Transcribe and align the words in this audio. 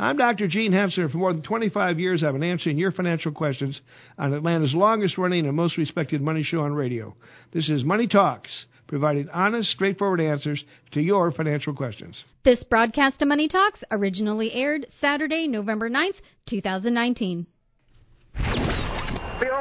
I'm 0.00 0.16
Dr. 0.16 0.48
Gene 0.48 0.72
Henssler. 0.72 1.12
For 1.12 1.18
more 1.18 1.34
than 1.34 1.42
25 1.42 2.00
years, 2.00 2.24
I've 2.24 2.32
been 2.32 2.42
answering 2.42 2.78
your 2.78 2.90
financial 2.90 3.32
questions 3.32 3.78
on 4.16 4.32
Atlanta's 4.32 4.72
longest 4.72 5.18
running 5.18 5.46
and 5.46 5.54
most 5.54 5.76
respected 5.76 6.22
money 6.22 6.42
show 6.42 6.60
on 6.60 6.72
radio. 6.72 7.14
This 7.52 7.68
is 7.68 7.84
Money 7.84 8.06
Talks, 8.06 8.48
providing 8.86 9.28
honest, 9.28 9.68
straightforward 9.68 10.22
answers 10.22 10.64
to 10.92 11.02
your 11.02 11.30
financial 11.32 11.74
questions. 11.74 12.16
This 12.46 12.64
broadcast 12.64 13.20
of 13.20 13.28
Money 13.28 13.46
Talks 13.46 13.84
originally 13.90 14.50
aired 14.54 14.86
Saturday, 15.02 15.46
November 15.46 15.90
9th, 15.90 16.16
2019. 16.48 17.46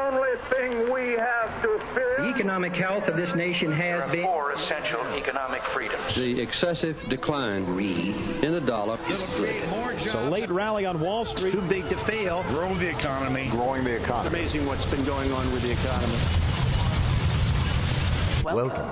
The 0.10 0.16
only 0.16 0.38
thing 0.50 0.91
we 0.91 1.14
have 1.20 1.62
to 1.62 1.78
fear. 1.94 2.16
The 2.18 2.34
economic 2.34 2.73
health 2.73 3.04
of 3.04 3.16
this 3.16 3.30
nation 3.36 3.71
has 3.71 4.09
been. 4.12 4.23
Four 4.23 4.54
essential 4.54 5.02
economic 5.14 5.62
freedoms. 5.71 6.16
The 6.16 6.41
excessive 6.41 6.96
decline 7.09 7.62
in 8.41 8.52
the 8.52 8.62
dollar. 8.66 8.98
It's 9.02 10.16
a 10.16 10.30
late 10.32 10.50
rally 10.50 10.88
on 10.88 11.00
Wall 11.00 11.26
Street. 11.38 11.52
Too 11.52 11.62
big 11.70 11.84
to 11.90 12.05
fail. 12.08 12.41
Grow 12.49 12.73
the 12.73 12.90
economy. 12.90 13.49
Growing 13.52 13.84
the 13.84 14.04
economy. 14.04 14.40
It's 14.40 14.55
amazing 14.55 14.66
what's 14.68 14.85
been 14.90 15.05
going 15.05 15.32
on 15.32 15.54
with 15.54 15.62
the 15.62 15.73
economy. 15.73 16.18
Welcome. 18.44 18.90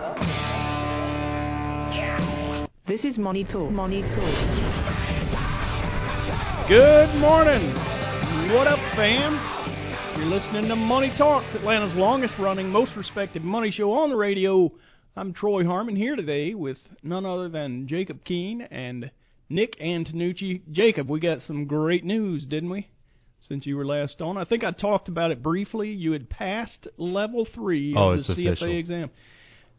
This 2.88 3.04
is 3.04 3.18
Money 3.18 3.44
Talk. 3.44 3.72
Money 3.72 4.04
Talk. 4.04 4.36
Good 6.70 7.16
morning. 7.20 7.74
What 8.54 8.68
up, 8.68 8.78
fam? 8.96 9.57
You're 10.18 10.26
listening 10.26 10.68
to 10.70 10.76
Money 10.76 11.14
Talks, 11.16 11.54
Atlanta's 11.54 11.94
longest 11.94 12.34
running, 12.40 12.70
most 12.70 12.96
respected 12.98 13.44
money 13.44 13.70
show 13.70 13.92
on 13.92 14.10
the 14.10 14.16
radio. 14.16 14.72
I'm 15.16 15.32
Troy 15.32 15.64
Harmon 15.64 15.96
here 15.96 16.16
today 16.16 16.56
with 16.56 16.80
none 17.04 17.24
other 17.24 17.50
than 17.50 17.88
Jacob 17.88 18.24
Keene 18.26 18.62
and 18.62 19.12
Nick 19.48 19.80
Antonucci. 19.80 20.64
Jacob, 20.72 21.08
we 21.08 21.20
got 21.20 21.42
some 21.42 21.66
great 21.66 22.04
news, 22.04 22.48
didn't 22.48 22.72
we? 22.72 22.90
Since 23.42 23.68
you 23.68 23.78
were 23.78 23.86
last 23.86 24.20
on, 24.20 24.38
I 24.38 24.46
think 24.46 24.64
I 24.64 24.72
talked 24.72 25.08
about 25.08 25.30
it 25.30 25.44
briefly. 25.44 25.90
You 25.90 26.14
had 26.14 26.32
passed 26.32 26.88
level 26.98 27.48
three 27.54 27.94
oh, 27.96 28.14
of 28.14 28.26
the 28.26 28.34
CFA 28.34 28.48
official. 28.54 28.80
exam. 28.80 29.12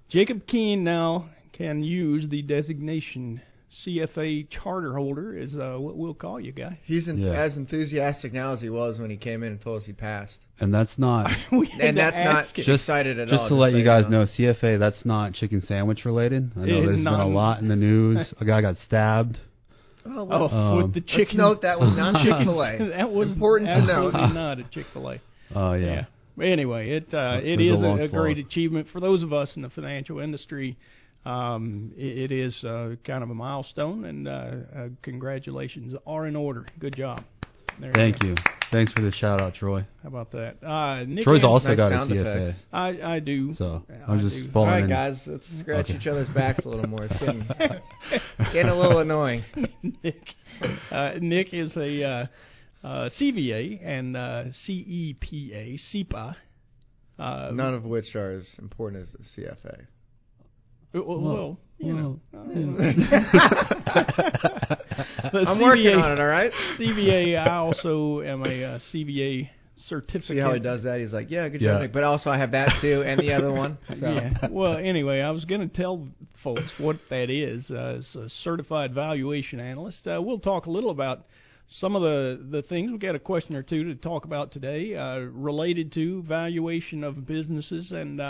Jacob 0.09 0.47
Keene 0.47 0.84
now 0.84 1.31
can 1.53 1.83
use 1.83 2.28
the 2.28 2.42
designation 2.42 3.42
CFA 3.87 4.48
charter 4.51 4.95
holder 4.95 5.37
is 5.37 5.55
uh, 5.55 5.77
what 5.79 5.97
we'll 5.97 6.15
call 6.15 6.41
you, 6.41 6.53
guy. 6.53 6.79
He's 6.84 7.09
en- 7.09 7.19
Yeah. 7.19 7.33
as 7.33 7.57
enthusiastic 7.57 8.33
now 8.33 8.53
as 8.53 8.61
he 8.61 8.71
was 8.71 8.98
when 8.98 9.11
he 9.11 9.17
came 9.17 9.43
in 9.43 9.53
and 9.53 9.61
told 9.61 9.81
us 9.83 9.87
he 9.87 9.93
passed. 9.93 10.34
And 10.61 10.75
that's 10.75 10.91
not 10.98 11.31
We 11.53 11.71
And 11.81 11.97
that's 11.97 12.17
not 12.17 12.45
ask 12.47 12.59
him. 12.59 12.65
just 12.65 12.83
excited 12.83 13.19
at 13.21 13.29
just 13.29 13.41
all. 13.43 13.49
to 13.51 13.55
let 13.55 13.71
so 13.73 13.77
you 13.79 13.84
guys 13.84 14.05
know. 14.09 14.25
know, 14.25 14.27
CFA 14.39 14.79
that's 14.79 15.05
not 15.05 15.34
chicken 15.34 15.61
sandwich 15.61 16.05
related. 16.05 16.51
I 16.56 16.61
know 16.61 16.79
Eh, 16.79 16.87
there's 16.87 16.97
been 17.05 17.06
a 17.06 17.29
lot 17.29 17.61
in 17.61 17.69
the 17.69 17.77
news. 17.77 18.33
A 18.41 18.45
guy 18.45 18.61
got 18.61 18.77
stabbed. 18.87 19.37
Oh, 20.06 20.21
Oh, 20.21 20.25
well, 20.25 20.55
Um, 20.55 20.77
with 20.83 20.95
the 20.95 21.01
let's 21.01 21.12
chicken. 21.12 21.37
note 21.39 21.62
that 21.62 21.79
was 21.79 21.95
not 21.97 22.15
chicken- 22.25 22.39
Chick-fil-A. 22.47 22.79
That 22.97 23.12
was 23.12 23.31
Important 23.31 23.69
to 23.69 23.81
note. 23.87 24.06
absolutely 24.15 24.34
not 24.34 24.59
a 24.59 24.65
Chick 24.65 24.87
Fil 24.93 25.09
A. 25.11 25.21
Oh 25.55 25.73
Yeah. 25.75 26.06
yeah. 26.39 26.45
Anyway, 26.45 26.91
it 26.91 27.12
uh, 27.12 27.41
it 27.43 27.56
There's 27.59 27.83
a 27.83 28.05
a, 28.05 28.09
great 28.09 28.39
achievement 28.39 28.87
for 28.93 29.01
those 29.01 29.23
of 29.25 29.33
us 29.33 29.51
in 29.56 29.62
the 29.62 29.71
financial 29.71 30.21
industry. 30.21 30.77
Um, 31.24 31.92
it, 31.97 32.30
it 32.30 32.33
is 32.33 32.62
uh, 32.64 32.94
kind 33.05 33.22
of 33.22 33.30
a 33.30 33.34
milestone, 33.34 34.05
and 34.05 34.27
uh, 34.28 34.30
uh, 34.30 34.88
congratulations 35.02 35.94
are 36.06 36.27
in 36.27 36.36
order. 36.36 36.64
Good 36.78 36.97
job. 36.97 37.22
There 37.80 37.92
Thank 37.92 38.20
go. 38.20 38.28
you. 38.28 38.34
Thanks 38.72 38.92
for 38.92 39.00
the 39.02 39.12
shout 39.12 39.41
out, 39.41 39.55
Troy. 39.55 39.86
How 40.02 40.08
about 40.08 40.33
that? 40.33 40.56
Uh, 40.66 41.05
Nick 41.05 41.25
Troy's 41.25 41.42
An- 41.42 41.48
also 41.48 41.69
Nice 41.69 41.77
got 41.77 41.92
a 41.92 41.97
CFA. 41.97 42.47
effects. 42.48 42.62
I 42.72 42.88
I 43.14 43.19
do. 43.20 43.52
So 43.55 43.84
I 43.88 44.10
I'm 44.12 44.20
just 44.20 44.34
do. 44.36 44.47
All 44.47 44.52
falling 44.52 44.70
right, 44.70 44.83
in. 44.84 44.88
guys, 44.91 45.20
let's 45.27 45.44
scratch 45.60 45.84
Okay. 45.86 45.94
each 45.98 46.06
other's 46.06 46.28
backs 46.30 46.64
a 46.64 46.69
little 46.69 46.88
more. 46.88 47.05
It's 47.05 47.16
getting, 47.19 47.47
getting 48.53 48.70
a 48.70 48.78
little 48.78 48.98
annoying. 48.98 49.44
Nick, 50.03 50.22
uh, 50.91 51.12
Nick 51.20 51.55
is 51.55 51.75
a 51.77 52.03
uh, 52.05 52.27
uh, 52.84 53.08
CVA 53.20 53.80
and 53.86 54.16
uh, 54.16 54.44
CEPA, 54.69 55.78
CEPA. 55.94 56.34
Uh, 57.19 57.50
None 57.53 57.75
of 57.75 57.84
which 57.84 58.14
are 58.16 58.32
as 58.32 58.47
important 58.58 59.03
as 59.03 59.12
the 59.12 59.43
CFA. 59.43 59.87
Well, 60.93 61.21
well, 61.21 61.59
you 61.78 61.93
know. 61.94 62.21
I'm 62.34 62.76
The 65.59 65.62
working 65.62 65.94
on 65.94 66.12
it. 66.12 66.21
All 66.21 66.26
right. 66.26 66.53
CVA. 66.78 67.38
I 67.38 67.56
also 67.56 68.21
am 68.22 68.43
a 68.44 68.65
uh, 68.65 68.78
CVA 68.93 69.49
certificate. 69.87 70.37
See 70.37 70.38
how 70.38 70.54
he 70.54 70.60
does 70.60 70.82
that? 70.84 71.00
He's 71.00 71.12
like, 71.12 71.31
yeah, 71.31 71.49
good 71.49 71.60
Yeah. 71.60 71.82
job. 71.82 71.93
But 71.93 72.04
also, 72.04 72.31
I 72.31 72.38
have 72.38 72.53
that 72.53 72.71
too, 72.81 73.03
and 73.06 73.21
the 73.21 73.32
other 73.32 73.53
one. 73.53 73.78
So. 73.88 73.94
Yeah. 74.12 74.49
Well, 74.50 74.76
anyway, 74.76 75.21
I 75.21 75.31
was 75.31 75.44
going 75.44 75.69
to 75.69 75.75
tell 75.75 76.06
folks 76.43 76.72
what 76.78 76.97
that 77.10 77.31
is. 77.31 77.70
Uh, 77.70 77.97
it's 77.99 78.15
a 78.15 78.28
certified 78.43 78.94
valuation 78.94 79.60
analyst. 79.60 80.06
Uh, 80.06 80.20
we'll 80.22 80.38
talk 80.41 80.66
a 80.66 80.70
little 80.70 80.91
about 80.91 81.26
some 81.81 81.94
of 81.97 82.03
the 82.03 82.41
the 82.50 82.62
things. 82.62 82.91
We've 82.91 83.00
got 83.00 83.15
a 83.15 83.19
question 83.20 83.55
or 83.55 83.62
two 83.62 83.84
to 83.84 83.94
talk 83.94 84.25
about 84.25 84.53
today 84.53 84.94
uh, 84.97 85.19
related 85.19 85.93
to 85.94 86.22
valuation 86.22 87.05
of 87.05 87.26
businesses 87.26 87.93
and 87.93 88.20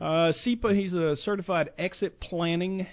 uh, 0.00 0.32
CEPA. 0.44 0.78
He's 0.78 0.94
a 0.94 1.16
certified 1.16 1.70
exit 1.78 2.20
planning 2.20 2.86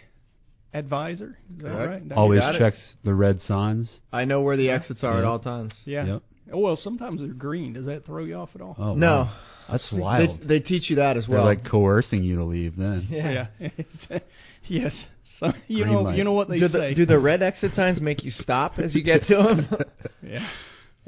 advisor. 0.74 1.38
Is 1.58 1.64
that 1.64 1.70
Correct. 1.70 1.90
right? 1.90 2.04
Did 2.04 2.12
I 2.12 2.16
Always 2.16 2.40
got 2.40 2.56
it. 2.56 2.60
checks 2.60 2.94
the 3.04 3.14
red 3.14 3.40
signs. 3.42 3.92
I 4.12 4.26
know 4.26 4.42
where 4.42 4.58
the 4.58 4.70
exits 4.70 5.04
are 5.04 5.18
at 5.18 5.24
all 5.24 5.40
times. 5.40 5.74
Yeah. 5.86 6.06
Yep. 6.06 6.24
Oh, 6.54 6.60
well, 6.60 6.76
sometimes 6.82 7.22
they're 7.22 7.30
green. 7.30 7.74
Does 7.74 7.88
that 7.88 8.06
throw 8.06 8.24
you 8.24 8.36
off 8.36 8.50
at 8.56 8.62
all? 8.62 8.76
Oh 8.78 8.94
no, 8.94 9.08
wow. 9.08 9.38
that's 9.72 9.92
wild. 9.92 10.42
they, 10.42 10.46
they 10.46 10.60
teach 10.60 10.90
you 10.92 10.98
that 10.98 11.18
as 11.18 11.28
well. 11.28 11.38
They're 11.44 11.46
well. 11.56 11.56
like 11.64 11.70
coercing 11.72 12.24
you 12.24 12.36
to 12.36 12.44
leave. 12.44 12.76
Then 12.78 13.08
yeah. 13.10 13.48
yes. 14.68 15.06
So, 15.40 15.48
you 15.68 15.84
Green 15.84 15.94
know, 15.96 16.02
light. 16.04 16.18
you 16.18 16.24
know 16.24 16.34
what 16.34 16.48
they 16.50 16.60
Do 16.60 16.68
say. 16.68 16.90
the, 16.90 16.96
do 16.96 17.06
the 17.08 17.20
red 17.20 17.42
exit 17.42 17.74
signs 17.74 18.00
make 18.00 18.24
you 18.24 18.32
stop 18.32 18.78
as 18.78 18.94
you 18.96 19.04
get 19.04 19.24
to 19.28 19.36
them? 19.36 19.68
Yeah. 20.24 20.48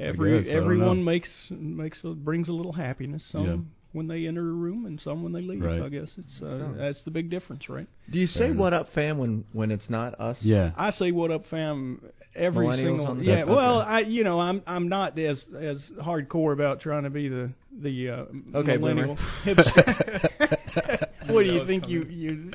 Every 0.00 0.44
guess, 0.44 0.52
everyone 0.54 1.02
makes 1.04 1.28
makes 1.50 2.04
a, 2.04 2.10
brings 2.10 2.48
a 2.48 2.52
little 2.52 2.72
happiness. 2.72 3.24
Some 3.32 3.44
Yeah. 3.44 3.56
When 3.92 4.06
they 4.06 4.26
enter 4.26 4.40
a 4.48 4.52
room, 4.52 4.84
and 4.86 5.00
some 5.00 5.22
when 5.22 5.32
they 5.32 5.40
leave. 5.42 5.62
Right. 5.62 5.80
I 5.82 5.88
guess 5.88 6.10
it's 6.18 6.42
uh, 6.42 6.58
So- 6.58 6.74
that's 6.76 7.02
the 7.04 7.10
big 7.10 7.30
difference, 7.30 7.68
right? 7.68 7.86
Do 8.10 8.18
you 8.18 8.26
say 8.26 8.48
Fair 8.48 8.54
"What 8.54 8.72
up, 8.72 8.88
fam" 8.94 9.18
when 9.18 9.44
when 9.52 9.70
it's 9.70 9.88
not 9.90 10.18
us? 10.20 10.38
yeah. 10.40 10.72
I 10.76 10.90
say 10.90 11.10
what 11.12 11.30
up, 11.30 11.44
fam. 11.50 12.00
Every 12.34 12.68
single 12.76 13.06
on 13.06 13.22
yeah. 13.24 13.42
Okay. 13.42 13.50
Well, 13.50 13.80
I 13.80 14.00
you 14.00 14.22
know 14.22 14.38
I'm 14.38 14.62
I'm 14.66 14.88
not 14.88 15.18
as 15.18 15.44
as 15.58 15.82
hardcore 16.00 16.52
about 16.52 16.80
trying 16.80 17.02
to 17.04 17.10
be 17.10 17.28
the 17.28 17.50
the 17.82 18.10
uh, 18.10 18.24
Okay, 18.58 18.76
millennial. 18.76 19.16
hipster. 19.44 21.06
what 21.28 21.42
do 21.42 21.52
you 21.52 21.66
think 21.66 21.88
you 21.88 22.04
you? 22.04 22.52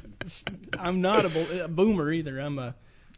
I'm 0.80 1.02
not 1.02 1.26
a, 1.26 1.30
bo- 1.30 1.64
a 1.66 1.68
boomer 1.68 2.12
either. 2.12 2.40
I'm 2.40 2.60
a 2.60 2.76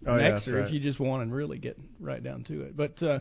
Oh, 0.07 0.13
an 0.15 0.19
yeah, 0.25 0.39
Xer 0.39 0.53
right. 0.55 0.65
if 0.67 0.73
you 0.73 0.79
just 0.79 0.99
want 0.99 1.27
to 1.27 1.33
really 1.35 1.57
get 1.57 1.77
right 1.99 2.23
down 2.23 2.43
to 2.45 2.61
it. 2.61 2.75
But 2.77 3.01
uh, 3.01 3.19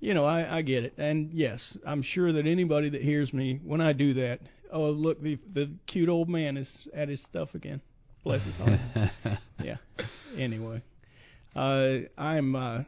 you 0.00 0.14
know, 0.14 0.24
I, 0.24 0.58
I 0.58 0.62
get 0.62 0.84
it, 0.84 0.94
and 0.98 1.32
yes, 1.32 1.60
I'm 1.86 2.02
sure 2.02 2.32
that 2.32 2.46
anybody 2.46 2.90
that 2.90 3.02
hears 3.02 3.32
me 3.32 3.60
when 3.64 3.80
I 3.80 3.92
do 3.92 4.14
that, 4.14 4.40
oh 4.72 4.90
look, 4.90 5.22
the 5.22 5.38
the 5.52 5.70
cute 5.86 6.08
old 6.08 6.28
man 6.28 6.56
is 6.56 6.68
at 6.94 7.08
his 7.08 7.20
stuff 7.30 7.54
again. 7.54 7.80
Bless 8.24 8.44
his 8.44 8.56
heart. 8.56 8.80
yeah. 9.62 9.76
Anyway, 10.36 10.82
uh, 11.54 12.20
I'm. 12.20 12.56
Uh, 12.56 12.78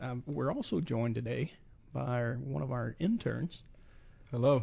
um, 0.00 0.22
we're 0.26 0.52
also 0.52 0.80
joined 0.80 1.14
today 1.14 1.52
by 1.92 2.00
our, 2.00 2.34
one 2.36 2.62
of 2.62 2.72
our 2.72 2.96
interns. 2.98 3.58
Hello. 4.30 4.62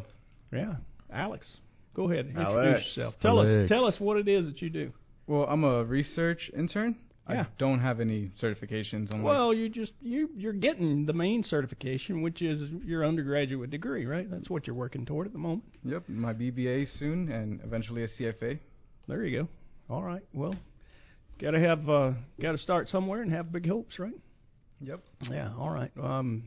Yeah, 0.52 0.76
Alex. 1.12 1.46
Go 1.94 2.10
ahead, 2.10 2.26
introduce 2.26 2.46
Alex. 2.46 2.84
yourself. 2.86 3.14
Tell 3.20 3.38
us, 3.38 3.68
tell 3.68 3.84
us 3.84 3.94
what 3.98 4.16
it 4.16 4.28
is 4.28 4.46
that 4.46 4.60
you 4.62 4.70
do. 4.70 4.92
Well, 5.26 5.44
I'm 5.44 5.64
a 5.64 5.84
research 5.84 6.50
intern. 6.56 6.96
Yeah. 7.28 7.42
I 7.42 7.46
don't 7.58 7.80
have 7.80 8.00
any 8.00 8.30
certifications. 8.42 9.12
I'm 9.12 9.22
Well, 9.22 9.52
you 9.52 9.68
just 9.68 9.92
you 10.00 10.30
you're 10.36 10.52
getting 10.52 11.04
the 11.06 11.12
main 11.12 11.42
certification, 11.42 12.22
which 12.22 12.40
is 12.40 12.70
your 12.84 13.04
undergraduate 13.04 13.70
degree, 13.70 14.06
right? 14.06 14.30
That's 14.30 14.48
what 14.48 14.66
you're 14.66 14.76
working 14.76 15.04
toward 15.04 15.26
at 15.26 15.32
the 15.32 15.38
moment. 15.38 15.64
yep, 15.84 16.04
my 16.08 16.32
BBA 16.32 16.86
soon, 16.98 17.30
and 17.30 17.60
eventually 17.64 18.02
a 18.04 18.08
CFA. 18.08 18.58
There 19.06 19.24
you 19.24 19.42
go. 19.42 19.48
All 19.94 20.02
right. 20.02 20.22
Well, 20.32 20.54
got 21.40 21.52
to 21.52 21.60
have 21.60 21.88
uh, 21.88 22.12
got 22.40 22.52
to 22.52 22.58
start 22.58 22.88
somewhere 22.88 23.22
and 23.22 23.32
have 23.32 23.52
big 23.52 23.66
hopes, 23.68 23.98
right? 23.98 24.14
Yep. 24.80 25.00
Yeah. 25.30 25.50
All 25.58 25.70
right. 25.70 25.90
Um. 26.02 26.44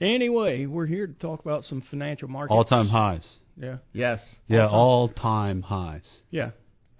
Anyway, 0.00 0.64
we're 0.66 0.86
here 0.86 1.06
to 1.06 1.12
talk 1.12 1.40
about 1.40 1.64
some 1.64 1.82
financial 1.90 2.28
markets. 2.28 2.54
All 2.56 2.64
time 2.64 2.88
highs. 2.88 3.28
Yeah. 3.60 3.76
Yes. 3.92 4.20
Yeah, 4.48 4.62
All-time. 4.62 4.78
all 4.78 5.08
time 5.08 5.62
highs. 5.62 6.18
Yeah. 6.30 6.50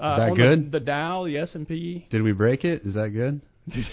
Uh, 0.01 0.29
that 0.29 0.35
good? 0.37 0.67
The, 0.73 0.79
the 0.79 0.85
Dow, 0.85 1.25
the 1.27 1.37
S 1.39 1.55
and 1.55 1.69
P. 1.69 2.07
Did 2.11 2.23
we 2.23 2.33
break 2.33 2.65
it? 2.65 2.83
Is 2.87 2.95
that 2.95 3.11
good? 3.11 3.41
Did 3.71 3.87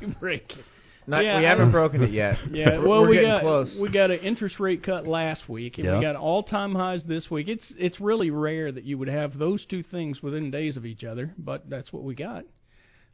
we 0.00 0.06
break 0.20 0.50
it? 0.52 0.64
Not, 1.04 1.24
Yeah, 1.24 1.38
we 1.40 1.44
haven't 1.44 1.68
I- 1.70 1.72
broken 1.72 2.02
it 2.04 2.10
yet. 2.12 2.36
Yeah, 2.52 2.76
We're- 2.78 2.88
well, 2.88 3.00
we're 3.02 3.08
we 3.08 3.14
getting 3.16 3.30
got 3.30 3.40
close. 3.42 3.76
we 3.82 3.90
got 3.90 4.12
an 4.12 4.20
interest 4.20 4.60
rate 4.60 4.84
cut 4.84 5.04
last 5.06 5.48
week, 5.48 5.78
and 5.78 5.84
Yeah. 5.86 5.98
we 5.98 6.04
got 6.04 6.14
all 6.14 6.44
time 6.44 6.74
highs 6.76 7.02
this 7.04 7.28
week. 7.30 7.48
It's 7.48 7.72
it's 7.76 8.00
really 8.00 8.30
rare 8.30 8.70
that 8.70 8.84
you 8.84 8.98
would 8.98 9.08
have 9.08 9.36
those 9.36 9.64
two 9.66 9.82
things 9.82 10.22
within 10.22 10.52
days 10.52 10.76
of 10.76 10.86
each 10.86 11.02
other, 11.02 11.34
but 11.36 11.68
that's 11.68 11.92
what 11.92 12.04
we 12.04 12.14
got. 12.14 12.44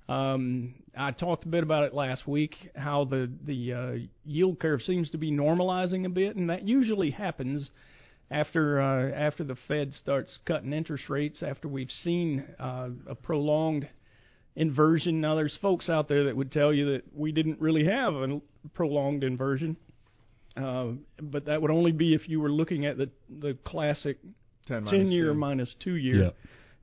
Um, 0.08 0.74
I 0.96 1.10
talked 1.12 1.44
a 1.44 1.48
bit 1.48 1.62
about 1.62 1.84
it 1.84 1.94
last 1.94 2.26
week, 2.26 2.54
how 2.74 3.04
the 3.04 3.30
the 3.46 3.72
uh, 3.72 3.92
yield 4.24 4.58
curve 4.58 4.82
seems 4.82 5.10
to 5.10 5.18
be 5.18 5.30
normalizing 5.32 6.04
a 6.04 6.08
bit, 6.10 6.36
and 6.36 6.50
that 6.50 6.66
usually 6.68 7.10
happens 7.10 7.70
after 8.30 8.80
uh, 8.80 9.10
after 9.12 9.44
the 9.44 9.56
Fed 9.66 9.94
starts 9.94 10.38
cutting 10.44 10.72
interest 10.72 11.08
rates, 11.08 11.42
after 11.42 11.68
we've 11.68 11.90
seen 11.90 12.44
uh, 12.58 12.88
a 13.06 13.14
prolonged 13.14 13.88
inversion. 14.56 15.20
Now, 15.20 15.34
there's 15.34 15.56
folks 15.62 15.88
out 15.88 16.08
there 16.08 16.24
that 16.24 16.36
would 16.36 16.52
tell 16.52 16.72
you 16.72 16.92
that 16.92 17.02
we 17.14 17.32
didn't 17.32 17.60
really 17.60 17.84
have 17.84 18.14
a 18.14 18.40
prolonged 18.74 19.22
inversion, 19.24 19.76
uh, 20.56 20.88
but 21.22 21.46
that 21.46 21.62
would 21.62 21.70
only 21.70 21.92
be 21.92 22.14
if 22.14 22.28
you 22.28 22.40
were 22.40 22.50
looking 22.50 22.84
at 22.86 22.98
the 22.98 23.08
the 23.28 23.56
classic 23.64 24.18
10 24.66 24.84
minus 24.84 24.98
10 25.00 25.10
year 25.12 25.32
two. 25.32 25.34
minus 25.34 25.74
two 25.80 25.94
year. 25.96 26.32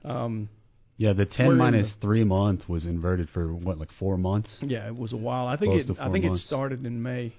Yeah. 0.04 0.24
Um, 0.24 0.50
Yeah, 0.98 1.12
the 1.14 1.28
We're 1.38 1.50
10 1.50 1.58
minus 1.58 1.94
the- 1.96 2.02
3 2.02 2.24
month 2.24 2.70
was 2.70 2.86
inverted 2.86 3.30
for 3.30 3.54
what 3.54 3.78
like 3.78 3.92
4 4.00 4.18
months. 4.18 4.58
Yeah, 4.62 4.88
it 4.88 4.96
was 4.96 5.12
a 5.14 5.18
while. 5.18 5.46
I 5.46 5.58
think 5.58 5.74
Close 5.74 5.90
it. 5.90 5.98
I 6.00 6.10
think 6.12 6.24
months. 6.26 6.44
it 6.44 6.48
started 6.48 6.86
in 6.86 7.04
May, 7.04 7.34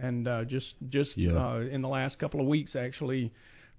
and 0.00 0.28
uh, 0.28 0.44
just 0.44 0.74
just 0.88 1.16
Yeah. 1.16 1.32
uh, 1.32 1.58
in 1.60 1.82
the 1.82 1.88
last 1.88 2.18
couple 2.18 2.40
of 2.40 2.46
weeks 2.46 2.76
actually 2.76 3.32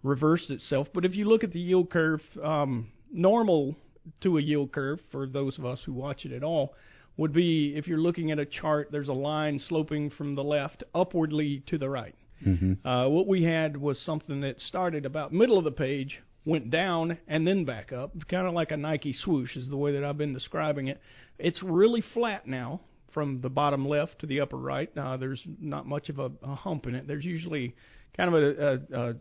reversed 0.03 0.49
itself. 0.49 0.87
But 0.93 1.05
if 1.05 1.15
you 1.15 1.25
look 1.25 1.43
at 1.43 1.51
the 1.51 1.59
yield 1.59 1.89
curve, 1.89 2.21
um, 2.43 2.87
normal 3.11 3.75
to 4.21 4.37
a 4.37 4.41
yield 4.41 4.71
curve 4.71 4.99
for 5.11 5.27
those 5.27 5.57
of 5.59 5.65
us 5.65 5.81
who 5.85 5.93
watch 5.93 6.25
it 6.25 6.31
at 6.31 6.43
all 6.43 6.73
would 7.17 7.33
be 7.33 7.73
if 7.75 7.87
you're 7.87 7.99
looking 7.99 8.31
at 8.31 8.39
a 8.39 8.45
chart. 8.45 8.89
There's 8.91 9.09
a 9.09 9.13
line 9.13 9.59
sloping 9.59 10.09
from 10.09 10.33
the 10.35 10.43
left 10.43 10.83
upwardly 10.95 11.63
to 11.67 11.77
the 11.77 11.89
right. 11.89 12.15
Mm-hmm. 12.45 12.87
Uh, 12.87 13.09
what 13.09 13.27
we 13.27 13.43
had 13.43 13.75
was 13.75 13.99
something 13.99 14.39
that 14.41 14.61
started 14.61 15.05
about 15.05 15.33
middle 15.33 15.57
of 15.57 15.65
the 15.65 15.71
page, 15.71 16.21
went 16.45 16.71
down, 16.71 17.17
and 17.27 17.45
then 17.45 17.65
back 17.65 17.91
up, 17.91 18.13
kind 18.29 18.47
of 18.47 18.53
like 18.53 18.71
a 18.71 18.77
Nike 18.77 19.11
swoosh 19.11 19.57
is 19.57 19.69
the 19.69 19.75
way 19.75 19.91
that 19.91 20.05
I've 20.05 20.17
been 20.17 20.33
describing 20.33 20.87
it. 20.87 21.01
It's 21.37 21.61
really 21.61 22.01
flat 22.13 22.47
now 22.47 22.79
from 23.13 23.41
the 23.41 23.49
bottom 23.49 23.87
left 23.87 24.19
to 24.19 24.25
the 24.27 24.41
upper 24.41 24.57
right. 24.57 24.89
Uh, 24.97 25.17
there's 25.17 25.41
not 25.59 25.85
much 25.87 26.09
of 26.09 26.19
a, 26.19 26.31
a 26.43 26.55
hump 26.55 26.85
in 26.87 26.95
it. 26.95 27.07
There's 27.07 27.25
usually 27.25 27.75
kind 28.15 28.33
of 28.33 28.41
a, 28.41 28.47
a, 28.93 28.99
a, 29.01 29.15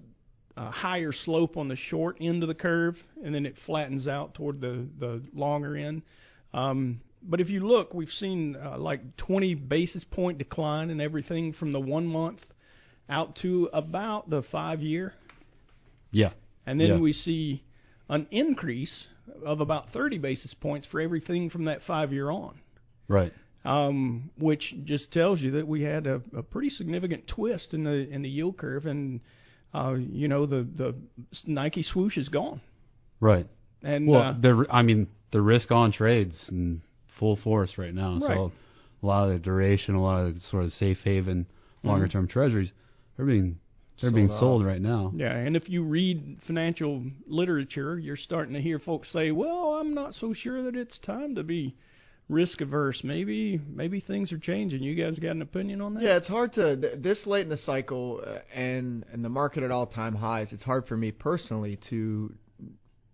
a 0.57 0.71
higher 0.71 1.13
slope 1.13 1.57
on 1.57 1.69
the 1.69 1.77
short 1.77 2.17
end 2.21 2.43
of 2.43 2.49
the 2.49 2.55
curve, 2.55 2.97
and 3.25 3.35
then 3.35 3.47
it 3.47 3.55
flattens 3.67 4.07
out 4.09 4.35
toward 4.35 4.61
the, 4.61 4.87
the 4.99 5.23
longer 5.35 5.77
end. 5.77 6.03
Um, 6.53 6.99
but 7.23 7.41
if 7.41 7.49
you 7.49 7.67
look, 7.67 7.93
we've 7.95 8.11
seen 8.11 8.57
uh, 8.57 8.79
like 8.79 9.17
20 9.17 9.55
basis 9.55 10.05
point 10.05 10.39
decline 10.39 10.91
in 10.91 11.01
everything 11.01 11.53
from 11.53 11.73
the 11.73 11.81
one 11.81 12.07
month 12.07 12.41
out 13.11 13.37
to 13.43 13.69
about 13.73 14.29
the 14.31 14.43
five 14.53 14.81
year, 14.83 15.15
Yeah. 16.11 16.31
and 16.67 16.81
then 16.81 16.89
Yeah. 16.89 16.99
we 16.99 17.13
see 17.13 17.63
an 18.09 18.27
increase 18.31 19.07
of 19.45 19.61
about 19.61 19.93
30 19.93 20.19
basis 20.19 20.55
points 20.55 20.87
for 20.87 21.01
everything 21.01 21.51
from 21.51 21.65
that 21.67 21.83
five 21.87 22.13
year 22.13 22.31
on, 22.31 22.61
Right. 23.09 23.33
Um, 23.69 24.31
which 24.39 24.75
just 24.85 25.13
tells 25.13 25.41
you 25.41 25.51
that 25.53 25.67
we 25.69 25.83
had 25.83 26.07
a, 26.07 26.23
a 26.37 26.43
pretty 26.43 26.71
significant 26.71 27.27
twist 27.29 27.75
in 27.75 27.85
the 27.85 28.09
in 28.09 28.23
the 28.23 28.29
yield 28.29 28.57
curve, 28.57 28.87
and 28.87 29.21
uh, 29.75 29.95
you 29.95 30.29
know 30.29 30.47
the 30.47 30.67
the 30.77 30.95
Nike 31.47 31.83
swoosh 31.83 32.17
is 32.17 32.29
gone, 32.29 32.61
Right. 33.21 33.47
and 33.83 34.07
Well, 34.09 34.23
uh, 34.23 34.33
the 34.41 34.67
I 34.71 34.83
mean 34.83 35.09
the 35.33 35.43
risk 35.43 35.71
on 35.71 35.93
trades 35.93 36.37
in 36.51 36.81
full 37.19 37.37
force 37.37 37.77
right 37.77 37.93
now. 37.95 38.15
Right. 38.15 38.23
So 38.37 38.53
a 39.03 39.07
lot 39.07 39.25
of 39.29 39.33
the 39.35 39.39
duration, 39.39 39.95
a 39.95 40.03
lot 40.03 40.25
of 40.27 40.35
the 40.35 40.41
sort 40.41 40.65
of 40.65 40.73
safe 40.73 40.99
haven, 41.05 41.47
longer 41.83 42.09
term 42.09 42.27
treasuries, 42.29 42.71
they're 43.17 43.27
being 43.27 43.59
they're 44.01 44.13
being 44.13 44.29
Sold 44.29 44.37
off. 44.37 44.41
sold 44.41 44.65
right 44.65 44.81
now. 44.81 45.13
Yeah, 45.15 45.35
and 45.37 45.57
if 45.57 45.69
you 45.69 45.83
read 45.83 46.39
financial 46.47 47.03
literature, 47.27 47.99
you're 47.99 48.17
starting 48.17 48.55
to 48.55 48.61
hear 48.63 48.79
folks 48.79 49.13
say, 49.13 49.33
"Well, 49.33 49.75
I'm 49.81 49.93
not 49.93 50.15
so 50.15 50.33
sure 50.33 50.63
that 50.63 50.77
it's 50.77 50.99
time 51.01 51.35
to 51.35 51.43
be 51.43 51.75
risk 52.29 52.61
averse. 52.61 53.01
Maybe 53.03 53.61
maybe 53.69 54.01
things 54.01 54.33
are 54.33 54.39
changing." 54.39 54.83
You 54.83 54.95
guys 54.95 55.19
got 55.19 55.33
an 55.33 55.43
opinion 55.43 55.81
on 55.81 55.95
that? 55.95 56.03
Yeah, 56.03 56.17
it's 56.17 56.29
hard 56.29 56.53
to 56.55 56.77
th- 56.77 57.03
this 57.03 57.27
late 57.27 57.43
in 57.43 57.49
the 57.49 57.57
cycle 57.57 58.23
uh, 58.25 58.39
and 58.55 59.05
and 59.13 59.25
the 59.25 59.29
market 59.29 59.63
at 59.63 59.71
all 59.71 59.87
time 59.87 60.15
highs. 60.15 60.53
It's 60.53 60.65
hard 60.65 60.87
for 60.87 60.97
me 60.97 61.11
personally 61.13 61.79
to 61.91 62.33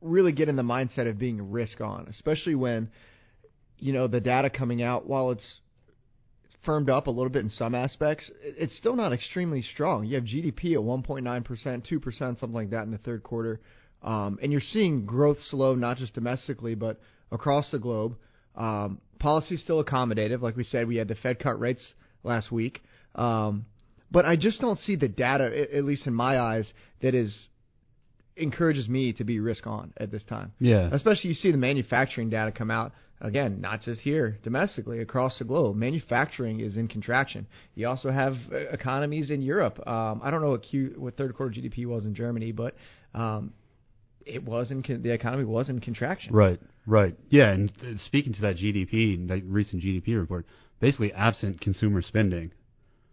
really 0.00 0.32
get 0.32 0.48
in 0.48 0.56
the 0.56 0.62
mindset 0.62 1.08
of 1.08 1.18
being 1.18 1.50
risk 1.50 1.80
on, 1.80 2.06
especially 2.08 2.54
when 2.54 2.90
you 3.78 3.92
know 3.92 4.06
the 4.06 4.20
data 4.20 4.50
coming 4.50 4.82
out. 4.82 5.06
While 5.06 5.30
it's 5.30 5.60
firmed 6.64 6.88
up 6.88 7.06
a 7.06 7.10
little 7.10 7.30
bit 7.30 7.42
in 7.42 7.50
some 7.50 7.74
aspects, 7.74 8.30
it's 8.42 8.76
still 8.76 8.96
not 8.96 9.12
extremely 9.12 9.62
strong. 9.62 10.04
You 10.04 10.16
have 10.16 10.24
GDP 10.24 10.74
at 10.74 10.80
1.9 10.80 11.44
percent, 11.44 11.86
2 11.88 12.00
percent, 12.00 12.38
something 12.38 12.54
like 12.54 12.70
that 12.70 12.84
in 12.84 12.90
the 12.90 12.98
third 12.98 13.22
quarter, 13.22 13.60
um, 14.02 14.38
and 14.42 14.52
you're 14.52 14.60
seeing 14.60 15.06
growth 15.06 15.38
slow 15.50 15.74
not 15.74 15.96
just 15.96 16.14
domestically 16.14 16.74
but 16.74 17.00
across 17.32 17.70
the 17.70 17.78
globe. 17.78 18.16
Um, 18.56 19.00
policy's 19.18 19.62
still 19.62 19.82
accommodative, 19.82 20.42
like 20.42 20.56
we 20.56 20.64
said. 20.64 20.86
We 20.86 20.96
had 20.96 21.08
the 21.08 21.14
Fed 21.16 21.38
cut 21.38 21.58
rates 21.58 21.94
last 22.22 22.52
week, 22.52 22.82
um, 23.14 23.66
but 24.10 24.24
I 24.24 24.36
just 24.36 24.60
don't 24.60 24.78
see 24.78 24.96
the 24.96 25.08
data, 25.08 25.66
at 25.74 25.84
least 25.84 26.06
in 26.06 26.14
my 26.14 26.38
eyes, 26.38 26.72
that 27.02 27.14
is 27.14 27.48
encourages 28.36 28.88
me 28.88 29.12
to 29.12 29.24
be 29.24 29.40
risk 29.40 29.66
on 29.66 29.92
at 29.96 30.10
this 30.10 30.24
time. 30.24 30.52
Yeah. 30.58 30.88
Especially 30.92 31.30
you 31.30 31.34
see 31.34 31.52
the 31.52 31.58
manufacturing 31.58 32.30
data 32.30 32.52
come 32.52 32.70
out 32.70 32.92
again, 33.20 33.60
not 33.60 33.80
just 33.82 34.00
here 34.00 34.38
domestically 34.42 35.00
across 35.00 35.38
the 35.38 35.44
globe. 35.44 35.76
Manufacturing 35.76 36.60
is 36.60 36.76
in 36.76 36.88
contraction. 36.88 37.46
You 37.74 37.88
also 37.88 38.10
have 38.10 38.34
uh, 38.52 38.56
economies 38.56 39.30
in 39.30 39.42
Europe. 39.42 39.86
Um, 39.86 40.20
I 40.22 40.30
don't 40.30 40.42
know 40.42 40.50
what 40.50 40.62
Q 40.62 40.94
what 40.96 41.16
third 41.16 41.34
quarter 41.34 41.60
GDP 41.60 41.86
was 41.86 42.04
in 42.04 42.14
Germany, 42.14 42.52
but 42.52 42.74
um, 43.14 43.52
it 44.26 44.44
was 44.44 44.70
in 44.70 44.82
con- 44.82 45.02
the 45.02 45.12
economy 45.12 45.44
was 45.44 45.68
in 45.68 45.80
contraction. 45.80 46.34
Right. 46.34 46.60
Right. 46.86 47.16
Yeah. 47.30 47.50
And 47.50 47.72
speaking 48.04 48.34
to 48.34 48.40
that 48.42 48.56
GDP, 48.56 49.28
that 49.28 49.42
recent 49.44 49.82
GDP 49.82 50.18
report, 50.18 50.46
basically 50.80 51.12
absent 51.12 51.60
consumer 51.60 52.02
spending, 52.02 52.52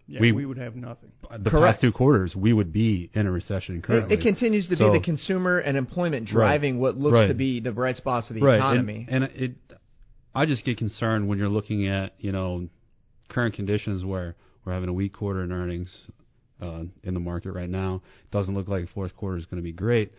yeah, 0.08 0.20
we- 0.20 0.32
we, 0.34 0.46
would 0.46 0.58
have 0.58 0.76
nothing. 0.76 1.12
the 1.30 1.50
Correct. 1.50 1.76
past 1.76 1.82
two 1.82 1.92
quarters 1.94 2.36
we 2.36 2.52
would 2.52 2.74
be 2.74 3.10
in 3.14 3.28
a 3.28 3.32
recession 3.32 3.78
It, 3.78 3.84
currently. 3.84 4.16
it 4.16 4.22
continues 4.22 4.68
to 4.68 4.76
So- 4.76 4.92
be 4.92 5.00
the 5.00 5.04
consumer 5.06 5.60
and 5.60 5.78
employment 5.78 6.28
driving 6.28 6.80
what 6.80 6.98
looks 6.98 7.14
Right. 7.14 7.28
to 7.28 7.34
be 7.34 7.60
the 7.62 7.72
bright 7.72 7.96
spots 7.96 8.30
of 8.30 8.36
the 8.36 8.42
right. 8.42 8.58
economy. 8.58 9.06
And, 9.10 9.24
and 9.24 9.34
it, 9.36 9.52
I 10.36 10.46
just 10.46 10.66
get 10.66 10.78
concerned 10.78 11.28
when 11.28 11.38
you're 11.38 11.50
looking 11.50 11.88
at 11.88 12.14
you 12.20 12.32
know 12.32 12.68
current 13.30 13.56
conditions 13.56 14.04
where 14.04 14.36
we're 14.66 14.74
having 14.74 14.90
a 14.90 14.94
weak 14.94 15.14
quarter 15.14 15.44
in 15.44 15.52
earnings 15.52 15.98
uh, 16.62 16.84
in 17.04 17.14
the 17.14 17.20
market 17.20 17.52
right 17.54 17.70
now. 17.70 18.02
It 18.26 18.32
doesn't 18.32 18.54
look 18.54 18.68
like 18.68 18.90
fourth 18.90 19.16
quarter 19.16 19.38
is 19.38 19.46
going 19.46 19.58
to 19.58 19.64
be 19.64 19.72
great. 19.72 20.12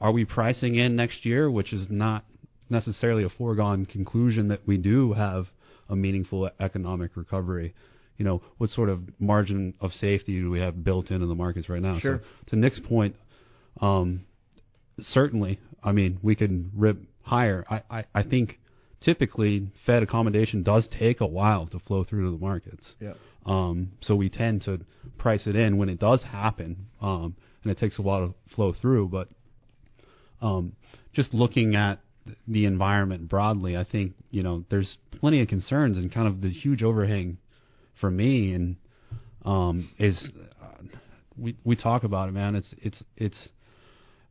Are 0.00 0.10
we 0.12 0.24
pricing 0.24 0.74
in 0.74 0.96
next 0.96 1.24
year, 1.24 1.50
which 1.50 1.72
is 1.72 1.86
not 1.90 2.24
necessarily 2.68 3.24
a 3.24 3.28
foregone 3.28 3.86
conclusion 3.86 4.48
that 4.48 4.66
we 4.66 4.76
do 4.76 5.12
have 5.12 5.46
a 5.88 5.96
meaningful 5.96 6.50
economic 6.60 7.16
recovery? 7.16 7.74
You 8.16 8.24
know, 8.24 8.42
what 8.58 8.70
sort 8.70 8.88
of 8.88 9.00
margin 9.18 9.74
of 9.80 9.92
safety 9.92 10.40
do 10.40 10.50
we 10.50 10.60
have 10.60 10.84
built 10.84 11.10
into 11.10 11.26
the 11.26 11.34
markets 11.34 11.68
right 11.68 11.82
now? 11.82 11.98
Sure. 11.98 12.20
So 12.20 12.50
to 12.50 12.56
Nick's 12.56 12.80
point, 12.80 13.16
um, 13.80 14.24
certainly, 15.00 15.58
I 15.82 15.92
mean, 15.92 16.18
we 16.22 16.36
can 16.36 16.70
rip 16.76 16.98
higher. 17.22 17.64
I, 17.68 17.82
I, 17.90 18.04
I 18.14 18.22
think 18.22 18.58
typically 19.04 19.68
Fed 19.84 20.02
accommodation 20.02 20.62
does 20.62 20.88
take 20.98 21.20
a 21.20 21.26
while 21.26 21.66
to 21.68 21.78
flow 21.80 22.04
through 22.04 22.24
to 22.24 22.30
the 22.36 22.42
markets. 22.42 22.94
Yeah. 23.00 23.14
Um, 23.46 23.92
so 24.00 24.14
we 24.14 24.30
tend 24.30 24.62
to 24.62 24.80
price 25.18 25.46
it 25.46 25.54
in 25.54 25.76
when 25.76 25.88
it 25.88 25.98
does 25.98 26.22
happen, 26.22 26.86
um, 27.02 27.36
and 27.62 27.70
it 27.70 27.78
takes 27.78 27.98
a 27.98 28.02
while 28.02 28.28
to 28.28 28.54
flow 28.54 28.72
through. 28.72 29.08
But 29.08 29.28
um, 30.40 30.76
just 31.12 31.34
looking 31.34 31.74
at 31.74 32.00
the 32.48 32.64
environment 32.66 33.28
broadly, 33.28 33.76
I 33.76 33.84
think 33.84 34.12
you 34.30 34.42
know 34.42 34.64
there's 34.70 34.96
plenty 35.20 35.40
of 35.40 35.48
concerns 35.48 35.96
and 35.98 36.12
kind 36.12 36.26
of 36.28 36.40
the 36.40 36.50
huge 36.50 36.82
overhang 36.82 37.38
for 38.00 38.10
me 38.10 38.52
and 38.52 38.76
um, 39.44 39.90
is 39.98 40.28
uh, 40.62 40.66
we 41.36 41.56
we 41.64 41.76
talk 41.76 42.04
about 42.04 42.28
it, 42.28 42.32
man. 42.32 42.54
It's 42.54 42.74
it's 42.78 43.02
it's 43.16 43.48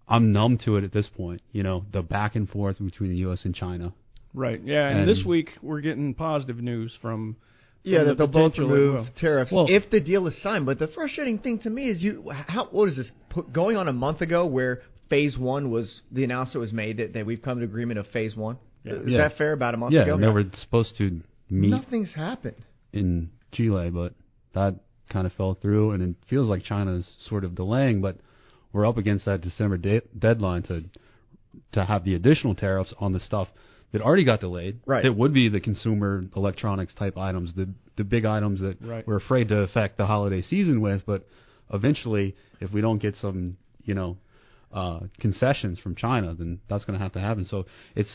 I'm 0.07 0.31
numb 0.31 0.57
to 0.65 0.77
it 0.77 0.83
at 0.83 0.91
this 0.91 1.07
point. 1.15 1.41
You 1.51 1.63
know, 1.63 1.85
the 1.91 2.01
back 2.01 2.35
and 2.35 2.49
forth 2.49 2.77
between 2.83 3.11
the 3.11 3.17
U.S. 3.17 3.45
and 3.45 3.53
China. 3.55 3.93
Right. 4.33 4.59
Yeah, 4.63 4.87
and, 4.89 5.01
And- 5.01 5.09
this 5.09 5.23
week 5.25 5.49
we're 5.61 5.81
getting 5.81 6.13
positive 6.13 6.57
news 6.57 6.93
from. 7.01 7.37
Yeah, 7.85 7.99
from 7.99 8.07
that 8.07 8.17
the 8.17 8.27
they'll 8.27 8.49
both 8.49 8.57
remove 8.57 8.93
well. 8.95 9.07
tariffs 9.19 9.51
Well- 9.53 9.67
if 9.69 9.89
the 9.91 9.99
deal 9.99 10.25
is 10.27 10.41
signed. 10.41 10.65
But 10.65 10.79
the 10.79 10.87
frustrating 10.87 11.37
thing 11.39 11.59
to 11.59 11.69
me 11.69 11.89
is 11.89 12.01
you, 12.01 12.31
how 12.31 12.69
what 12.71 12.87
is 12.87 12.95
this 12.95 13.11
put, 13.29 13.51
going 13.51 13.75
on 13.75 13.87
a 13.89 13.93
month 13.93 14.21
ago 14.21 14.45
where 14.45 14.81
phase 15.13 15.37
one 15.37 15.69
was 15.69 16.01
the 16.11 16.23
announcement 16.23 16.61
was 16.61 16.73
made 16.73 16.97
that, 16.97 17.13
that 17.13 17.23
we've 17.23 17.41
come 17.43 17.59
to 17.59 17.63
agreement 17.65 17.99
of 17.99 18.07
phase 18.07 18.35
one. 18.35 18.57
Is 18.83 19.07
Yeah. 19.09 19.19
that 19.19 19.37
fair? 19.37 19.53
About 19.53 19.75
a 19.75 19.77
month 19.77 19.93
yeah, 19.93 20.01
ago. 20.03 20.15
and 20.15 20.23
they 20.23 20.27
were 20.27 20.45
supposed 20.53 20.95
to 20.97 21.21
meet 21.51 21.69
Nothing's 21.69 22.11
happened. 22.13 22.55
in 22.93 23.29
Chile, 23.51 23.91
but 23.91 24.13
that 24.53 24.73
kind 25.09 25.27
of 25.27 25.33
fell 25.33 25.53
through, 25.53 25.91
and 25.91 26.01
it 26.01 26.15
feels 26.27 26.49
like 26.49 26.63
China 26.63 26.93
is 26.95 27.07
sort 27.29 27.43
of 27.43 27.53
delaying. 27.53 28.01
But 28.01 28.17
we're 28.71 28.87
up 28.87 28.97
against 28.97 29.25
that 29.25 29.41
December 29.41 29.77
de- 29.77 30.01
deadline 30.17 30.63
to 30.63 30.83
to 31.73 31.85
have 31.85 32.03
the 32.03 32.15
additional 32.15 32.55
tariffs 32.55 32.91
on 32.99 33.13
the 33.13 33.19
stuff 33.19 33.47
that 33.91 34.01
already 34.01 34.23
got 34.25 34.39
delayed. 34.39 34.79
Right. 34.87 35.05
It 35.05 35.15
would 35.15 35.31
be 35.35 35.47
the 35.49 35.59
consumer 35.59 36.25
electronics 36.35 36.95
type 36.95 37.17
items, 37.19 37.53
the 37.53 37.69
the 37.97 38.03
big 38.03 38.25
items 38.25 38.61
that 38.61 38.81
Right. 38.81 39.05
we're 39.07 39.17
afraid 39.17 39.49
to 39.49 39.59
affect 39.59 39.97
the 39.97 40.07
holiday 40.07 40.41
season 40.41 40.81
with. 40.81 41.05
But 41.05 41.27
eventually, 41.71 42.35
if 42.59 42.73
we 42.73 42.81
don't 42.81 42.97
get 42.99 43.15
some, 43.17 43.57
you 43.85 43.93
know, 43.93 44.17
uh, 44.73 44.99
concessions 45.19 45.79
from 45.79 45.95
China, 45.95 46.33
then 46.33 46.59
that's 46.69 46.85
going 46.85 46.97
to 46.97 47.03
have 47.03 47.13
to 47.13 47.19
happen. 47.19 47.45
So 47.45 47.65
it's, 47.95 48.09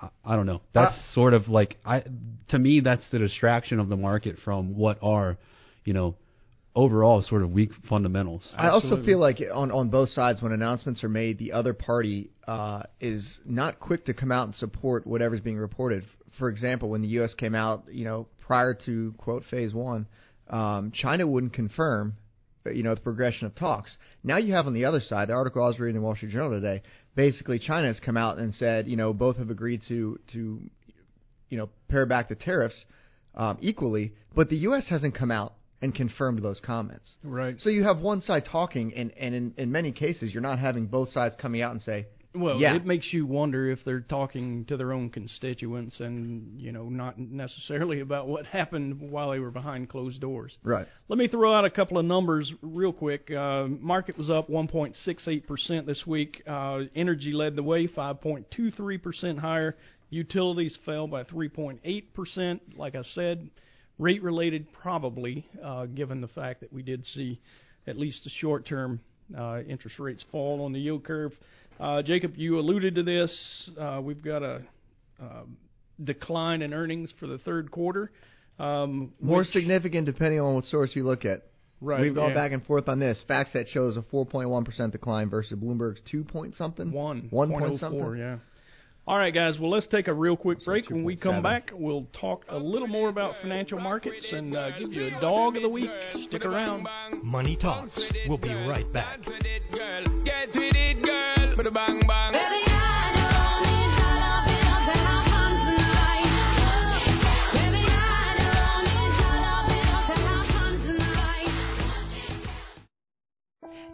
I- 0.00 0.08
I 0.24 0.36
don't 0.36 0.46
know. 0.46 0.62
That's 0.74 0.96
sort 1.14 1.34
of 1.34 1.48
like 1.48 1.76
I, 1.84 2.02
to 2.48 2.58
me, 2.58 2.80
that's 2.80 3.04
the 3.10 3.18
distraction 3.18 3.78
of 3.80 3.88
the 3.88 3.96
market 3.96 4.36
from 4.44 4.76
what 4.76 4.98
are, 5.02 5.36
you 5.84 5.92
know, 5.92 6.14
overall 6.74 7.22
sort 7.22 7.42
of 7.42 7.50
weak 7.50 7.70
fundamentals. 7.88 8.52
I 8.56 8.68
also 8.68 9.02
feel 9.04 9.18
like 9.18 9.38
on 9.52 9.70
on 9.72 9.88
both 9.88 10.10
sides, 10.10 10.42
when 10.42 10.52
announcements 10.52 11.02
are 11.04 11.08
made, 11.08 11.38
the 11.38 11.52
other 11.52 11.74
party 11.74 12.30
uh, 12.46 12.82
is 13.00 13.38
not 13.44 13.80
quick 13.80 14.04
to 14.06 14.14
come 14.14 14.30
out 14.32 14.46
and 14.46 14.54
support 14.54 15.06
whatever's 15.06 15.40
being 15.40 15.58
reported 15.58 16.04
for 16.38 16.48
example, 16.48 16.88
when 16.88 17.02
the 17.02 17.08
U.S. 17.08 17.34
came 17.34 17.54
out, 17.54 17.84
you 17.90 18.04
know, 18.04 18.28
prior 18.40 18.74
to 18.86 19.12
quote 19.18 19.44
phase 19.50 19.74
one, 19.74 20.06
um, 20.48 20.92
China 20.94 21.26
wouldn't 21.26 21.52
confirm, 21.52 22.14
uh, 22.14 22.14
you 22.74 22.82
know, 22.82 22.94
the 22.94 23.00
progression 23.00 23.46
of 23.46 23.54
talks. 23.54 23.96
Now 24.22 24.38
you 24.38 24.54
have 24.54 24.66
on 24.66 24.74
the 24.74 24.84
other 24.84 25.00
side, 25.00 25.28
the 25.28 25.34
article 25.34 25.62
I 25.62 25.68
was 25.68 25.78
reading 25.78 25.96
in 25.96 26.02
the 26.02 26.04
Wall 26.04 26.16
Street 26.16 26.32
Journal 26.32 26.50
today, 26.50 26.82
basically 27.14 27.58
China 27.58 27.88
has 27.88 28.00
come 28.00 28.16
out 28.16 28.38
and 28.38 28.54
said, 28.54 28.88
you 28.88 28.96
know, 28.96 29.12
both 29.12 29.36
have 29.36 29.50
agreed 29.50 29.82
to 29.88 30.18
to, 30.32 30.60
you 31.48 31.58
know, 31.58 31.68
pare 31.88 32.06
back 32.06 32.28
the 32.28 32.34
tariffs 32.34 32.84
um, 33.34 33.58
equally, 33.60 34.12
but 34.34 34.48
the 34.48 34.56
U.S. 34.56 34.86
hasn't 34.88 35.14
come 35.14 35.30
out 35.30 35.54
and 35.80 35.94
confirmed 35.94 36.42
those 36.42 36.60
comments. 36.60 37.14
Right. 37.22 37.60
So 37.60 37.70
you 37.70 37.84
have 37.84 37.98
one 37.98 38.20
side 38.20 38.44
talking, 38.50 38.92
and 38.94 39.12
and 39.12 39.34
in, 39.34 39.54
in 39.56 39.72
many 39.72 39.92
cases, 39.92 40.32
you're 40.32 40.42
not 40.42 40.58
having 40.58 40.86
both 40.86 41.10
sides 41.10 41.34
coming 41.40 41.62
out 41.62 41.72
and 41.72 41.80
say, 41.80 42.06
Well, 42.34 42.58
yeah, 42.58 42.76
it 42.76 42.84
makes 42.84 43.10
you 43.12 43.24
wonder 43.26 43.70
if 43.70 43.78
they're 43.84 44.00
talking 44.00 44.66
to 44.66 44.76
their 44.76 44.92
own 44.92 45.08
constituents 45.08 45.98
and, 46.00 46.60
you 46.60 46.72
know, 46.72 46.88
not 46.88 47.18
necessarily 47.18 48.00
about 48.08 48.28
what 48.28 48.44
happened 48.46 49.00
while 49.00 49.30
they 49.30 49.38
were 49.38 49.50
behind 49.50 49.88
closed 49.88 50.20
doors. 50.20 50.56
right. 50.62 50.86
Let 51.08 51.18
me 51.18 51.26
throw 51.26 51.54
out 51.54 51.64
a 51.64 51.70
couple 51.70 51.98
of 51.98 52.04
numbers 52.04 52.52
real 52.60 52.92
quick. 52.92 53.30
Uh, 53.30 53.66
market 53.68 54.18
was 54.18 54.28
up 54.28 54.48
1.68% 54.50 55.86
this 55.86 56.06
week. 56.06 56.42
Uh, 56.46 56.80
energy 56.94 57.32
led 57.32 57.56
the 57.56 57.62
way, 57.62 57.86
5.23% 57.86 59.38
higher. 59.38 59.76
Utilities 60.10 60.78
fell 60.84 61.06
by 61.06 61.24
3.8%. 61.24 62.60
Like 62.76 62.94
I 62.94 63.02
said, 63.14 63.48
rate 63.98 64.22
related 64.22 64.66
probably, 64.72 65.46
uh, 65.62 65.86
given 65.86 66.20
the 66.20 66.28
fact 66.28 66.60
that 66.60 66.72
we 66.72 66.82
did 66.82 67.06
see 67.06 67.40
at 67.86 67.98
least 67.98 68.24
the 68.24 68.30
short 68.30 68.66
term 68.66 69.00
uh, 69.36 69.60
interest 69.68 69.98
rates 69.98 70.24
fall 70.30 70.64
on 70.64 70.72
the 70.72 70.80
yield 70.80 71.04
curve. 71.04 71.32
Uh, 71.80 72.02
Jacob, 72.02 72.36
you 72.36 72.58
alluded 72.58 72.94
to 72.96 73.02
this. 73.02 73.70
Uh, 73.78 74.00
we've 74.02 74.22
got 74.22 74.42
a 74.42 74.62
um 75.20 75.56
decline 76.02 76.62
in 76.62 76.72
earnings 76.72 77.12
for 77.18 77.26
the 77.26 77.38
third 77.38 77.70
quarter. 77.70 78.10
Um, 78.58 79.12
More 79.20 79.38
which- 79.38 79.48
significant 79.48 80.06
depending 80.06 80.40
on 80.40 80.54
what 80.54 80.64
source 80.64 80.94
you 80.94 81.04
look 81.04 81.24
at. 81.24 81.42
Right, 81.80 82.00
We've 82.00 82.14
gone 82.14 82.30
yeah. 82.30 82.34
back 82.34 82.50
and 82.52 82.64
forth 82.66 82.88
on 82.88 82.98
this. 82.98 83.22
FactSet 83.30 83.68
shows 83.68 83.96
a 83.96 84.02
4.1% 84.02 84.90
decline 84.90 85.30
versus 85.30 85.56
Bloomberg's 85.56 86.00
2 86.10 86.24
point 86.24 86.56
something. 86.56 86.90
One. 86.90 87.28
One 87.30 87.50
point 87.50 87.60
point 87.62 87.74
oh 87.74 87.76
something. 87.78 88.16
yeah. 88.18 88.38
All 89.06 89.16
right, 89.16 89.32
guys. 89.32 89.56
Well, 89.60 89.70
let's 89.70 89.86
take 89.86 90.06
a 90.08 90.12
real 90.12 90.36
quick 90.36 90.62
break. 90.64 90.90
When 90.90 91.02
we 91.04 91.16
come 91.16 91.42
back, 91.42 91.70
we'll 91.72 92.06
talk 92.20 92.44
a 92.48 92.58
little 92.58 92.88
more 92.88 93.08
about 93.08 93.36
financial 93.40 93.78
markets 93.80 94.26
and 94.32 94.54
uh, 94.56 94.76
give 94.78 94.92
you 94.92 95.06
a 95.16 95.20
dog 95.20 95.56
of 95.56 95.62
the 95.62 95.68
week. 95.68 95.88
Stick 96.28 96.44
around. 96.44 96.86
Money 97.22 97.56
Talks. 97.56 97.98
We'll 98.28 98.38
be 98.38 98.52
right 98.52 98.92
back. 98.92 99.20
Get 101.58 101.64
with 101.64 101.72
it, 101.72 101.74
girl. 101.74 101.86
With 101.88 101.96
a 101.98 102.04
bang 102.06 102.06
bang. 102.06 102.32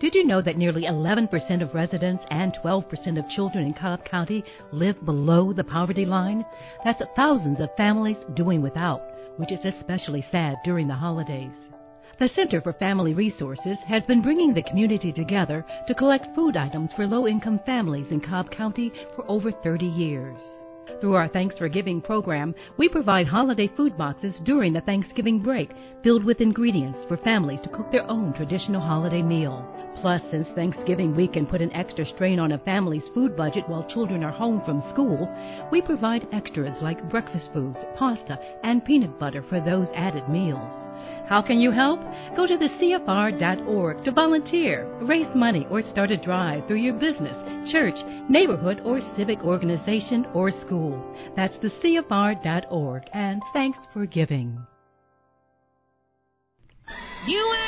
Did 0.00 0.14
you 0.14 0.24
know 0.26 0.42
that 0.42 0.58
nearly 0.58 0.82
11% 0.82 1.62
of 1.62 1.74
residents 1.74 2.24
and 2.30 2.54
12% 2.62 3.18
of 3.18 3.28
children 3.30 3.64
in 3.64 3.72
Cobb 3.72 4.04
County 4.04 4.44
live 4.70 5.02
below 5.02 5.54
the 5.54 5.64
poverty 5.64 6.04
line? 6.04 6.44
That's 6.84 7.00
thousands 7.16 7.60
of 7.60 7.74
families 7.76 8.18
doing 8.34 8.60
without, 8.60 9.00
which 9.38 9.50
is 9.50 9.64
especially 9.64 10.22
sad 10.30 10.56
during 10.62 10.88
the 10.88 10.94
holidays. 10.94 11.52
The 12.20 12.28
Center 12.28 12.60
for 12.60 12.72
Family 12.74 13.12
Resources 13.12 13.76
has 13.86 14.04
been 14.04 14.22
bringing 14.22 14.54
the 14.54 14.62
community 14.62 15.10
together 15.10 15.66
to 15.88 15.94
collect 15.94 16.32
food 16.36 16.56
items 16.56 16.92
for 16.92 17.08
low 17.08 17.26
income 17.26 17.58
families 17.66 18.06
in 18.12 18.20
Cobb 18.20 18.52
County 18.52 18.92
for 19.16 19.28
over 19.28 19.50
30 19.50 19.84
years. 19.84 20.40
Through 21.00 21.14
our 21.14 21.26
Thanks 21.26 21.58
for 21.58 21.68
Giving 21.68 22.00
program, 22.00 22.54
we 22.76 22.88
provide 22.88 23.26
holiday 23.26 23.66
food 23.66 23.98
boxes 23.98 24.36
during 24.44 24.72
the 24.72 24.80
Thanksgiving 24.82 25.40
break 25.40 25.70
filled 26.04 26.22
with 26.22 26.40
ingredients 26.40 27.00
for 27.08 27.16
families 27.16 27.60
to 27.62 27.68
cook 27.68 27.90
their 27.90 28.08
own 28.08 28.32
traditional 28.32 28.80
holiday 28.80 29.22
meal. 29.22 29.66
Plus, 29.96 30.22
since 30.30 30.46
Thanksgiving 30.54 31.16
week 31.16 31.32
can 31.32 31.46
put 31.46 31.60
an 31.60 31.72
extra 31.72 32.06
strain 32.06 32.38
on 32.38 32.52
a 32.52 32.58
family's 32.58 33.08
food 33.12 33.36
budget 33.36 33.68
while 33.68 33.88
children 33.88 34.22
are 34.22 34.30
home 34.30 34.62
from 34.64 34.88
school, 34.92 35.28
we 35.72 35.82
provide 35.82 36.28
extras 36.32 36.80
like 36.80 37.10
breakfast 37.10 37.50
foods, 37.52 37.78
pasta, 37.96 38.38
and 38.62 38.84
peanut 38.84 39.18
butter 39.18 39.42
for 39.48 39.60
those 39.60 39.88
added 39.94 40.28
meals. 40.28 40.72
How 41.26 41.40
can 41.40 41.58
you 41.58 41.70
help? 41.70 42.00
Go 42.36 42.46
to 42.46 42.58
the 42.58 42.68
CFR.org 42.78 44.04
to 44.04 44.12
volunteer, 44.12 44.86
raise 45.00 45.34
money, 45.34 45.66
or 45.70 45.80
start 45.80 46.12
a 46.12 46.18
drive 46.18 46.66
through 46.66 46.82
your 46.82 46.92
business, 46.94 47.72
church, 47.72 47.94
neighborhood, 48.28 48.82
or 48.84 49.00
civic 49.16 49.42
organization 49.42 50.26
or 50.34 50.50
school. 50.50 51.02
That's 51.34 51.54
the 51.62 51.70
CFR.org, 51.82 53.04
and 53.14 53.40
thanks 53.54 53.78
for 53.94 54.04
giving. 54.04 54.58
You 57.26 57.54
ain't 57.54 57.64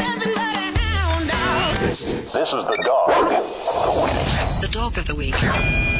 nothing 0.00 0.32
but 0.34 0.40
a 0.40 0.72
hound 0.78 1.28
dog. 1.28 1.80
This 1.82 2.00
is, 2.00 2.32
this 2.32 2.48
is 2.48 2.64
the 2.64 2.82
dog 2.86 3.10
of 3.10 3.28
the 3.28 4.00
week. 4.00 4.62
The 4.62 4.68
dog 4.72 4.96
of 4.96 5.06
the 5.06 5.14
week. 5.14 5.99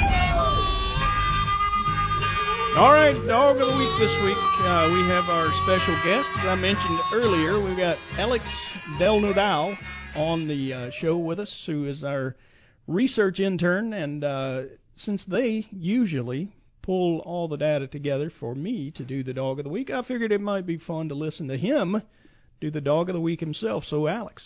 All 2.77 2.93
right, 2.93 3.15
dog 3.27 3.57
of 3.57 3.67
the 3.67 3.77
week 3.77 3.91
this 3.99 4.15
week. 4.25 4.39
Uh, 4.63 4.89
we 4.93 5.03
have 5.09 5.25
our 5.29 5.51
special 5.65 5.95
guest. 6.05 6.29
As 6.39 6.47
I 6.47 6.55
mentioned 6.55 7.01
earlier, 7.13 7.63
we've 7.63 7.77
got 7.77 7.97
Alex 8.17 8.45
Del 8.99 9.21
Nodal 9.21 9.77
on 10.15 10.47
the 10.47 10.73
uh, 10.73 10.91
show 11.01 11.19
with 11.19 11.41
us, 11.41 11.53
who 11.67 11.89
is 11.89 12.05
our 12.05 12.37
research 12.87 13.41
intern. 13.41 13.93
And 13.93 14.23
uh, 14.23 14.63
since 14.97 15.25
they 15.27 15.67
usually 15.73 16.53
pull 16.83 17.19
all 17.21 17.49
the 17.49 17.57
data 17.57 17.89
together 17.89 18.31
for 18.39 18.55
me 18.55 18.93
to 18.93 19.05
do 19.05 19.25
the 19.25 19.35
dog 19.35 19.59
of 19.59 19.65
the 19.65 19.71
week, 19.71 19.91
I 19.91 20.03
figured 20.03 20.31
it 20.31 20.41
might 20.41 20.65
be 20.65 20.79
fun 20.79 21.09
to 21.09 21.15
listen 21.15 21.49
to 21.49 21.59
him 21.59 22.01
do 22.61 22.71
the 22.71 22.81
dog 22.81 23.09
of 23.09 23.15
the 23.15 23.21
week 23.21 23.41
himself. 23.41 23.85
So, 23.89 24.07
Alex, 24.07 24.43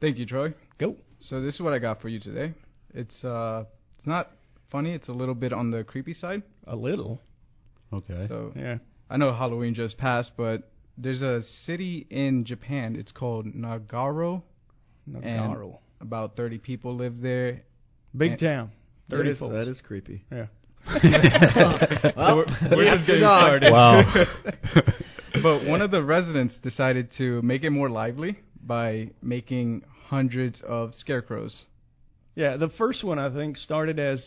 Thank 0.00 0.18
you, 0.18 0.24
Troy. 0.26 0.54
go. 0.78 0.96
So 1.20 1.42
this 1.42 1.56
is 1.56 1.60
what 1.60 1.72
I 1.72 1.78
got 1.78 2.00
for 2.00 2.08
you 2.08 2.20
today. 2.20 2.54
It's 2.94 3.22
uh, 3.24 3.64
it's 3.98 4.06
not 4.06 4.30
funny. 4.70 4.92
It's 4.92 5.08
a 5.08 5.12
little 5.12 5.34
bit 5.34 5.52
on 5.52 5.70
the 5.70 5.84
creepy 5.84 6.14
side. 6.14 6.42
A 6.66 6.76
little. 6.76 7.20
Okay. 7.92 8.26
So 8.28 8.52
Yeah. 8.56 8.78
I 9.08 9.16
know 9.16 9.32
Halloween 9.32 9.74
just 9.74 9.96
passed, 9.98 10.32
but 10.36 10.70
there's 10.98 11.22
a 11.22 11.42
city 11.64 12.06
in 12.10 12.44
Japan. 12.44 12.96
It's 12.96 13.12
called 13.12 13.46
Nagaro. 13.46 14.42
Nagaro. 15.08 15.78
About 16.00 16.36
30 16.36 16.58
people 16.58 16.94
live 16.96 17.20
there. 17.20 17.62
Big 18.16 18.32
And- 18.32 18.40
town. 18.40 18.70
30 19.10 19.30
is, 19.30 19.38
folks. 19.38 19.54
that 19.54 19.68
is 19.68 19.80
creepy. 19.80 20.24
Yeah. 20.32 20.46
Well, 22.16 22.36
we're, 22.38 22.76
we're 22.76 22.96
just 22.96 23.06
getting 23.06 23.22
started. 23.22 23.72
Wow. 23.72 24.02
but 25.42 25.64
one 25.66 25.82
of 25.82 25.90
the 25.90 26.02
residents 26.02 26.54
decided 26.62 27.10
to 27.18 27.42
make 27.42 27.62
it 27.62 27.70
more 27.70 27.90
lively 27.90 28.38
by 28.62 29.10
making 29.22 29.82
hundreds 30.08 30.60
of 30.66 30.94
scarecrows. 30.96 31.62
Yeah, 32.34 32.56
the 32.56 32.68
first 32.68 33.04
one 33.04 33.18
I 33.18 33.32
think 33.32 33.56
started 33.56 33.98
as 33.98 34.24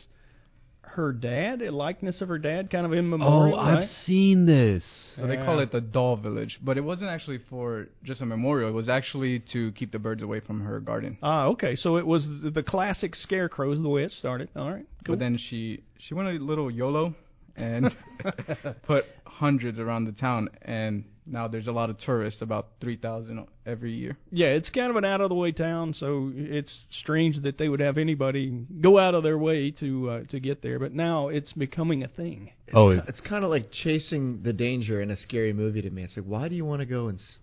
her 0.93 1.11
dad, 1.11 1.61
a 1.61 1.71
likeness 1.71 2.21
of 2.21 2.29
her 2.29 2.37
dad, 2.37 2.69
kind 2.69 2.85
of 2.85 2.93
in 2.93 3.09
memorial. 3.09 3.33
oh, 3.33 3.39
memorial. 3.45 3.59
I've 3.59 3.77
right? 3.79 3.89
seen 4.05 4.45
this. 4.45 4.83
So 5.15 5.27
they 5.27 5.37
call 5.37 5.59
it 5.59 5.71
the 5.71 5.81
doll 5.81 6.17
village, 6.17 6.59
but 6.63 6.77
it 6.77 6.81
wasn't 6.81 7.09
actually 7.09 7.39
for 7.49 7.87
just 8.03 8.21
a 8.21 8.25
memorial. 8.25 8.69
It 8.69 8.73
was 8.73 8.89
actually 8.89 9.43
to 9.53 9.71
keep 9.73 9.91
the 9.91 9.99
birds 9.99 10.21
away 10.21 10.39
from 10.39 10.61
her 10.61 10.79
garden. 10.79 11.17
Ah, 11.21 11.45
okay. 11.47 11.75
So 11.75 11.97
it 11.97 12.05
was 12.05 12.27
the 12.43 12.63
classic 12.63 13.15
scarecrows, 13.15 13.81
the 13.81 13.89
way 13.89 14.03
it 14.03 14.11
started. 14.11 14.49
All 14.55 14.71
right, 14.71 14.85
cool. 15.05 15.15
But 15.15 15.19
then 15.19 15.37
she 15.37 15.83
she 15.99 16.13
went 16.13 16.29
a 16.29 16.31
little 16.31 16.71
YOLO 16.71 17.15
and 17.55 17.95
put 18.83 19.05
hundreds 19.25 19.79
around 19.79 20.05
the 20.05 20.11
town, 20.11 20.49
and 20.61 21.05
now 21.25 21.47
there's 21.47 21.67
a 21.67 21.71
lot 21.71 21.89
of 21.89 21.97
tourists, 21.99 22.41
about 22.41 22.67
three 22.81 22.95
thousand 22.97 23.45
every 23.65 23.93
year. 23.93 24.17
yeah, 24.31 24.47
it's 24.47 24.69
kind 24.69 24.89
of 24.89 24.95
an 24.95 25.05
out 25.05 25.21
of 25.21 25.29
the 25.29 25.35
way 25.35 25.51
town, 25.51 25.93
so 25.93 26.31
it's 26.33 26.81
strange 27.01 27.41
that 27.43 27.57
they 27.57 27.69
would 27.69 27.79
have 27.79 27.97
anybody 27.97 28.65
go 28.81 28.97
out 28.97 29.13
of 29.15 29.23
their 29.23 29.37
way 29.37 29.71
to 29.79 30.09
uh, 30.09 30.23
to 30.31 30.39
get 30.39 30.61
there. 30.61 30.79
But 30.79 30.93
now 30.93 31.27
it's 31.29 31.53
becoming 31.53 32.03
a 32.03 32.07
thing. 32.07 32.51
It's 32.67 32.75
Oh, 32.75 32.91
ki- 32.93 33.01
it's 33.07 33.21
kind 33.21 33.43
of 33.43 33.49
like 33.49 33.71
chasing 33.71 34.41
the 34.43 34.53
danger 34.53 35.01
in 35.01 35.11
a 35.11 35.15
scary 35.15 35.53
movie 35.53 35.81
to 35.81 35.89
me. 35.89 36.03
It's 36.03 36.17
like, 36.17 36.25
why 36.25 36.47
do 36.49 36.55
you 36.55 36.65
want 36.65 36.79
to 36.81 36.85
go 36.85 37.07
and? 37.07 37.19
S- 37.19 37.39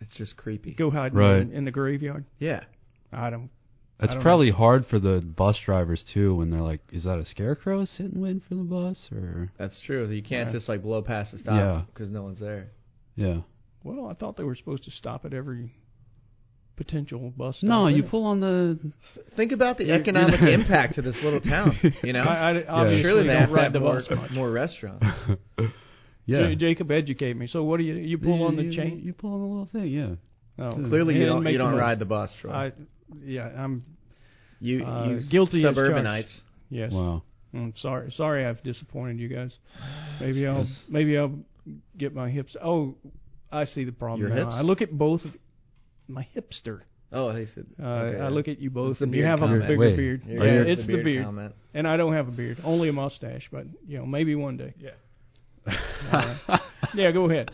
it's 0.00 0.16
just 0.16 0.36
creepy. 0.36 0.72
Go 0.74 0.90
hide 0.90 1.14
Right. 1.14 1.36
in, 1.42 1.52
in 1.52 1.64
the 1.64 1.70
graveyard. 1.70 2.24
Yeah. 2.40 2.60
I 3.12 3.30
don't. 3.30 3.50
I 4.00 4.04
It's 4.06 4.14
don't 4.14 4.22
probably 4.22 4.50
hard 4.50 4.86
for 4.86 4.98
the 4.98 5.20
bus 5.20 5.56
drivers 5.64 6.02
too 6.12 6.34
when 6.34 6.50
they're 6.50 6.60
like, 6.60 6.80
"Is 6.92 7.04
that 7.04 7.18
a 7.18 7.24
scarecrow 7.24 7.84
sitting 7.84 8.20
waiting 8.20 8.42
for 8.48 8.56
the 8.56 8.62
bus?" 8.64 9.08
Or 9.12 9.52
That's 9.58 9.78
true. 9.86 10.08
You 10.10 10.22
can't 10.22 10.48
Yeah. 10.48 10.52
just 10.54 10.68
like 10.68 10.82
blow 10.82 11.02
past 11.02 11.32
the 11.32 11.38
stop 11.38 11.54
Yeah. 11.54 11.82
because 11.86 12.10
no 12.10 12.22
one's 12.22 12.40
there. 12.40 12.70
yeah. 13.14 13.42
Well, 13.84 14.06
I 14.08 14.14
thought 14.14 14.36
they 14.36 14.44
were 14.44 14.54
supposed 14.56 14.84
to 14.84 14.90
stop 14.92 15.24
at 15.24 15.32
every 15.34 15.72
potential 16.76 17.32
bus. 17.36 17.56
Stop. 17.58 17.68
No, 17.68 17.86
you 17.88 18.04
eh? 18.04 18.08
pull 18.10 18.24
on 18.24 18.40
the. 18.40 18.78
Think 19.36 19.52
about 19.52 19.76
the 19.78 19.84
You- 19.84 19.94
you 19.94 20.00
economic 20.00 20.40
impact 20.40 20.94
to 20.96 21.02
this 21.02 21.16
little 21.22 21.40
town. 21.54 21.76
You 22.02 22.12
know, 22.12 22.22
I, 22.22 22.58
I 22.60 22.66
obviously 22.66 23.02
surely 23.02 23.22
they 23.26 23.32
don't 23.34 23.40
have 23.40 23.48
to 23.50 23.54
ride 23.54 23.62
have 23.64 23.72
the 23.72 23.80
more, 23.80 23.94
bus 23.96 24.10
much. 24.10 24.30
more 24.32 24.50
restaurants. 24.50 25.06
Yeah. 26.24 26.50
J- 26.50 26.54
Jacob, 26.54 26.88
educate 26.92 27.36
me. 27.36 27.48
So 27.48 27.64
what 27.64 27.78
do 27.78 27.82
you 27.82 27.94
you 27.94 28.16
pull 28.16 28.44
on 28.44 28.54
the 28.54 28.62
You- 28.62 28.72
chain? 28.76 29.02
You 29.04 29.12
pull 29.12 29.34
on 29.34 29.40
the 29.40 29.46
little 29.46 29.66
thing. 29.72 29.86
Yeah. 29.88 30.14
Oh, 30.56 30.70
Clearly, 30.70 31.18
you 31.18 31.26
don't 31.26 31.44
you 31.44 31.58
don't 31.58 31.74
ride 31.76 31.98
the 31.98 32.04
bus. 32.04 32.30
Troy. 32.40 32.52
I, 32.52 32.72
yeah, 33.24 33.48
I'm 33.56 33.84
you 34.60 34.84
uh, 34.84 35.08
you 35.08 35.20
guilty 35.30 35.64
as 35.64 35.74
suburbanites. 35.74 36.28
charged. 36.28 36.42
Yes. 36.70 36.92
Wow. 36.92 37.22
I'm 37.54 37.74
sorry. 37.76 38.10
Sorry, 38.16 38.46
I've 38.46 38.62
disappointed 38.62 39.18
you 39.18 39.28
guys. 39.28 39.54
Maybe 40.20 40.46
I'll 40.46 40.66
maybe 40.88 41.18
I'll 41.18 41.34
get 41.98 42.14
my 42.14 42.30
hips. 42.30 42.56
Oh, 42.62 42.94
I 43.50 43.64
see 43.66 43.84
the 43.84 43.92
problem 43.92 44.20
Your 44.26 44.30
now. 44.30 44.44
hips? 44.46 44.54
I 44.54 44.62
look 44.62 44.80
at 44.80 44.90
both. 44.90 45.22
Of, 45.24 45.32
my 46.08 46.26
hipster. 46.36 46.80
Oh, 47.12 47.34
he 47.34 47.46
said. 47.54 47.66
Uh, 47.80 47.86
okay. 47.86 48.20
I 48.20 48.28
look 48.28 48.48
at 48.48 48.58
you 48.58 48.70
both, 48.70 49.00
and 49.00 49.12
you 49.12 49.20
beard 49.20 49.28
have 49.28 49.38
a 49.40 49.42
comment. 49.42 49.62
bigger 49.68 49.78
Wait, 49.78 49.96
beard. 49.96 50.22
Yeah, 50.26 50.42
it's 50.42 50.80
the 50.80 50.86
the 50.86 50.92
beard 50.94 51.04
beard, 51.04 51.24
comment. 51.26 51.54
and 51.74 51.86
I 51.86 51.96
don't 51.98 52.14
have 52.14 52.28
a 52.28 52.30
beard, 52.30 52.58
only 52.64 52.88
a 52.88 52.92
mustache. 52.92 53.48
But 53.52 53.66
you 53.86 53.98
know, 53.98 54.06
maybe 54.06 54.34
one 54.34 54.56
day. 54.56 54.72
Yeah. 54.78 54.90
yeah, 56.94 57.10
go 57.12 57.30
ahead. 57.30 57.50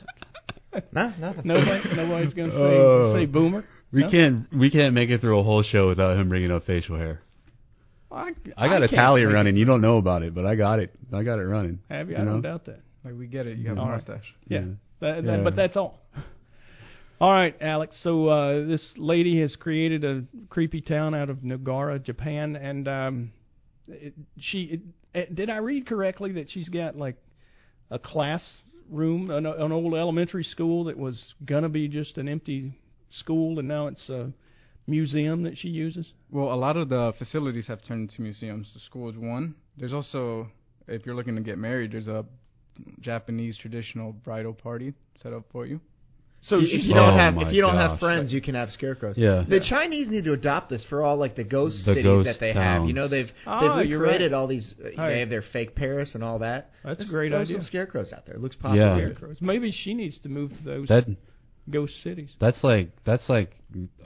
No, 0.92 1.12
nothing. 1.18 1.42
Nobody, 1.44 1.96
nobody's 1.96 2.34
gonna 2.34 2.52
say 2.52 2.56
Oh. 2.58 3.12
say 3.16 3.26
boomer. 3.26 3.64
We 3.92 4.02
No? 4.02 4.10
can't 4.10 4.52
we 4.52 4.70
can't 4.70 4.94
make 4.94 5.10
it 5.10 5.20
through 5.20 5.38
a 5.38 5.42
whole 5.42 5.62
show 5.62 5.88
without 5.88 6.16
him 6.18 6.28
bringing 6.28 6.50
up 6.50 6.64
facial 6.66 6.96
hair. 6.96 7.22
I, 8.10 8.30
I 8.56 8.68
got 8.68 8.82
a 8.82 8.88
tally 8.88 9.22
make 9.24 9.30
it. 9.30 9.34
running. 9.34 9.56
You 9.56 9.64
don't 9.66 9.80
know 9.82 9.98
about 9.98 10.22
it, 10.22 10.34
but 10.34 10.46
I 10.46 10.54
got 10.54 10.78
it. 10.80 10.94
I 11.12 11.22
got 11.22 11.38
it 11.38 11.44
running. 11.46 11.80
Have 11.90 12.08
you? 12.08 12.16
You 12.16 12.22
I 12.22 12.24
don't 12.24 12.36
know? 12.36 12.40
doubt 12.40 12.64
that. 12.66 12.80
Like 13.04 13.14
we 13.16 13.26
get 13.26 13.46
it. 13.46 13.58
You 13.58 13.68
have 13.68 13.78
All 13.78 13.84
a 13.84 13.88
right. 13.90 13.96
mustache. 13.96 14.34
Yeah. 14.48 14.58
Yeah. 14.60 14.64
That, 15.00 15.24
that, 15.24 15.36
Yeah. 15.38 15.44
But 15.44 15.56
that's 15.56 15.76
all. 15.76 16.00
All 17.20 17.32
right, 17.32 17.56
Alex. 17.60 17.98
So 18.02 18.28
uh, 18.28 18.66
this 18.66 18.92
lady 18.96 19.40
has 19.40 19.56
created 19.56 20.04
a 20.04 20.22
creepy 20.50 20.80
town 20.80 21.14
out 21.14 21.30
of 21.30 21.38
Nagara, 21.38 22.02
Japan, 22.02 22.54
and 22.56 22.86
um, 22.86 23.32
it, 23.88 24.14
she 24.38 24.80
it, 25.14 25.34
did 25.34 25.50
I 25.50 25.56
read 25.56 25.86
correctly 25.86 26.32
that 26.32 26.48
she's 26.50 26.68
got 26.68 26.96
like 26.96 27.16
a 27.90 27.98
classroom, 27.98 29.30
an, 29.30 29.46
an 29.46 29.72
old 29.72 29.94
elementary 29.94 30.44
school 30.44 30.84
that 30.84 30.96
was 30.96 31.20
gonna 31.44 31.68
be 31.68 31.88
just 31.88 32.18
an 32.18 32.28
empty 32.28 32.72
school, 33.10 33.58
and 33.58 33.68
now 33.68 33.86
it's 33.86 34.08
a 34.08 34.32
museum 34.86 35.42
that 35.42 35.56
she 35.58 35.68
uses. 35.68 36.12
Well, 36.30 36.52
a 36.52 36.56
lot 36.56 36.76
of 36.76 36.88
the 36.88 37.12
facilities 37.18 37.66
have 37.68 37.82
turned 37.86 38.10
into 38.10 38.22
museums. 38.22 38.70
The 38.74 38.80
school 38.80 39.08
is 39.10 39.16
one. 39.16 39.54
There's 39.76 39.92
also, 39.92 40.48
if 40.86 41.04
you're 41.06 41.14
looking 41.14 41.36
to 41.36 41.42
get 41.42 41.58
married, 41.58 41.92
there's 41.92 42.08
a 42.08 42.24
Japanese 43.00 43.56
traditional 43.58 44.12
bridal 44.12 44.52
party 44.54 44.94
set 45.22 45.32
up 45.32 45.44
for 45.52 45.66
you. 45.66 45.80
So 46.42 46.58
if 46.60 46.84
you 46.84 46.94
don't 46.94 47.14
Oh 47.14 47.16
have 47.16 47.34
if 47.38 47.52
you 47.52 47.60
don't 47.60 47.74
have 47.74 47.98
friends, 47.98 48.32
you 48.32 48.40
can 48.40 48.54
have 48.54 48.70
scarecrows. 48.70 49.18
Yeah. 49.18 49.42
The 49.48 49.58
Chinese 49.68 50.08
need 50.08 50.24
to 50.24 50.34
adopt 50.34 50.70
this 50.70 50.84
for 50.88 51.02
all 51.02 51.16
like 51.16 51.34
the 51.34 51.42
ghost 51.42 51.78
The 51.78 51.94
cities 51.94 52.04
ghost 52.04 52.26
that 52.26 52.38
they 52.38 52.52
have. 52.52 52.84
You 52.84 52.92
know, 52.92 53.08
they've 53.08 53.28
Ah, 53.44 53.78
they've 53.78 53.90
you're 53.90 53.98
recreated 53.98 54.30
right. 54.30 54.38
all 54.38 54.46
these. 54.46 54.72
Uh, 54.80 54.90
Right. 54.96 55.14
They 55.14 55.20
have 55.20 55.30
their 55.30 55.42
fake 55.52 55.74
Paris 55.74 56.12
and 56.14 56.22
all 56.22 56.38
that. 56.38 56.70
That's 56.84 57.00
a 57.00 57.02
Just 57.02 57.12
great 57.12 57.32
throw 57.32 57.40
idea. 57.40 57.56
Some 57.56 57.64
scarecrows 57.64 58.12
out 58.12 58.24
there. 58.24 58.36
It 58.36 58.40
looks 58.40 58.54
Yeah. 58.56 58.62
popular. 58.68 58.94
Scarecrows. 59.14 59.38
Maybe 59.40 59.72
she 59.72 59.94
needs 59.94 60.16
to 60.20 60.28
move 60.28 60.56
to 60.56 60.62
those 60.64 60.88
That 60.88 61.06
ghost 61.70 61.94
cities. 62.02 62.30
that's 62.40 62.62
like 62.62 62.90
that's 63.04 63.28
like 63.28 63.52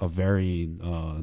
a 0.01 0.09
very 0.09 0.71
uh, 0.83 1.21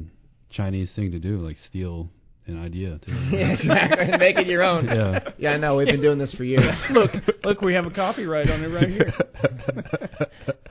Chinese 0.50 0.90
thing 0.94 1.12
to 1.12 1.18
do, 1.18 1.38
like 1.38 1.56
steal 1.68 2.10
an 2.50 2.62
idea. 2.62 2.98
Too. 3.04 3.12
yeah, 3.32 3.52
exactly. 3.52 4.18
Make 4.18 4.36
it 4.38 4.46
your 4.46 4.62
own. 4.62 4.86
Yeah. 4.86 5.20
Yeah, 5.38 5.50
I 5.50 5.56
know. 5.56 5.76
We've 5.76 5.86
been 5.86 6.02
doing 6.02 6.18
this 6.18 6.34
for 6.34 6.44
years. 6.44 6.74
look, 6.90 7.12
look, 7.44 7.60
we 7.62 7.74
have 7.74 7.86
a 7.86 7.90
copyright 7.90 8.50
on 8.50 8.62
it 8.62 8.68
right 8.68 8.88
here. 8.88 9.12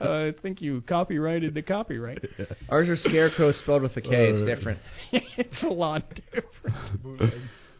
uh, 0.00 0.28
I 0.28 0.34
think 0.42 0.60
you 0.60 0.82
copyrighted 0.82 1.54
the 1.54 1.62
copyright. 1.62 2.24
Ours 2.68 2.88
are 2.88 2.96
scarecrows 2.96 3.58
spelled 3.58 3.82
with 3.82 3.96
a 3.96 4.00
K. 4.00 4.08
It's 4.10 4.46
different. 4.46 4.78
it's 5.12 5.62
a 5.62 5.68
lot 5.68 6.04
different. 6.32 7.34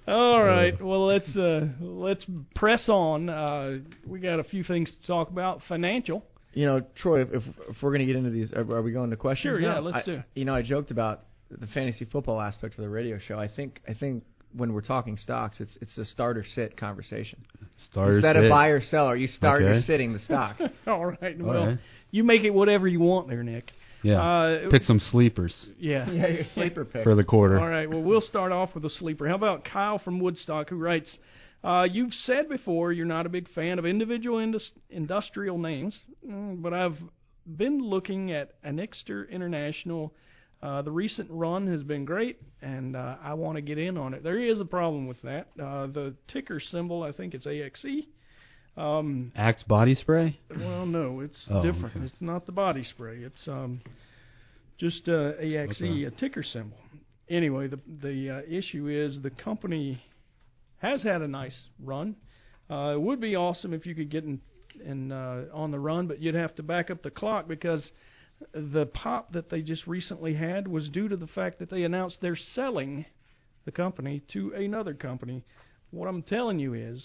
All 0.08 0.42
right, 0.42 0.80
well 0.82 1.06
let's 1.06 1.36
uh, 1.36 1.68
let's 1.80 2.24
press 2.56 2.88
on. 2.88 3.28
Uh, 3.28 3.78
we 4.04 4.18
got 4.18 4.40
a 4.40 4.44
few 4.44 4.64
things 4.64 4.90
to 4.90 5.06
talk 5.06 5.30
about. 5.30 5.60
Financial. 5.68 6.24
You 6.52 6.66
know, 6.66 6.82
Troy, 6.96 7.22
if, 7.22 7.28
if 7.32 7.76
we're 7.82 7.90
going 7.90 8.00
to 8.00 8.06
get 8.06 8.16
into 8.16 8.30
these, 8.30 8.52
are, 8.52 8.60
are 8.60 8.82
we 8.82 8.92
going 8.92 9.10
to 9.10 9.16
questions? 9.16 9.52
Sure, 9.54 9.60
yeah, 9.60 9.78
let's 9.78 9.98
I- 10.08 10.10
do. 10.10 10.18
You 10.34 10.44
know, 10.44 10.54
I 10.54 10.62
joked 10.62 10.90
about 10.90 11.22
the 11.50 11.66
fantasy 11.68 12.04
football 12.04 12.40
aspect 12.40 12.76
of 12.78 12.82
the 12.82 12.90
radio 12.90 13.18
show. 13.18 13.38
I 13.38 13.48
think, 13.48 13.80
I 13.88 13.94
think 13.94 14.24
when 14.56 14.72
we're 14.72 14.80
talking 14.82 15.16
stocks, 15.16 15.60
it's 15.60 15.78
it's 15.80 15.96
a 15.96 16.04
starter 16.04 16.44
sit 16.44 16.76
conversation. 16.76 17.38
Starter 17.90 18.16
Instead 18.16 18.34
sit. 18.36 18.44
of 18.44 18.50
buy 18.50 18.68
or 18.68 18.80
sell, 18.80 19.06
are 19.06 19.16
you 19.16 19.28
start 19.28 19.62
or 19.62 19.68
Okay. 19.70 19.80
sitting 19.82 20.12
the 20.12 20.18
stock? 20.18 20.56
All 20.88 21.06
right, 21.06 21.40
All 21.40 21.46
well 21.46 21.66
right. 21.66 21.78
you 22.10 22.24
make 22.24 22.42
it 22.42 22.50
whatever 22.50 22.88
you 22.88 22.98
want 23.00 23.28
there, 23.28 23.42
Nick. 23.44 23.70
Yeah. 24.02 24.20
Uh, 24.20 24.70
Pick 24.70 24.82
some 24.82 24.98
sleepers 24.98 25.54
Yeah. 25.78 26.10
yeah, 26.10 26.26
your 26.28 26.44
sleeper 26.54 26.84
pick. 26.92 27.04
for 27.04 27.14
the 27.14 27.22
quarter. 27.22 27.60
All 27.60 27.68
right. 27.68 27.88
Well, 27.88 28.02
we'll 28.02 28.22
start 28.22 28.50
off 28.50 28.74
with 28.74 28.84
a 28.86 28.90
sleeper. 28.90 29.28
How 29.28 29.34
about 29.36 29.64
Kyle 29.64 29.98
from 29.98 30.18
Woodstock, 30.20 30.70
who 30.70 30.76
writes, 30.76 31.16
uh, 31.64 31.86
"You've 31.90 32.14
said 32.14 32.48
before 32.48 32.92
you're 32.92 33.06
not 33.06 33.26
a 33.26 33.28
big 33.28 33.48
fan 33.54 33.78
of 33.78 33.86
individual 33.86 34.38
indus- 34.38 34.72
industrial 34.90 35.58
names, 35.58 35.98
mm, 36.26 36.60
but 36.62 36.72
I've 36.74 36.98
been 37.56 37.80
looking 37.82 38.32
at 38.32 38.60
Anixter 38.62 39.28
International. 39.30 40.12
Uh, 40.62 40.82
the 40.82 40.90
recent 40.92 41.28
run 41.30 41.66
has 41.66 41.82
been 41.82 42.04
great, 42.04 42.38
and 42.60 42.94
uh, 42.94 43.16
I 43.22 43.32
want 43.34 43.56
to 43.56 43.62
get 43.62 43.78
in 43.78 43.96
on 43.96 44.12
it. 44.12 44.22
There 44.22 44.38
is 44.38 44.60
a 44.60 44.64
problem 44.64 45.06
with 45.06 45.20
that. 45.22 45.48
Uh, 45.58 45.86
the 45.86 46.14
ticker 46.28 46.60
symbol, 46.60 47.02
I 47.02 47.12
think 47.12 47.32
it's 47.34 47.46
AXE. 47.46 48.06
Um, 48.76 49.32
Axe 49.36 49.62
body 49.64 49.94
spray. 49.94 50.38
well, 50.58 50.86
no, 50.86 51.20
it's 51.20 51.48
Oh, 51.50 51.62
different. 51.62 51.96
okay. 51.96 52.04
It's 52.06 52.20
not 52.20 52.46
the 52.46 52.52
body 52.52 52.84
spray. 52.84 53.18
It's 53.22 53.48
um, 53.48 53.80
just 54.78 55.08
uh, 55.08 55.32
AXE, 55.40 55.80
Okay. 55.82 56.04
a 56.04 56.10
ticker 56.10 56.42
symbol. 56.42 56.76
Anyway, 57.28 57.66
the 57.68 57.80
the 58.02 58.30
uh, 58.30 58.40
issue 58.48 58.88
is 58.88 59.20
the 59.22 59.30
company 59.30 60.02
has 60.80 61.02
had 61.02 61.22
a 61.22 61.28
nice 61.28 61.58
run. 61.82 62.16
Uh, 62.68 62.92
it 62.94 63.00
would 63.00 63.20
be 63.20 63.36
awesome 63.36 63.72
if 63.72 63.86
you 63.86 63.94
could 63.94 64.10
get 64.10 64.24
in, 64.24 64.40
in 64.84 65.10
uh, 65.12 65.44
on 65.52 65.70
the 65.70 65.78
run, 65.78 66.06
but 66.06 66.20
you'd 66.20 66.34
have 66.34 66.54
to 66.56 66.62
back 66.62 66.90
up 66.90 67.02
the 67.02 67.10
clock 67.10 67.48
because 67.48 67.90
the 68.54 68.86
pop 68.86 69.32
that 69.32 69.50
they 69.50 69.60
just 69.62 69.86
recently 69.86 70.34
had 70.34 70.66
was 70.68 70.88
due 70.88 71.08
to 71.08 71.16
the 71.16 71.26
fact 71.28 71.58
that 71.58 71.70
they 71.70 71.82
announced 71.84 72.18
they're 72.20 72.36
selling 72.54 73.04
the 73.64 73.72
company 73.72 74.22
to 74.32 74.52
another 74.54 74.94
company. 74.94 75.44
What 75.90 76.06
I'm 76.08 76.22
telling 76.22 76.58
you 76.58 76.74
is, 76.74 77.04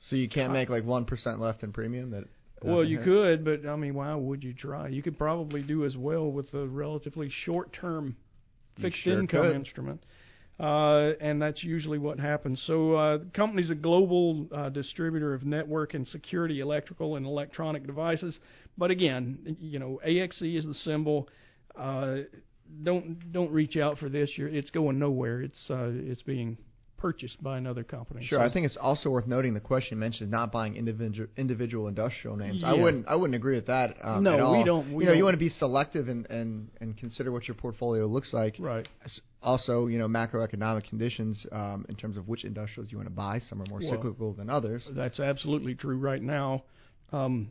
So 0.00 0.16
you 0.16 0.28
can't 0.28 0.52
make 0.52 0.68
like 0.68 0.84
one 0.84 1.04
percent 1.04 1.40
left 1.40 1.62
in 1.62 1.72
premium. 1.72 2.10
That 2.12 2.24
Well, 2.62 2.84
you 2.84 2.98
hit? 2.98 3.04
could, 3.04 3.44
but 3.44 3.68
I 3.68 3.76
mean, 3.76 3.94
why 3.94 4.14
would 4.14 4.42
you 4.44 4.54
try? 4.54 4.88
You 4.88 5.02
could 5.02 5.18
probably 5.18 5.62
do 5.62 5.84
as 5.84 5.96
well 5.96 6.30
with 6.30 6.54
a 6.54 6.66
relatively 6.66 7.28
short-term 7.44 8.16
fixed 8.80 9.02
sure 9.02 9.18
income 9.20 9.42
could. 9.42 9.56
instrument, 9.56 10.04
uh, 10.58 11.12
and 11.20 11.40
that's 11.40 11.62
usually 11.62 11.98
what 11.98 12.18
happens. 12.18 12.62
So, 12.66 12.94
uh, 12.94 13.18
the 13.18 13.30
company's 13.34 13.70
a 13.70 13.74
global 13.74 14.46
uh, 14.54 14.68
distributor 14.70 15.34
of 15.34 15.44
network 15.44 15.94
and 15.94 16.06
security 16.08 16.60
electrical 16.60 17.16
and 17.16 17.26
electronic 17.26 17.86
devices. 17.86 18.38
But 18.78 18.90
again, 18.90 19.56
you 19.60 19.78
know, 19.78 20.00
AXE 20.04 20.42
is 20.42 20.64
the 20.64 20.74
symbol. 20.74 21.28
Uh, 21.78 22.18
don't 22.82 23.32
don't 23.32 23.52
reach 23.52 23.76
out 23.76 23.98
for 23.98 24.08
this. 24.08 24.30
You're, 24.36 24.48
it's 24.48 24.70
going 24.70 24.98
nowhere. 24.98 25.42
It's 25.42 25.66
uh, 25.70 25.90
it's 25.92 26.22
being 26.22 26.56
purchased 26.96 27.42
by 27.42 27.58
another 27.58 27.84
company. 27.84 28.24
Sure, 28.24 28.38
So- 28.38 28.44
I 28.44 28.50
think 28.50 28.64
it's 28.64 28.78
also 28.78 29.10
worth 29.10 29.26
noting 29.26 29.52
the 29.52 29.60
question 29.60 29.98
mentions 29.98 30.30
not 30.30 30.50
buying 30.50 30.76
individual 30.76 31.28
individual 31.36 31.88
industrial 31.88 32.36
names. 32.36 32.64
I 32.64 32.72
wouldn't 32.72 33.06
I 33.06 33.14
wouldn't 33.14 33.34
agree 33.36 33.56
with 33.56 33.66
that. 33.66 33.96
Um, 34.02 34.24
No, 34.24 34.54
at 34.54 34.58
we 34.58 34.64
don't- 34.64 34.92
we 34.94 35.04
you 35.04 35.10
know, 35.10 35.12
you 35.12 35.18
don't. 35.18 35.24
want 35.26 35.34
to 35.34 35.38
be 35.38 35.50
selective 35.50 36.08
and, 36.08 36.26
and 36.30 36.68
and 36.80 36.96
consider 36.96 37.30
what 37.30 37.46
your 37.46 37.54
portfolio 37.54 38.06
looks 38.06 38.32
like. 38.32 38.56
Right. 38.58 38.88
Also, 39.46 39.86
you 39.86 39.96
know, 39.96 40.08
macroeconomic 40.08 40.88
conditions 40.88 41.46
um, 41.52 41.86
in 41.88 41.94
terms 41.94 42.16
of 42.16 42.26
which 42.26 42.44
industrials 42.44 42.90
you 42.90 42.98
want 42.98 43.08
to 43.08 43.14
buy. 43.14 43.38
Some 43.48 43.62
are 43.62 43.66
more 43.70 43.78
Well, 43.80 43.90
cyclical 43.90 44.32
than 44.32 44.50
others. 44.50 44.88
That's 44.92 45.20
absolutely 45.20 45.76
true 45.76 45.96
right 45.96 46.20
now. 46.20 46.64
Um, 47.12 47.50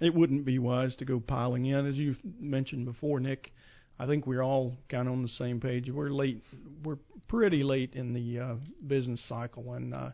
it 0.00 0.14
wouldn't 0.14 0.44
be 0.44 0.58
wise 0.60 0.94
to 0.96 1.04
go 1.04 1.18
piling 1.18 1.66
in, 1.66 1.86
as 1.86 1.96
you 1.96 2.14
mentioned 2.40 2.86
before, 2.86 3.18
Nick. 3.18 3.52
I 3.98 4.06
think 4.06 4.26
we're 4.26 4.42
all 4.42 4.76
kind 4.88 5.08
of 5.08 5.14
on 5.14 5.22
the 5.22 5.28
same 5.28 5.60
page. 5.60 5.90
We're 5.90 6.10
late. 6.10 6.42
We're 6.84 6.98
pretty 7.28 7.62
late 7.62 7.94
in 7.94 8.12
the 8.12 8.38
uh, 8.38 8.54
business 8.86 9.20
cycle, 9.28 9.74
and 9.74 9.92
uh, 9.94 10.10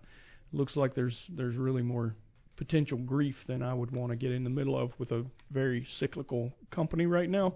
looks 0.53 0.77
like 0.77 0.95
there's 0.95 1.17
there's 1.29 1.57
really 1.57 1.83
more 1.83 2.15
potential 2.57 2.99
grief 2.99 3.37
than 3.47 3.63
I 3.63 3.73
would 3.73 3.91
want 3.91 4.11
to 4.11 4.17
get 4.17 4.33
in 4.33 4.45
the 4.45 4.51
middle 4.51 4.77
of 4.77 4.91
with 4.99 5.13
a 5.13 5.25
very 5.51 5.87
cyclical 5.99 6.53
company 6.71 7.07
right 7.07 7.31
now. 7.31 7.55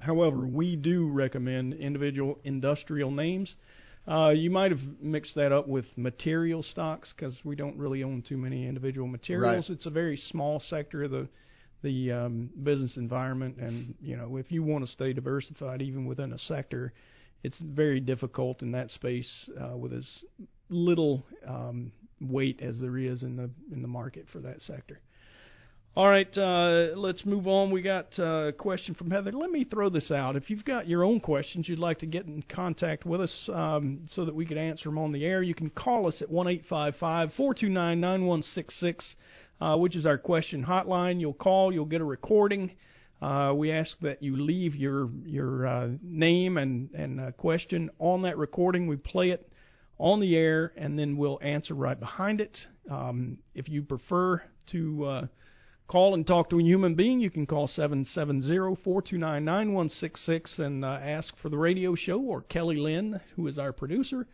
However, 0.00 0.46
we 0.46 0.76
do 0.76 1.08
recommend 1.08 1.74
individual 1.74 2.38
industrial 2.44 3.10
names. 3.10 3.54
Uh, 4.06 4.30
you 4.30 4.50
might 4.50 4.70
have 4.70 4.80
mixed 5.00 5.34
that 5.34 5.52
up 5.52 5.68
with 5.68 5.84
material 5.96 6.62
stocks 6.62 7.12
because 7.14 7.36
we 7.44 7.54
don't 7.54 7.76
really 7.76 8.02
own 8.02 8.22
too 8.22 8.38
many 8.38 8.66
individual 8.66 9.06
materials. 9.06 9.68
Right. 9.68 9.76
It's 9.76 9.86
a 9.86 9.90
very 9.90 10.16
small 10.16 10.60
sector 10.60 11.04
of 11.04 11.10
the 11.10 11.28
the 11.82 12.10
um, 12.10 12.50
business 12.64 12.96
environment, 12.96 13.56
and 13.58 13.94
you 14.00 14.16
know 14.16 14.36
if 14.36 14.50
you 14.50 14.62
want 14.62 14.84
to 14.84 14.90
stay 14.90 15.12
diversified 15.12 15.82
even 15.82 16.06
within 16.06 16.32
a 16.32 16.38
sector, 16.38 16.92
it's 17.42 17.58
very 17.60 18.00
difficult 18.00 18.62
in 18.62 18.72
that 18.72 18.90
space 18.90 19.48
uh, 19.60 19.76
with 19.76 19.92
as 19.92 20.08
little 20.70 21.24
um, 21.46 21.92
weight 22.20 22.60
as 22.60 22.80
there 22.80 22.98
is 22.98 23.22
in 23.22 23.36
the 23.36 23.50
in 23.72 23.82
the 23.82 23.88
market 23.88 24.26
for 24.32 24.40
that 24.40 24.60
sector. 24.62 25.00
All 25.96 26.08
right, 26.08 26.38
uh, 26.38 26.96
let's 26.96 27.26
move 27.26 27.48
on. 27.48 27.72
We 27.72 27.82
got 27.82 28.06
uh, 28.20 28.48
a 28.48 28.52
question 28.52 28.94
from 28.94 29.10
Heather. 29.10 29.32
Let 29.32 29.50
me 29.50 29.64
throw 29.64 29.90
this 29.90 30.12
out. 30.12 30.36
If 30.36 30.48
you've 30.48 30.64
got 30.64 30.86
your 30.86 31.02
own 31.02 31.18
questions 31.18 31.68
you'd 31.68 31.80
like 31.80 31.98
to 32.00 32.06
get 32.06 32.26
in 32.26 32.44
contact 32.48 33.04
with 33.04 33.20
us 33.20 33.50
um, 33.52 34.06
so 34.14 34.24
that 34.24 34.34
we 34.34 34.46
could 34.46 34.58
answer 34.58 34.88
them 34.88 34.98
on 34.98 35.10
the 35.10 35.24
air, 35.24 35.42
you 35.42 35.56
can 35.56 35.70
call 35.70 36.06
us 36.06 36.22
at 36.22 36.30
1 36.30 36.62
429 36.68 38.00
9166, 38.00 39.14
uh, 39.60 39.76
which 39.76 39.96
is 39.96 40.06
our 40.06 40.18
question 40.18 40.64
hotline. 40.64 41.20
You'll 41.20 41.32
call, 41.32 41.72
you'll 41.72 41.84
get 41.84 42.00
a 42.00 42.04
recording. 42.04 42.70
Uh, 43.20 43.52
we 43.56 43.72
ask 43.72 43.98
that 44.00 44.22
you 44.22 44.36
leave 44.36 44.76
your 44.76 45.10
your 45.24 45.66
uh, 45.66 45.88
name 46.00 46.58
and 46.58 46.90
and 46.92 47.20
uh, 47.20 47.32
question 47.32 47.90
on 47.98 48.22
that 48.22 48.38
recording. 48.38 48.86
We 48.86 48.94
play 48.94 49.30
it 49.30 49.50
on 49.98 50.20
the 50.20 50.36
air, 50.36 50.72
and 50.76 50.96
then 50.96 51.16
we'll 51.16 51.40
answer 51.42 51.74
right 51.74 51.98
behind 51.98 52.40
it. 52.40 52.56
Um, 52.88 53.38
if 53.56 53.68
you 53.68 53.82
prefer 53.82 54.40
to 54.70 55.04
uh, 55.04 55.26
call 55.88 56.14
and 56.14 56.24
talk 56.26 56.50
to 56.50 56.60
a 56.60 56.62
human 56.62 56.94
being, 56.94 57.18
you 57.18 57.30
can 57.30 57.46
call 57.46 57.66
770-429-9166 57.68 60.58
and 60.58 60.84
uh, 60.84 60.98
ask 61.02 61.32
for 61.40 61.48
the 61.48 61.56
radio 61.56 61.94
show 61.94 62.20
or 62.20 62.42
Kelly 62.42 62.76
Lynn, 62.76 63.18
who 63.34 63.46
is 63.46 63.58
our 63.58 63.72
producer. 63.72 64.26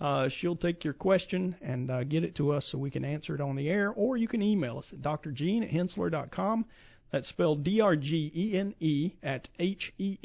Uh, 0.00 0.28
she'll 0.38 0.54
take 0.56 0.84
your 0.84 0.94
question 0.94 1.56
and 1.60 1.90
uh, 1.90 2.04
get 2.04 2.22
it 2.24 2.36
to 2.36 2.52
us 2.52 2.66
so 2.70 2.78
we 2.78 2.90
can 2.90 3.04
answer 3.04 3.34
it 3.34 3.40
on 3.40 3.56
the 3.56 3.68
air, 3.68 3.90
or 3.90 4.16
you 4.16 4.28
can 4.28 4.40
email 4.40 4.78
us 4.78 4.86
at 4.92 5.02
drgene 5.02 5.64
at 5.64 5.70
henssler.com. 5.70 6.64
That's 7.12 7.28
spelled 7.28 7.64
D-R-G-E-N-E 7.64 9.16
at 9.22 9.48
H-E-N-S-S-L-E-R 9.58 10.20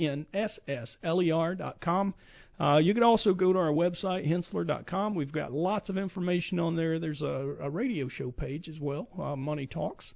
dot 1.56 1.82
com. 1.82 2.14
Uh, 2.60 2.78
you 2.78 2.94
can 2.94 3.02
also 3.04 3.34
go 3.34 3.52
to 3.52 3.60
our 3.60 3.72
website, 3.72 4.32
henssler.com. 4.32 5.16
We've 5.16 5.32
got 5.32 5.52
lots 5.52 5.90
of 5.90 5.98
information 5.98 6.60
on 6.60 6.76
there. 6.76 7.00
There's 7.00 7.24
a, 7.24 7.56
a 7.60 7.68
radio 7.70 8.08
show 8.08 8.30
page 8.32 8.70
as 8.70 8.80
well, 8.80 9.08
uh, 9.20 9.36
Money 9.36 9.66
Talks. 9.66 10.14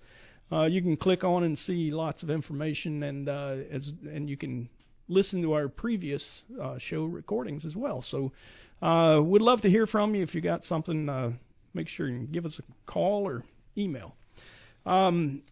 Uh, 0.51 0.65
you 0.65 0.81
can 0.81 0.97
click 0.97 1.23
on 1.23 1.43
and 1.43 1.57
see 1.59 1.91
lots 1.91 2.23
of 2.23 2.29
information, 2.29 3.03
and 3.03 3.29
uh, 3.29 3.55
as 3.71 3.91
and 4.11 4.29
you 4.29 4.37
can 4.37 4.69
listen 5.07 5.41
to 5.41 5.53
our 5.53 5.67
previous 5.67 6.23
uh, 6.61 6.77
show 6.79 7.05
recordings 7.05 7.65
as 7.65 7.75
well. 7.75 8.03
So, 8.09 8.31
uh, 8.81 9.21
we'd 9.21 9.41
love 9.41 9.61
to 9.61 9.69
hear 9.69 9.87
from 9.87 10.15
you. 10.15 10.23
If 10.23 10.33
you 10.33 10.41
got 10.41 10.63
something, 10.63 11.09
uh, 11.09 11.31
make 11.73 11.87
sure 11.87 12.07
you 12.07 12.27
give 12.27 12.45
us 12.45 12.59
a 12.59 12.91
call 12.91 13.27
or 13.27 13.43
email. 13.77 14.15
Um, 14.85 15.43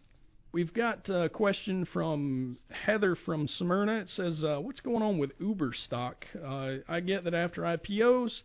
We've 0.50 0.72
got 0.72 1.10
a 1.10 1.28
question 1.28 1.86
from 1.92 2.56
Heather 2.70 3.14
from 3.14 3.46
Smyrna. 3.58 4.00
It 4.00 4.08
says, 4.08 4.42
uh, 4.42 4.58
"What's 4.58 4.80
going 4.80 5.02
on 5.02 5.18
with 5.18 5.32
Uber 5.38 5.74
stock? 5.74 6.24
Uh, 6.34 6.76
I 6.88 7.00
get 7.00 7.24
that 7.24 7.34
after 7.34 7.62
IPOs, 7.62 8.40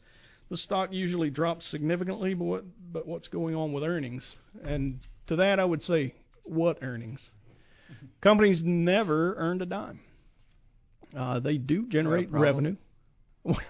the 0.50 0.58
stock 0.58 0.92
usually 0.92 1.30
drops 1.30 1.66
significantly, 1.72 2.34
but 2.34 2.44
what, 2.44 2.64
but 2.92 3.08
what's 3.08 3.30
going 3.30 3.56
on 3.56 3.72
with 3.72 3.86
earnings?" 3.86 4.36
And 4.66 5.00
to 5.28 5.38
that, 5.38 5.62
I 5.62 5.66
would 5.66 5.82
say, 5.82 6.14
"What 6.44 6.80
earnings? 6.82 7.30
Companies 8.22 8.62
never 8.64 9.36
earned 9.36 9.62
a 9.62 9.66
dime. 9.66 10.00
Uh, 11.16 11.40
they 11.40 11.58
do 11.58 11.88
generate 11.88 12.32
revenue. 12.32 12.76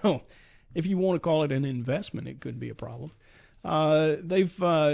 Well, 0.04 0.22
if 0.76 0.86
you 0.86 1.00
want 1.00 1.16
to 1.16 1.20
call 1.20 1.46
it 1.46 1.52
an 1.52 1.66
investment, 1.66 2.28
it 2.28 2.40
could 2.40 2.60
be 2.60 2.70
a 2.70 2.76
problem. 2.76 3.12
Uh, 3.66 4.18
they've 4.24 4.54
uh, 4.62 4.94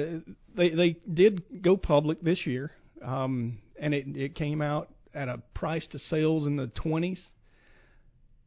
they 0.56 0.70
they 0.70 0.96
did 1.14 1.62
go 1.62 1.76
public 1.76 2.22
this 2.22 2.48
year 2.48 2.72
um, 3.04 3.60
and 3.80 3.94
it 3.94 4.06
it 4.16 4.36
came 4.36 4.62
out 4.62 4.90
at 5.14 5.28
a 5.28 5.42
price 5.54 5.88
to 5.92 6.00
sales 6.00 6.46
in 6.46 6.56
the 6.56 6.68
twenties. 6.68 7.24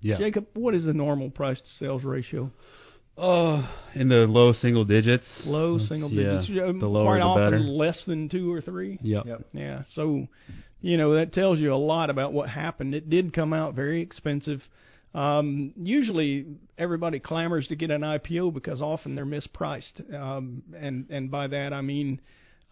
Yeah. 0.00 0.18
Jacob, 0.18 0.46
what 0.54 0.74
is 0.74 0.84
the 0.84 0.92
normal 0.92 1.30
price 1.30 1.60
to 1.60 1.68
sales 1.78 2.02
ratio? 2.02 2.50
Uh, 3.16 3.68
in 3.94 4.08
the 4.08 4.26
low 4.26 4.52
single 4.52 4.84
digits. 4.84 5.26
Low 5.44 5.78
single 5.78 6.10
yeah, 6.10 6.40
digits. 6.40 6.50
Uh, 6.50 6.72
The 6.78 6.86
lower 6.86 7.04
Quite 7.06 7.18
the 7.18 7.24
often 7.24 7.44
better. 7.44 7.58
less 7.58 8.02
than 8.06 8.28
two 8.28 8.52
or 8.52 8.60
three. 8.60 8.98
Yep. 9.02 9.26
Yep. 9.26 9.40
Yeah. 9.52 9.82
So, 9.94 10.26
you 10.80 10.96
know, 10.96 11.14
that 11.16 11.32
tells 11.32 11.58
you 11.58 11.74
a 11.74 11.76
lot 11.76 12.08
about 12.10 12.32
what 12.32 12.48
happened. 12.48 12.94
It 12.94 13.10
did 13.10 13.34
come 13.34 13.52
out 13.52 13.74
very 13.74 14.00
expensive. 14.00 14.62
Um, 15.14 15.74
usually, 15.76 16.46
everybody 16.78 17.20
clamors 17.20 17.68
to 17.68 17.76
get 17.76 17.90
an 17.90 18.00
IPO 18.00 18.54
because 18.54 18.80
often 18.80 19.14
they're 19.14 19.26
mispriced, 19.26 20.12
um, 20.14 20.62
and 20.74 21.10
and 21.10 21.30
by 21.30 21.48
that 21.48 21.74
I 21.74 21.82
mean 21.82 22.18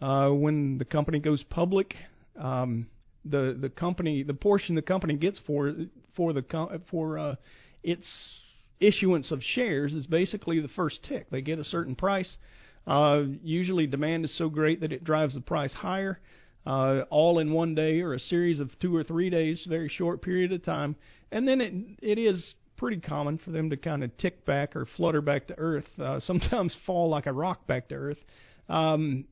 uh, 0.01 0.29
when 0.29 0.79
the 0.79 0.85
company 0.85 1.19
goes 1.19 1.43
public, 1.43 1.93
um, 2.35 2.87
the 3.25 3.55
the 3.61 3.69
company 3.69 4.23
the 4.23 4.33
portion 4.33 4.73
the 4.73 4.81
company 4.81 5.15
gets 5.17 5.39
for 5.45 5.71
for 6.15 6.33
the 6.33 6.43
for 6.89 7.19
uh, 7.19 7.35
its 7.83 8.07
issuance 8.81 9.31
of 9.31 9.41
shares 9.41 9.93
is 9.93 10.07
basically 10.07 10.59
the 10.59 10.67
first 10.69 11.03
tick. 11.03 11.29
They 11.29 11.41
get 11.41 11.59
a 11.59 11.63
certain 11.63 11.95
price. 11.95 12.37
Uh, 12.85 13.23
usually, 13.43 13.87
demand 13.87 14.25
is 14.25 14.37
so 14.37 14.49
great 14.49 14.81
that 14.81 14.91
it 14.91 15.03
drives 15.03 15.35
the 15.35 15.41
price 15.41 15.71
higher, 15.71 16.19
uh, 16.65 17.01
all 17.09 17.39
in 17.39 17.53
one 17.53 17.75
day 17.75 18.01
or 18.01 18.13
a 18.13 18.19
series 18.19 18.59
of 18.59 18.77
two 18.79 18.95
or 18.95 19.03
three 19.03 19.29
days, 19.29 19.65
very 19.69 19.87
short 19.87 20.21
period 20.21 20.51
of 20.51 20.63
time, 20.63 20.95
and 21.31 21.47
then 21.47 21.61
it 21.61 21.73
it 22.01 22.17
is 22.17 22.55
pretty 22.77 22.99
common 22.99 23.37
for 23.37 23.51
them 23.51 23.69
to 23.69 23.77
kind 23.77 24.03
of 24.03 24.15
tick 24.17 24.43
back 24.43 24.75
or 24.75 24.87
flutter 24.97 25.21
back 25.21 25.45
to 25.47 25.57
earth. 25.59 25.87
Uh, 25.99 26.19
sometimes 26.25 26.75
fall 26.85 27.09
like 27.09 27.27
a 27.27 27.33
rock 27.33 27.67
back 27.67 27.87
to 27.89 27.95
earth. 27.95 28.17
Um, 28.67 29.25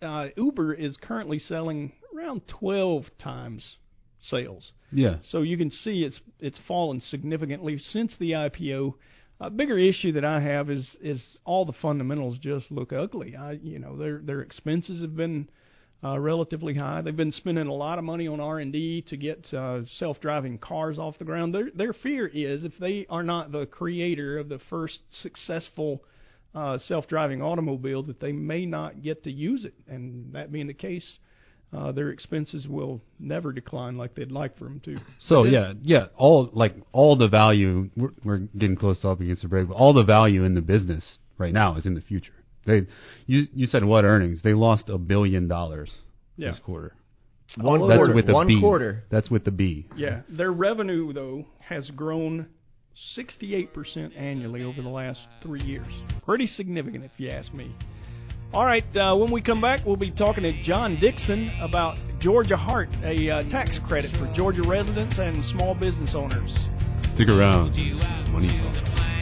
uh, 0.00 0.28
Uber 0.36 0.74
is 0.74 0.96
currently 0.96 1.38
selling 1.38 1.92
around 2.16 2.42
12 2.48 3.04
times 3.18 3.76
sales. 4.22 4.72
Yeah. 4.90 5.16
So 5.30 5.42
you 5.42 5.56
can 5.56 5.70
see 5.70 6.02
it's 6.02 6.20
it's 6.38 6.58
fallen 6.66 7.00
significantly 7.00 7.78
since 7.78 8.14
the 8.18 8.32
IPO. 8.32 8.94
A 9.40 9.50
bigger 9.50 9.76
issue 9.78 10.12
that 10.12 10.24
I 10.24 10.40
have 10.40 10.70
is 10.70 10.96
is 11.00 11.20
all 11.44 11.64
the 11.64 11.72
fundamentals 11.72 12.38
just 12.38 12.70
look 12.70 12.92
ugly. 12.92 13.36
I 13.36 13.52
you 13.52 13.78
know 13.78 13.96
their 13.96 14.18
their 14.18 14.40
expenses 14.40 15.00
have 15.00 15.16
been 15.16 15.48
uh, 16.04 16.18
relatively 16.18 16.74
high. 16.74 17.00
They've 17.00 17.16
been 17.16 17.32
spending 17.32 17.66
a 17.66 17.72
lot 17.72 17.98
of 17.98 18.04
money 18.04 18.26
on 18.28 18.40
R 18.40 18.58
and 18.58 18.72
D 18.72 19.02
to 19.08 19.16
get 19.16 19.52
uh, 19.52 19.84
self-driving 19.98 20.58
cars 20.58 20.98
off 20.98 21.18
the 21.18 21.24
ground. 21.24 21.54
Their 21.54 21.70
their 21.74 21.92
fear 21.92 22.26
is 22.26 22.64
if 22.64 22.72
they 22.78 23.06
are 23.08 23.22
not 23.22 23.52
the 23.52 23.66
creator 23.66 24.38
of 24.38 24.48
the 24.48 24.60
first 24.70 25.00
successful 25.22 26.04
uh, 26.54 26.78
self-driving 26.78 27.40
automobile, 27.40 28.02
that 28.04 28.20
they 28.20 28.32
may 28.32 28.66
not 28.66 29.02
get 29.02 29.24
to 29.24 29.32
use 29.32 29.64
it. 29.64 29.74
And 29.88 30.34
that 30.34 30.52
being 30.52 30.66
the 30.66 30.74
case, 30.74 31.06
uh, 31.08 31.31
Uh, 31.74 31.90
their 31.90 32.10
expenses 32.10 32.68
will 32.68 33.00
never 33.18 33.50
decline 33.52 33.96
like 33.96 34.14
they'd 34.14 34.30
like 34.30 34.58
for 34.58 34.64
them 34.64 34.78
to. 34.84 34.98
So 35.20 35.44
yeah, 35.44 35.72
yeah, 35.82 36.06
all 36.16 36.50
like 36.52 36.74
all 36.92 37.16
the 37.16 37.28
value. 37.28 37.88
We're, 37.96 38.10
we're 38.22 38.38
getting 38.58 38.76
close 38.76 39.04
up 39.04 39.20
against 39.20 39.40
the 39.42 39.48
break, 39.48 39.68
but 39.68 39.74
all 39.74 39.94
the 39.94 40.04
value 40.04 40.44
in 40.44 40.54
the 40.54 40.60
business 40.60 41.02
right 41.38 41.52
now 41.52 41.76
is 41.76 41.86
in 41.86 41.94
the 41.94 42.02
future. 42.02 42.34
They, 42.66 42.86
you 43.26 43.44
you 43.54 43.66
said 43.66 43.84
what 43.84 44.04
earnings? 44.04 44.42
They 44.42 44.52
lost 44.52 44.88
a 44.90 44.98
billion 44.98 45.48
dollars 45.48 45.90
Yeah. 46.36 46.50
this 46.50 46.58
quarter. 46.58 46.92
One 47.56 47.86
That's 47.88 47.98
quarter. 47.98 48.14
with 48.14 48.28
a 48.28 48.32
One 48.34 48.46
B. 48.48 48.60
quarter. 48.60 49.04
That's 49.10 49.30
with 49.30 49.44
the 49.44 49.50
B. 49.50 49.88
Yeah, 49.96 50.20
their 50.28 50.52
revenue 50.52 51.12
though 51.14 51.46
has 51.60 51.90
grown 51.90 52.48
68% 53.16 54.16
annually 54.16 54.62
over 54.62 54.82
the 54.82 54.88
last 54.88 55.20
three 55.42 55.62
years. 55.62 55.86
Pretty 56.24 56.46
significant, 56.46 57.04
if 57.04 57.12
you 57.16 57.30
ask 57.30 57.52
me. 57.52 57.74
All 58.52 58.66
right, 58.66 58.84
uh, 58.94 59.16
when 59.16 59.32
we 59.32 59.40
come 59.40 59.62
back, 59.62 59.80
we'll 59.86 59.96
be 59.96 60.10
talking 60.10 60.42
to 60.42 60.62
John 60.62 60.98
Dixon 61.00 61.50
about 61.62 61.96
Georgia 62.20 62.54
Heart, 62.54 62.90
a 63.02 63.30
uh, 63.30 63.48
tax 63.48 63.80
credit 63.88 64.10
for 64.18 64.30
Georgia 64.36 64.60
residents 64.68 65.16
and 65.18 65.42
small 65.56 65.74
business 65.74 66.14
owners. 66.14 66.54
Stick 67.14 67.28
around. 67.28 67.72
Money 68.30 68.48
talks. 68.58 69.21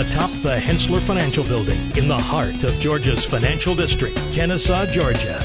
Atop 0.00 0.30
the 0.42 0.56
Henssler 0.56 1.06
Financial 1.06 1.46
Building 1.46 1.92
in 1.94 2.08
the 2.08 2.16
heart 2.16 2.54
of 2.64 2.80
Georgia's 2.80 3.22
financial 3.30 3.76
district, 3.76 4.16
Kennesaw, 4.34 4.86
Georgia. 4.94 5.44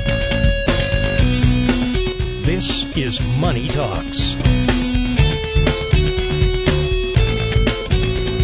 This 2.46 2.64
is 2.96 3.20
Money 3.38 3.68
Talks. 3.76 4.18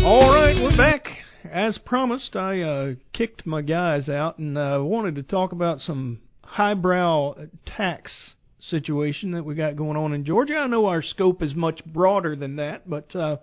All 0.04 0.34
right, 0.36 0.62
we're 0.62 0.76
back. 0.76 1.06
As 1.50 1.78
promised, 1.78 2.36
I 2.36 2.60
uh, 2.60 2.94
kicked 3.14 3.46
my 3.46 3.62
guys 3.62 4.10
out 4.10 4.38
and 4.38 4.58
uh, 4.58 4.80
wanted 4.82 5.16
to 5.16 5.24
talk 5.24 5.54
about 5.54 5.80
some 5.80 6.20
highbrow 6.44 7.36
tax 7.66 8.36
situation 8.60 9.32
that 9.32 9.46
we 9.46 9.56
got 9.56 9.78
going 9.78 9.96
on 9.96 10.12
in 10.12 10.26
Georgia. 10.26 10.58
I 10.58 10.68
know 10.68 10.88
our 10.88 11.02
scope 11.02 11.42
is 11.42 11.56
much 11.56 11.86
broader 11.86 12.36
than 12.36 12.58
that, 12.58 12.90
but 12.90 13.16
uh, 13.16 13.38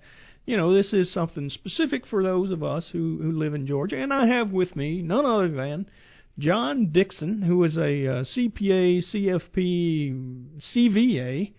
you 0.49 0.57
know 0.57 0.73
this 0.73 0.95
is 0.95 1.13
something 1.13 1.51
specific 1.51 2.07
for 2.07 2.23
those 2.23 2.51
of 2.51 2.65
us 2.65 2.89
who 2.91 3.19
who 3.21 3.33
live 3.33 3.53
in 3.53 3.67
Georgia. 3.67 3.99
And 3.99 4.15
I 4.15 4.27
have 4.27 4.51
with 4.51 4.75
me 4.75 5.03
none 5.03 5.27
other 5.27 5.51
than 5.51 5.91
John 6.39 6.91
Dixon, 6.91 7.43
who 7.43 7.63
is 7.65 7.77
a 7.77 7.81
uh, 7.81 8.25
CPA, 8.35 9.03
CFP, 9.13 10.63
CVA. 10.75 11.53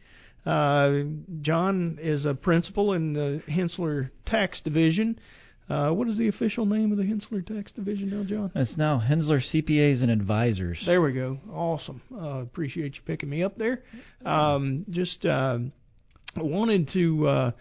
Uh, 0.43 1.04
John 1.41 1.99
is 2.02 2.25
a 2.25 2.34
principal 2.34 2.93
in 2.93 3.13
the 3.13 3.43
Henssler 3.47 4.10
Tax 4.25 4.60
Division. 4.62 5.19
Uh, 5.69 5.91
what 5.91 6.08
is 6.08 6.17
the 6.17 6.28
official 6.28 6.65
name 6.65 6.91
of 6.91 6.97
the 6.97 7.04
Henssler 7.04 7.45
Tax 7.45 7.71
Division 7.71 8.10
now, 8.10 8.23
John? 8.23 8.52
It's 8.56 8.75
now 8.75 8.99
Henssler 9.08 9.39
CPAs 9.54 10.02
and 10.02 10.10
Advisors. 10.10 10.82
There 10.84 10.99
we 11.04 11.13
go. 11.13 11.38
Awesome. 11.54 12.02
Uh, 12.12 12.39
appreciate 12.39 12.95
you 12.95 13.02
picking 13.06 13.30
me 13.30 13.43
up 13.43 13.56
there. 13.56 13.84
Um, 14.25 14.86
just 14.89 15.23
uh, 15.25 15.60
wanted 16.36 16.89
to 16.93 17.28
uh, 17.28 17.52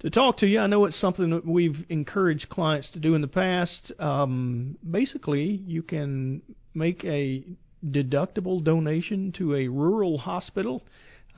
to 0.00 0.10
talk 0.10 0.38
to 0.38 0.46
you. 0.46 0.60
I 0.60 0.66
know 0.66 0.84
it's 0.84 1.00
something 1.00 1.30
that 1.30 1.46
we've 1.46 1.84
encouraged 1.88 2.48
clients 2.48 2.90
to 2.92 3.00
do 3.00 3.14
in 3.14 3.20
the 3.20 3.28
past. 3.28 3.92
Um, 3.98 4.76
basically, 4.88 5.62
you 5.66 5.82
can 5.82 6.42
make 6.74 7.04
a 7.04 7.44
deductible 7.84 8.62
donation 8.62 9.32
to 9.38 9.54
a 9.54 9.68
rural 9.68 10.18
hospital. 10.18 10.82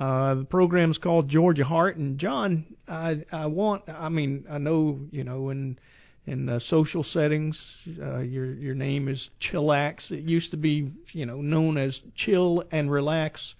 Uh, 0.01 0.37
the 0.37 0.45
program's 0.45 0.99
called 0.99 1.29
Georgia 1.29 1.65
Heart, 1.65 1.97
and 1.97 2.19
John, 2.19 2.77
I 2.87 3.25
I 3.33 3.47
want. 3.47 3.89
I 3.89 4.09
mean, 4.09 4.45
I 4.49 4.59
know 4.59 5.01
you 5.11 5.25
know, 5.25 5.49
and 5.49 5.81
in 6.29 6.49
uh, 6.49 6.61
social 6.69 7.03
settings. 7.03 7.61
Uh, 8.01 8.19
your 8.19 8.53
your 8.53 8.75
name 8.75 9.09
is 9.09 9.29
Chillax. 9.41 10.11
It 10.11 10.21
used 10.21 10.51
to 10.53 10.57
be 10.57 10.93
you 11.13 11.27
know 11.27 11.41
known 11.41 11.79
as 11.79 11.99
Chill 12.15 12.63
and 12.71 12.91
Relax. 12.91 13.55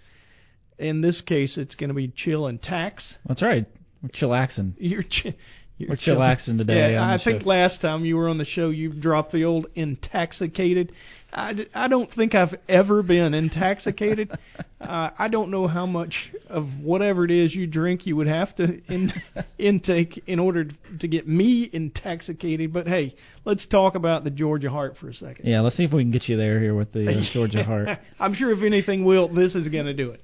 In 0.77 1.01
this 1.01 1.19
case, 1.21 1.57
it's 1.57 1.75
going 1.75 1.89
to 1.89 1.93
be 1.93 2.13
Chill 2.15 2.47
and 2.47 2.61
Tax. 2.61 3.15
That's 3.25 3.41
right. 3.41 3.65
We're 4.01 4.09
chillaxing. 4.09 4.73
You're 4.77 5.03
chi- 5.03 5.35
you're 5.79 5.89
We're 5.89 5.95
chillaxing 5.95 6.57
today. 6.57 6.91
Yeah, 6.93 7.03
I 7.03 7.17
think 7.23 7.43
show. 7.43 7.47
last 7.47 7.81
time 7.81 8.03
you 8.03 8.17
were 8.17 8.27
on 8.27 8.37
the 8.37 8.45
show, 8.45 8.69
you 8.69 8.91
dropped 8.91 9.31
the 9.31 9.45
old 9.45 9.67
intoxicated. 9.75 10.91
I, 11.31 11.53
I 11.73 11.87
don't 11.87 12.11
think 12.13 12.35
I've 12.35 12.55
ever 12.67 13.01
been 13.01 13.33
intoxicated. 13.33 14.29
uh, 14.81 15.09
I 15.17 15.29
don't 15.29 15.51
know 15.51 15.67
how 15.67 15.85
much 15.85 16.13
of 16.49 16.65
whatever 16.81 17.23
it 17.23 17.31
is 17.31 17.53
you 17.53 17.65
drink 17.65 18.05
you 18.05 18.17
would 18.17 18.27
have 18.27 18.53
to 18.57 18.81
in, 18.91 19.13
intake 19.57 20.21
in 20.27 20.39
order 20.39 20.65
to 20.99 21.07
get 21.07 21.27
me 21.27 21.69
intoxicated. 21.71 22.73
But 22.73 22.87
hey, 22.87 23.15
let's 23.45 23.65
talk 23.67 23.95
about 23.95 24.25
the 24.25 24.31
Georgia 24.31 24.69
Heart 24.69 24.95
for 24.99 25.09
a 25.09 25.13
second. 25.13 25.47
Yeah, 25.47 25.61
let's 25.61 25.77
see 25.77 25.83
if 25.83 25.93
we 25.93 26.03
can 26.03 26.11
get 26.11 26.27
you 26.27 26.35
there 26.35 26.59
here 26.59 26.75
with 26.75 26.91
the 26.91 27.07
uh, 27.07 27.21
Georgia 27.33 27.63
Heart. 27.63 27.87
I'm 28.19 28.33
sure 28.33 28.51
if 28.51 28.63
anything 28.63 29.05
will, 29.05 29.33
this 29.33 29.55
is 29.55 29.67
going 29.69 29.85
to 29.85 29.93
do 29.93 30.11
it. 30.11 30.21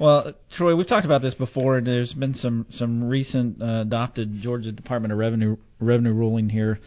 Well, 0.00 0.32
Troy, 0.56 0.74
we've 0.74 0.88
talked 0.88 1.06
about 1.06 1.22
this 1.22 1.34
before, 1.34 1.78
and 1.78 1.86
there's 1.86 2.12
been 2.12 2.34
some 2.34 2.66
some 2.70 3.04
recent 3.04 3.62
uh, 3.62 3.82
adopted 3.82 4.40
Georgia 4.40 4.72
Department 4.72 5.12
of 5.12 5.18
Revenue 5.18 5.56
revenue 5.80 6.12
ruling 6.12 6.48
here, 6.48 6.78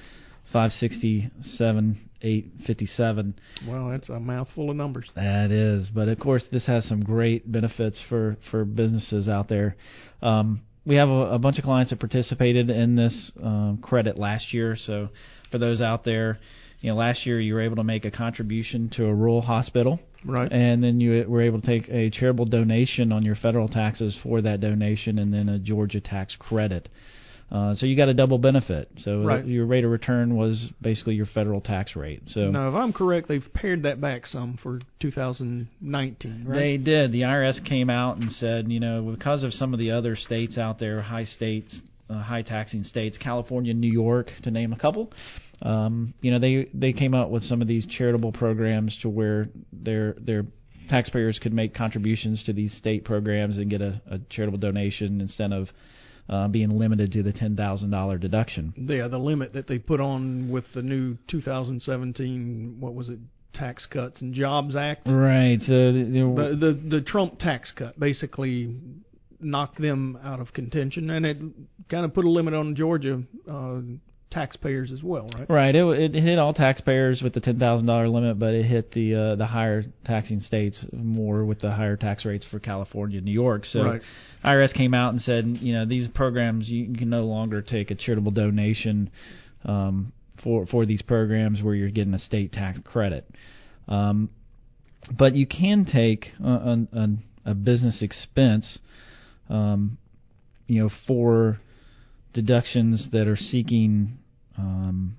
567 0.52 2.10
857. 2.22 3.36
Well, 3.68 3.90
that's 3.90 4.10
a 4.10 4.20
mouthful 4.20 4.72
of 4.72 4.76
numbers. 4.76 5.10
That 5.16 5.52
is, 5.52 5.90
but 5.94 6.08
of 6.08 6.20
course, 6.20 6.44
this 6.52 6.66
has 6.66 6.86
some 6.86 7.04
great 7.04 7.52
benefits 7.52 8.02
for 8.10 8.38
for 8.50 8.66
businesses 8.66 9.28
out 9.28 9.48
there. 9.48 9.76
Um, 10.22 10.62
we 10.86 10.96
have 10.96 11.10
a, 11.10 11.34
a 11.34 11.40
bunch 11.40 11.58
of 11.58 11.64
clients 11.64 11.92
that 11.92 12.00
participated 12.00 12.70
in 12.70 12.96
this 12.96 13.32
um, 13.42 13.80
credit 13.82 14.18
last 14.18 14.54
year. 14.54 14.76
So, 14.86 15.10
for 15.52 15.58
those 15.58 15.82
out 15.82 16.04
there, 16.04 16.40
you 16.86 16.92
know, 16.92 16.98
last 16.98 17.26
year 17.26 17.40
you 17.40 17.56
were 17.56 17.62
able 17.62 17.78
to 17.78 17.84
make 17.84 18.06
a 18.06 18.12
contribution 18.12 18.92
to 18.96 19.06
a 19.06 19.14
rural 19.14 19.42
hospital, 19.42 20.00
Right. 20.24 20.52
and 20.52 20.84
then 20.84 21.02
you 21.02 21.26
were 21.28 21.42
able 21.42 21.60
to 21.60 21.66
take 21.66 21.90
a 21.90 22.12
charitable 22.12 22.46
donation 22.46 23.12
on 23.12 23.24
your 23.26 23.34
federal 23.34 23.68
taxes 23.68 24.16
for 24.22 24.40
that 24.42 24.60
donation, 24.62 25.18
and 25.18 25.34
then 25.34 25.50
a 25.50 25.58
Georgia 25.58 26.00
tax 26.00 26.36
credit. 26.38 26.88
Uh, 27.52 27.74
so 27.74 27.88
you 27.88 27.96
got 27.96 28.08
a 28.08 28.14
double 28.14 28.38
benefit. 28.38 28.88
So 29.00 29.24
Right. 29.24 29.44
your 29.46 29.66
rate 29.66 29.84
of 29.84 29.90
return 29.90 30.36
was 30.36 30.70
basically 30.80 31.16
your 31.16 31.26
federal 31.26 31.60
tax 31.60 31.96
rate. 31.96 32.22
So 32.28 32.52
Now, 32.52 32.70
if 32.70 32.76
I'm 32.76 32.94
correct, 32.94 33.28
they've 33.30 33.54
pared 33.54 33.82
that 33.84 34.00
back 34.00 34.28
some 34.28 34.58
for 34.62 34.80
2019, 35.00 36.44
right? 36.46 36.56
They 36.56 36.78
did. 36.78 37.12
The 37.12 37.22
IRS 37.24 37.60
came 37.64 37.90
out 37.90 38.18
and 38.18 38.32
said, 38.32 38.72
you 38.72 38.80
know, 38.80 39.02
because 39.02 39.44
of 39.44 39.54
some 39.54 39.74
of 39.74 39.80
the 39.80 39.90
other 39.92 40.16
states 40.16 40.58
out 40.60 40.78
there, 40.80 41.02
high 41.02 41.24
states, 41.24 41.82
uh, 42.10 42.22
high 42.22 42.42
taxing 42.42 42.84
states, 42.84 43.18
California, 43.18 43.74
New 43.74 43.92
York, 43.92 44.30
to 44.44 44.52
name 44.52 44.74
a 44.74 44.78
couple, 44.78 45.12
um, 45.62 46.14
you 46.22 46.32
know, 46.32 46.40
they 46.40 46.70
they 46.74 46.94
came 46.94 47.14
out 47.14 47.32
with 47.32 47.44
some 47.44 47.62
of 47.62 47.68
these 47.68 47.86
charitable 47.86 48.32
programs 48.32 48.98
to 49.02 49.10
where 49.10 49.50
their 49.72 50.14
their 50.20 50.46
taxpayers 50.90 51.40
could 51.42 51.54
make 51.54 51.74
contributions 51.74 52.44
to 52.44 52.54
these 52.54 52.76
state 52.78 53.06
programs 53.06 53.58
and 53.58 53.70
get 53.70 53.82
a, 53.82 54.02
a 54.10 54.20
charitable 54.30 54.60
donation 54.60 55.22
instead 55.22 55.52
of 55.52 55.70
uh, 56.30 56.48
being 56.48 56.78
limited 56.78 57.12
to 57.14 57.24
the 57.24 57.34
ten 57.34 57.56
thousand 57.56 57.92
dollar 57.92 58.18
deduction. 58.18 58.74
Yeah, 58.76 59.08
the 59.08 59.18
limit 59.18 59.54
that 59.54 59.68
they 59.68 59.80
put 59.80 60.00
on 60.00 60.50
with 60.50 60.66
the 60.74 60.82
new 60.82 61.18
2017, 61.30 62.78
what 62.80 62.94
was 62.94 63.10
it, 63.10 63.20
Tax 63.54 63.86
Cuts 63.86 64.22
and 64.22 64.34
Jobs 64.34 64.76
Act. 64.76 65.08
Right. 65.08 65.60
So 65.62 65.92
the, 65.94 66.04
The 66.36 66.56
the, 66.56 66.98
the 66.98 67.02
Trump 67.02 67.40
tax 67.40 67.72
cut 67.76 68.00
basically 68.00 68.76
knocked 69.46 69.80
them 69.80 70.18
out 70.24 70.40
of 70.40 70.54
contention, 70.54 71.10
and 71.10 71.26
it 71.26 71.38
kind 71.90 72.06
of 72.06 72.14
put 72.14 72.26
a 72.26 72.30
limit 72.30 72.54
on 72.54 72.76
Georgia 72.76 73.22
uh, 73.50 73.80
taxpayers 74.32 74.92
as 74.92 75.02
well, 75.02 75.30
right? 75.34 75.50
Right. 75.50 75.76
It, 75.76 76.16
it 76.16 76.22
hit 76.22 76.38
all 76.40 76.54
taxpayers 76.54 77.22
with 77.22 77.34
the 77.34 77.40
ten 77.40 77.58
thousand 77.60 77.88
dollar 77.88 78.10
limit, 78.10 78.38
but 78.38 78.54
it 78.54 78.66
hit 78.66 78.92
the 78.92 79.16
uh, 79.16 79.36
the 79.36 79.46
higher 79.46 79.86
taxing 80.06 80.40
states 80.42 80.86
more 80.92 81.46
with 81.46 81.62
the 81.62 81.72
higher 81.72 81.96
tax 81.96 82.26
rates 82.26 82.46
for 82.50 82.60
California, 82.60 83.18
and 83.18 83.26
New 83.26 83.32
York. 83.32 83.66
So 83.66 83.84
Right. 83.84 84.02
IRS 84.44 84.74
came 84.74 84.94
out 84.94 85.14
and 85.14 85.22
said, 85.22 85.46
you 85.62 85.74
know, 85.74 85.86
these 85.86 86.08
programs 86.10 86.70
you 86.70 86.94
can 86.94 87.10
no 87.10 87.24
longer 87.26 87.62
take 87.62 87.92
a 87.92 87.96
charitable 87.96 88.32
donation 88.32 89.10
um, 89.64 90.12
for 90.44 90.66
for 90.68 90.86
these 90.86 91.02
programs 91.02 91.62
where 91.62 91.74
you're 91.74 91.90
getting 91.90 92.14
a 92.14 92.20
state 92.20 92.52
tax 92.52 92.80
credit. 92.84 93.28
Um, 93.88 94.30
but 95.18 95.36
you 95.36 95.46
can 95.46 95.86
take 95.86 96.28
a, 96.44 96.86
a, 96.94 97.10
a 97.46 97.54
business 97.54 98.02
expense, 98.02 98.80
um, 99.50 99.98
you 100.68 100.82
know, 100.82 100.90
for 101.08 101.60
deductions 102.34 103.08
that 103.12 103.28
are 103.28 103.38
seeking, 103.38 104.18
um, 104.58 105.18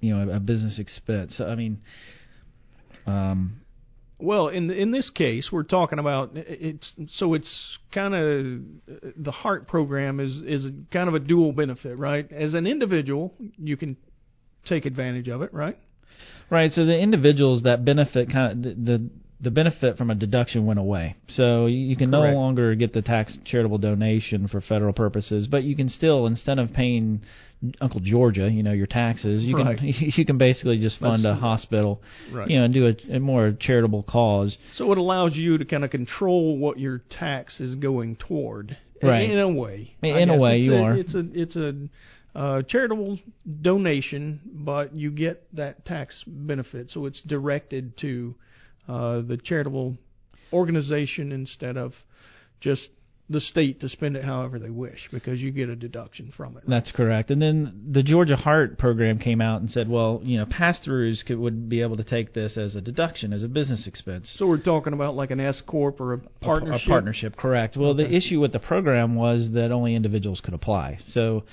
you 0.00 0.14
know, 0.14 0.30
a, 0.30 0.36
a 0.36 0.40
business 0.40 0.78
expense. 0.78 1.40
I 1.40 1.54
mean, 1.54 1.80
um, 3.06 3.60
Well, 4.18 4.48
in 4.48 4.70
in 4.70 4.90
this 4.90 5.08
case, 5.10 5.48
we're 5.50 5.62
talking 5.62 5.98
about 5.98 6.32
it's 6.34 6.92
so 7.14 7.34
it's 7.34 7.78
kind 7.92 8.14
of 8.14 9.14
the 9.16 9.30
heart 9.30 9.66
program 9.66 10.20
is 10.20 10.32
is 10.44 10.66
kind 10.92 11.08
of 11.08 11.14
a 11.14 11.18
dual 11.20 11.52
benefit, 11.52 11.96
right? 11.96 12.30
As 12.30 12.54
an 12.54 12.66
individual, 12.66 13.34
you 13.56 13.76
can 13.76 13.96
take 14.66 14.84
advantage 14.84 15.28
of 15.28 15.40
it, 15.40 15.54
right? 15.54 15.78
Right. 16.50 16.70
So 16.72 16.84
the 16.84 16.98
individuals 16.98 17.62
that 17.62 17.84
benefit 17.84 18.30
kind 18.30 18.52
of 18.52 18.62
the, 18.62 18.92
the 18.92 19.10
the 19.42 19.50
benefit 19.50 19.96
from 19.96 20.10
a 20.10 20.14
deduction 20.14 20.66
went 20.66 20.78
away. 20.78 21.14
So 21.28 21.66
you 21.66 21.78
you 21.78 21.96
can 21.96 22.10
Correct. 22.10 22.34
no 22.34 22.38
longer 22.40 22.74
get 22.74 22.92
the 22.92 23.02
tax 23.02 23.36
charitable 23.44 23.78
donation 23.78 24.48
for 24.48 24.60
federal 24.60 24.92
purposes, 24.92 25.46
but 25.50 25.62
you 25.64 25.74
can 25.76 25.88
still 25.88 26.26
instead 26.26 26.58
of 26.58 26.72
paying 26.72 27.22
Uncle 27.80 28.00
Georgia, 28.00 28.48
you 28.50 28.62
know, 28.62 28.72
your 28.72 28.86
taxes, 28.86 29.44
you 29.44 29.56
Right. 29.56 29.76
can 29.78 29.86
you 30.16 30.24
can 30.24 30.38
basically 30.38 30.78
just 30.78 30.98
fund 30.98 31.24
That's- 31.24 31.38
a 31.38 31.40
hospital, 31.40 32.02
Right. 32.32 32.48
you 32.50 32.58
know, 32.58 32.64
and 32.64 32.74
do 32.74 32.86
a, 32.88 33.16
a 33.16 33.20
more 33.20 33.52
charitable 33.58 34.02
cause. 34.04 34.56
So 34.74 34.90
it 34.92 34.98
allows 34.98 35.34
you 35.36 35.58
to 35.58 35.64
kind 35.64 35.84
of 35.84 35.90
control 35.90 36.56
what 36.58 36.78
your 36.78 37.02
tax 37.10 37.60
is 37.60 37.74
going 37.74 38.16
toward, 38.16 38.76
in- 39.02 39.08
Right. 39.08 39.30
in 39.30 39.38
a 39.38 39.48
way. 39.48 39.94
In- 40.02 40.16
in 40.16 40.30
a 40.30 40.36
way, 40.38 40.58
you 40.58 40.74
a, 40.74 40.82
are. 40.82 40.94
It's 40.96 41.14
a 41.14 41.24
it's 41.34 41.56
a 41.56 41.74
uh, 42.34 42.62
charitable 42.62 43.18
donation, 43.62 44.40
but 44.54 44.94
you 44.94 45.10
get 45.10 45.42
that 45.56 45.84
tax 45.84 46.22
benefit, 46.26 46.90
so 46.90 47.06
it's 47.06 47.20
directed 47.22 47.96
to 47.98 48.34
uh, 48.90 49.20
the 49.20 49.38
charitable 49.42 49.96
organization 50.52 51.32
instead 51.32 51.76
of 51.76 51.92
just 52.60 52.88
the 53.28 53.40
state 53.40 53.80
to 53.80 53.88
spend 53.88 54.16
it 54.16 54.24
however 54.24 54.58
they 54.58 54.70
wish, 54.70 55.08
because 55.12 55.40
you 55.40 55.52
get 55.52 55.68
a 55.68 55.76
deduction 55.76 56.32
from 56.36 56.56
it. 56.56 56.64
That's 56.66 56.90
correct. 56.90 57.30
And 57.30 57.40
then 57.40 57.84
the 57.92 58.02
Georgia 58.02 58.34
Heart 58.34 58.76
program 58.76 59.20
came 59.20 59.40
out 59.40 59.60
and 59.60 59.70
said, 59.70 59.88
well, 59.88 60.20
you 60.24 60.36
know, 60.38 60.46
pass-throughs 60.46 61.24
could, 61.24 61.38
would 61.38 61.68
be 61.68 61.80
able 61.80 61.96
to 61.98 62.02
take 62.02 62.34
this 62.34 62.56
as 62.56 62.74
a 62.74 62.80
deduction, 62.80 63.32
as 63.32 63.44
a 63.44 63.48
business 63.48 63.86
expense. 63.86 64.34
So 64.36 64.48
we're 64.48 64.58
talking 64.60 64.94
about 64.94 65.14
like 65.14 65.30
an 65.30 65.38
S 65.38 65.62
corp 65.64 66.00
or 66.00 66.14
a 66.14 66.18
partnership. 66.40 66.88
A 66.88 66.90
partnership, 66.90 67.36
correct. 67.36 67.76
Well, 67.76 67.94
the 67.94 68.12
issue 68.12 68.40
with 68.40 68.50
the 68.50 68.58
program 68.58 69.14
was 69.14 69.50
that 69.52 69.70
only 69.70 69.94
individuals 69.94 70.40
could 70.42 70.54
apply. 70.54 70.98
So, 71.12 71.44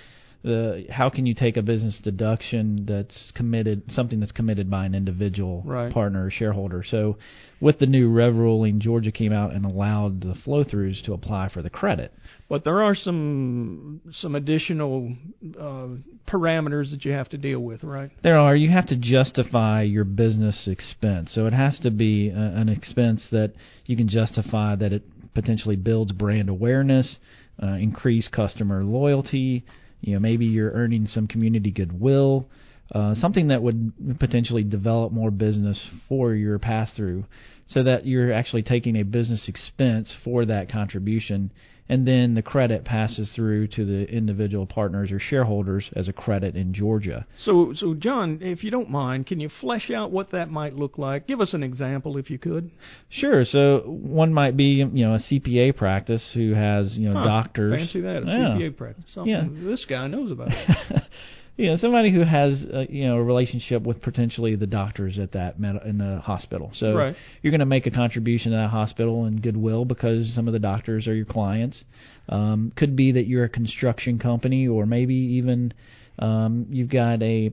the 0.44 0.86
how 0.90 1.10
can 1.10 1.26
you 1.26 1.34
take 1.34 1.58
a 1.58 1.62
business 1.62 2.00
deduction 2.04 2.86
that's 2.88 3.32
committed, 3.36 3.84
something 3.92 4.20
that's 4.20 4.32
committed 4.32 4.70
by 4.70 4.86
an 4.86 4.96
individual 4.96 5.64
Right. 5.66 5.92
partner 5.92 6.26
or 6.26 6.32
shareholder? 6.32 6.84
So, 6.88 7.18
with 7.60 7.80
the 7.80 7.86
new 7.88 8.10
rev 8.10 8.36
ruling, 8.36 8.80
Georgia 8.80 9.12
came 9.12 9.34
out 9.34 9.54
and 9.54 9.66
allowed 9.66 10.22
the 10.22 10.36
flow-throughs 10.36 11.04
to 11.06 11.14
apply 11.14 11.50
for 11.50 11.62
the 11.62 11.70
credit. 11.70 12.14
But 12.50 12.64
there 12.64 12.82
are 12.84 12.96
some 12.96 14.02
some 14.14 14.36
additional 14.36 15.16
uh, 15.60 15.88
parameters 16.28 16.92
that 16.92 17.04
you 17.04 17.12
have 17.12 17.30
to 17.30 17.38
deal 17.38 17.60
with, 17.60 17.84
right? 17.84 18.12
There 18.24 18.38
are. 18.38 18.56
You 18.56 18.70
have 18.70 18.88
to 18.88 18.96
justify 18.96 19.82
your 19.82 20.04
business 20.04 20.68
expense. 20.68 21.32
So 21.34 21.46
it 21.48 21.54
has 21.54 21.80
to 21.80 21.92
be 21.92 22.30
a, 22.30 22.40
an 22.40 22.70
expense 22.70 23.28
that 23.32 23.54
you 23.86 23.98
can 23.98 24.08
justify 24.08 24.76
that 24.76 24.94
it 24.94 25.04
potentially 25.34 25.76
builds 25.76 26.12
brand 26.12 26.50
awareness, 26.50 27.18
uh, 27.62 27.74
increase 27.74 28.28
customer 28.28 28.84
loyalty. 28.84 29.66
You 30.02 30.14
know, 30.14 30.20
maybe 30.20 30.46
you're 30.46 30.72
earning 30.72 31.08
some 31.08 31.28
community 31.28 31.72
goodwill, 31.72 32.48
uh, 32.92 33.16
something 33.16 33.50
that 33.50 33.62
would 33.62 34.20
potentially 34.20 34.64
develop 34.64 35.12
more 35.12 35.32
business 35.32 35.90
for 36.08 36.34
your 36.34 36.60
pass 36.60 36.92
through, 36.96 37.26
so 37.68 37.84
that 37.84 38.06
you're 38.06 38.32
actually 38.32 38.64
taking 38.64 38.96
a 38.96 39.04
business 39.04 39.48
expense 39.48 40.16
for 40.24 40.46
that 40.46 40.72
contribution. 40.72 41.52
And 41.90 42.06
then 42.08 42.34
the 42.34 42.42
credit 42.42 42.84
passes 42.84 43.32
through 43.34 43.68
to 43.70 43.86
the 43.86 44.04
individual 44.12 44.66
partners 44.66 45.12
or 45.12 45.20
shareholders 45.20 45.90
as 45.96 46.08
a 46.08 46.14
credit 46.14 46.56
in 46.56 46.74
Georgia. 46.74 47.26
So, 47.44 47.72
so 47.76 47.94
John, 47.94 48.40
if 48.42 48.64
you 48.64 48.72
don't 48.72 48.90
mind, 48.90 49.28
can 49.28 49.40
you 49.40 49.50
flesh 49.62 49.90
out 49.90 50.12
what 50.12 50.32
that 50.32 50.50
might 50.50 50.76
look 50.76 50.98
like? 50.98 51.28
Give 51.28 51.40
us 51.40 51.54
an 51.54 51.64
example, 51.64 52.18
if 52.18 52.30
you 52.30 52.38
could. 52.38 52.72
Sure. 53.10 53.46
So 53.46 53.80
one 53.86 54.34
might 54.34 54.58
be, 54.58 54.86
you 54.92 55.06
know, 55.06 55.16
a 55.16 55.20
CPA 55.20 55.76
practice 55.78 56.32
who 56.34 56.54
has, 56.54 56.98
you 56.98 57.10
know, 57.10 57.20
Huh, 57.20 57.26
doctors. 57.26 57.72
Fancy 57.72 58.02
that, 58.02 58.24
a 58.24 58.26
Yeah. 58.26 58.58
CPA 58.58 58.76
practice. 58.76 59.06
Something 59.14 59.66
this 59.66 59.86
guy 59.86 60.08
knows 60.08 60.32
about. 60.32 60.50
you 61.58 61.66
know, 61.68 61.78
somebody 61.78 62.12
who 62.12 62.22
has, 62.22 62.64
uh, 62.72 62.86
you 62.88 63.06
know, 63.08 63.16
a 63.18 63.24
relationship 63.24 63.82
with 63.82 64.02
potentially 64.02 64.56
the 64.56 64.68
doctors 64.68 65.18
at 65.18 65.32
that 65.32 65.60
med- 65.60 65.82
in 65.86 65.98
the 65.98 66.20
hospital. 66.20 66.70
So 66.74 66.94
Right. 66.94 67.16
you're 67.42 67.52
going 67.52 67.60
to 67.60 67.66
make 67.66 67.88
a 67.88 67.92
contribution 67.92 68.52
to 68.52 68.58
that 68.58 68.70
hospital 68.70 69.26
and 69.26 69.42
goodwill 69.42 69.84
because 69.84 70.34
some 70.36 70.48
of 70.48 70.54
the 70.54 70.60
doctors 70.60 71.08
are 71.08 71.16
your 71.16 71.26
clients. 71.26 71.84
Um, 72.30 72.72
could 72.76 72.96
be 72.96 73.12
that 73.14 73.26
you're 73.26 73.46
a 73.46 73.50
construction 73.50 74.20
company 74.20 74.68
or 74.68 74.86
maybe 74.86 75.16
even 75.16 75.74
Um, 76.20 76.66
you've 76.72 76.90
got 76.90 77.22
a 77.22 77.52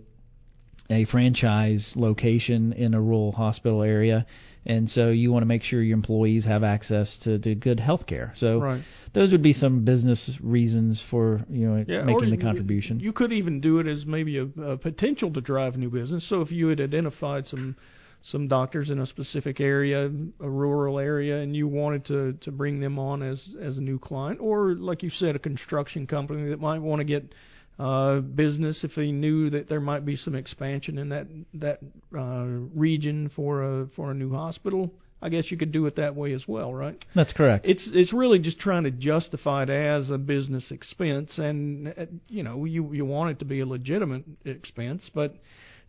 a 0.91 1.05
franchise 1.07 1.93
location 1.97 2.73
in 2.73 2.95
a 2.95 3.01
rural 3.01 3.33
hospital 3.33 3.83
area, 3.83 4.25
and 4.67 4.89
so 4.89 5.09
you 5.11 5.33
want 5.33 5.43
to 5.43 5.47
make 5.47 5.63
sure 5.63 5.83
your 5.83 5.97
employees 5.97 6.45
have 6.45 6.63
access 6.65 7.17
to, 7.25 7.39
to 7.39 7.55
good 7.55 7.81
health 7.81 8.07
care. 8.07 8.33
So 8.39 8.59
Right. 8.61 8.83
those 9.13 9.31
would 9.33 9.43
be 9.43 9.53
some 9.53 9.85
business 9.85 10.31
reasons 10.43 11.03
for 11.11 11.43
you 11.51 11.69
know 11.69 11.85
Yeah, 11.87 12.03
making 12.05 12.31
the 12.31 12.37
you- 12.37 12.43
contribution. 12.43 13.01
You 13.01 13.13
could 13.13 13.33
even 13.33 13.61
do 13.61 13.79
it 13.81 13.87
as 13.87 14.05
maybe 14.07 14.39
a, 14.39 14.45
a 14.63 14.77
potential 14.77 15.31
to 15.33 15.41
drive 15.41 15.77
new 15.77 15.91
business. 15.91 16.29
So 16.29 16.41
if 16.41 16.51
you 16.51 16.69
had 16.69 16.81
identified 16.81 17.47
some 17.47 17.77
some 18.23 18.49
doctors 18.49 18.89
in 18.89 18.99
a 19.01 19.07
specific 19.07 19.61
area, 19.61 20.07
a 20.41 20.49
rural 20.49 20.99
area, 20.99 21.41
and 21.43 21.55
you 21.55 21.69
wanted 21.69 22.07
to 22.07 22.33
to 22.41 22.51
bring 22.51 22.81
them 22.81 22.99
on 22.99 23.23
as 23.23 23.47
as 23.61 23.77
a 23.77 23.83
new 23.83 23.99
client, 23.99 24.41
or 24.41 24.75
like 24.75 25.03
you 25.03 25.11
said, 25.11 25.37
a 25.37 25.39
construction 25.39 26.07
company 26.07 26.49
that 26.51 26.61
might 26.61 26.81
want 26.81 27.01
to 27.01 27.05
get 27.05 27.35
uh, 27.79 28.21
business 28.21 28.85
if 28.85 28.93
they 28.95 29.11
knew 29.11 29.51
that 29.51 29.69
there 29.69 29.81
might 29.81 30.05
be 30.05 30.17
some 30.17 30.35
expansion 30.35 30.99
in 30.99 31.09
that 31.09 31.27
that 31.55 31.81
uh, 32.17 32.45
region 32.75 33.31
for 33.35 33.63
a 33.63 33.87
for 33.97 34.11
a 34.11 34.15
new 34.15 34.33
hospital. 34.33 34.93
I 35.21 35.31
guess 35.31 35.51
you 35.51 35.57
could 35.57 35.73
do 35.73 35.87
it 35.87 35.97
that 35.97 36.15
way 36.15 36.35
as 36.35 36.45
well, 36.47 36.75
right? 36.75 37.03
That's 37.15 37.33
correct. 37.33 37.65
It's 37.67 37.89
it's 37.93 38.13
really 38.13 38.39
just 38.39 38.59
trying 38.59 38.85
to 38.85 38.91
justify 38.91 39.63
it 39.63 39.71
as 39.71 40.11
a 40.11 40.19
business 40.19 40.71
expense, 40.71 41.39
and 41.39 41.89
uh, 41.89 42.05
you 42.29 42.43
know 42.43 42.65
you 42.65 42.93
you 42.93 43.05
want 43.07 43.31
it 43.31 43.39
to 43.39 43.45
be 43.45 43.61
a 43.61 43.67
legitimate 43.67 44.25
expense, 44.45 45.11
but 45.15 45.35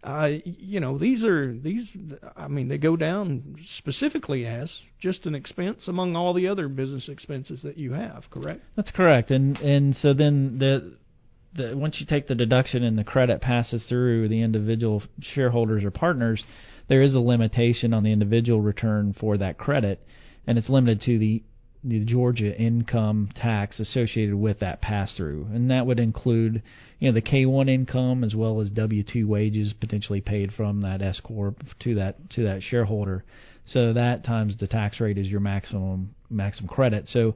uh, 0.05 0.29
you 0.45 0.79
know 0.79 0.97
these 0.97 1.23
are 1.23 1.53
these. 1.53 1.85
I 2.35 2.47
mean 2.47 2.67
they 2.67 2.77
go 2.77 2.95
down 2.95 3.57
specifically 3.77 4.45
as 4.47 4.71
just 4.99 5.25
an 5.25 5.35
expense 5.35 5.87
among 5.87 6.15
all 6.15 6.33
the 6.33 6.47
other 6.47 6.67
business 6.67 7.09
expenses 7.09 7.61
that 7.63 7.77
you 7.77 7.93
have. 7.93 8.23
Correct? 8.31 8.61
That's 8.75 8.91
correct. 8.91 9.31
And 9.31 9.57
and 9.57 9.95
so 9.97 10.13
then 10.13 10.59
the 10.59 10.97
the 11.55 11.75
once 11.75 11.97
you 11.99 12.05
take 12.05 12.27
the 12.27 12.35
deduction 12.35 12.83
and 12.83 12.97
the 12.97 13.03
credit 13.03 13.41
passes 13.41 13.85
through 13.87 14.27
the 14.27 14.41
individual 14.41 15.03
shareholders 15.21 15.83
or 15.83 15.91
partners, 15.91 16.43
there 16.87 17.01
is 17.01 17.15
a 17.15 17.19
limitation 17.19 17.93
on 17.93 18.03
the 18.03 18.11
individual 18.11 18.61
return 18.61 19.15
for 19.19 19.37
that 19.37 19.57
credit, 19.57 20.05
and 20.45 20.57
it's 20.57 20.69
limited 20.69 21.01
to 21.01 21.17
the 21.17 21.43
the 21.83 22.03
Georgia 22.03 22.51
income 22.59 23.29
tax 23.35 23.79
associated 23.79 24.33
with 24.33 24.59
that 24.59 24.81
pass 24.81 25.15
through, 25.15 25.47
and 25.53 25.69
that 25.69 25.85
would 25.85 25.99
include 25.99 26.61
you 26.99 27.09
know 27.09 27.13
the 27.13 27.21
K1 27.21 27.69
income 27.69 28.23
as 28.23 28.33
well 28.33 28.59
as 28.59 28.69
W2 28.71 29.25
wages 29.25 29.73
potentially 29.79 30.21
paid 30.21 30.51
from 30.51 30.81
that 30.81 31.01
S 31.01 31.21
corp 31.23 31.61
to 31.81 31.95
that 31.95 32.29
to 32.31 32.43
that 32.43 32.61
shareholder. 32.63 33.23
So 33.67 33.93
that 33.93 34.23
times 34.23 34.57
the 34.59 34.67
tax 34.67 34.99
rate 34.99 35.17
is 35.17 35.27
your 35.27 35.39
maximum 35.39 36.15
maximum 36.29 36.67
credit. 36.67 37.07
So 37.07 37.35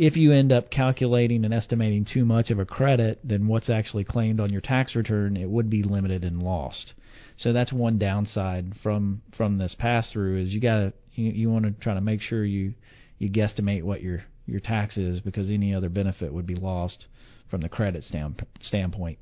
if 0.00 0.16
you 0.16 0.32
end 0.32 0.50
up 0.50 0.70
calculating 0.70 1.44
and 1.44 1.52
estimating 1.52 2.06
too 2.10 2.24
much 2.24 2.48
of 2.48 2.58
a 2.58 2.64
credit 2.64 3.20
than 3.22 3.46
what's 3.46 3.68
actually 3.68 4.02
claimed 4.02 4.40
on 4.40 4.50
your 4.50 4.62
tax 4.62 4.96
return, 4.96 5.36
it 5.36 5.48
would 5.48 5.68
be 5.68 5.82
limited 5.82 6.24
and 6.24 6.42
lost. 6.42 6.94
So 7.36 7.52
that's 7.52 7.70
one 7.70 7.98
downside 7.98 8.72
from 8.82 9.20
from 9.36 9.58
this 9.58 9.76
pass 9.78 10.10
through 10.10 10.42
is 10.42 10.54
you 10.54 10.60
gotta 10.60 10.94
you, 11.12 11.32
you 11.32 11.50
want 11.50 11.66
to 11.66 11.72
try 11.72 11.92
to 11.92 12.00
make 12.00 12.22
sure 12.22 12.42
you 12.42 12.72
you 13.18 13.30
guesstimate 13.30 13.82
what 13.82 14.00
your 14.00 14.24
your 14.46 14.60
tax 14.60 14.96
is 14.96 15.20
because 15.20 15.50
any 15.50 15.74
other 15.74 15.90
benefit 15.90 16.32
would 16.32 16.46
be 16.46 16.54
lost 16.54 17.04
from 17.50 17.60
the 17.60 17.68
credit 17.68 18.02
stand, 18.02 18.46
standpoint. 18.62 19.18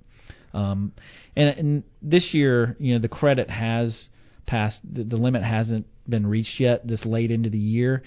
Um, 0.55 0.93
and, 1.35 1.59
and 1.59 1.83
this 2.01 2.29
year, 2.31 2.77
you 2.79 2.95
know, 2.95 3.01
the 3.01 3.09
credit 3.09 3.51
has 3.51 4.07
passed 4.47 4.79
the, 4.89 5.03
the 5.03 5.17
limit 5.17 5.43
hasn't 5.43 5.87
been 6.09 6.25
reached 6.25 6.61
yet 6.61 6.87
this 6.87 7.05
late 7.05 7.33
into 7.33 7.51
the 7.51 7.59
year. 7.59 8.05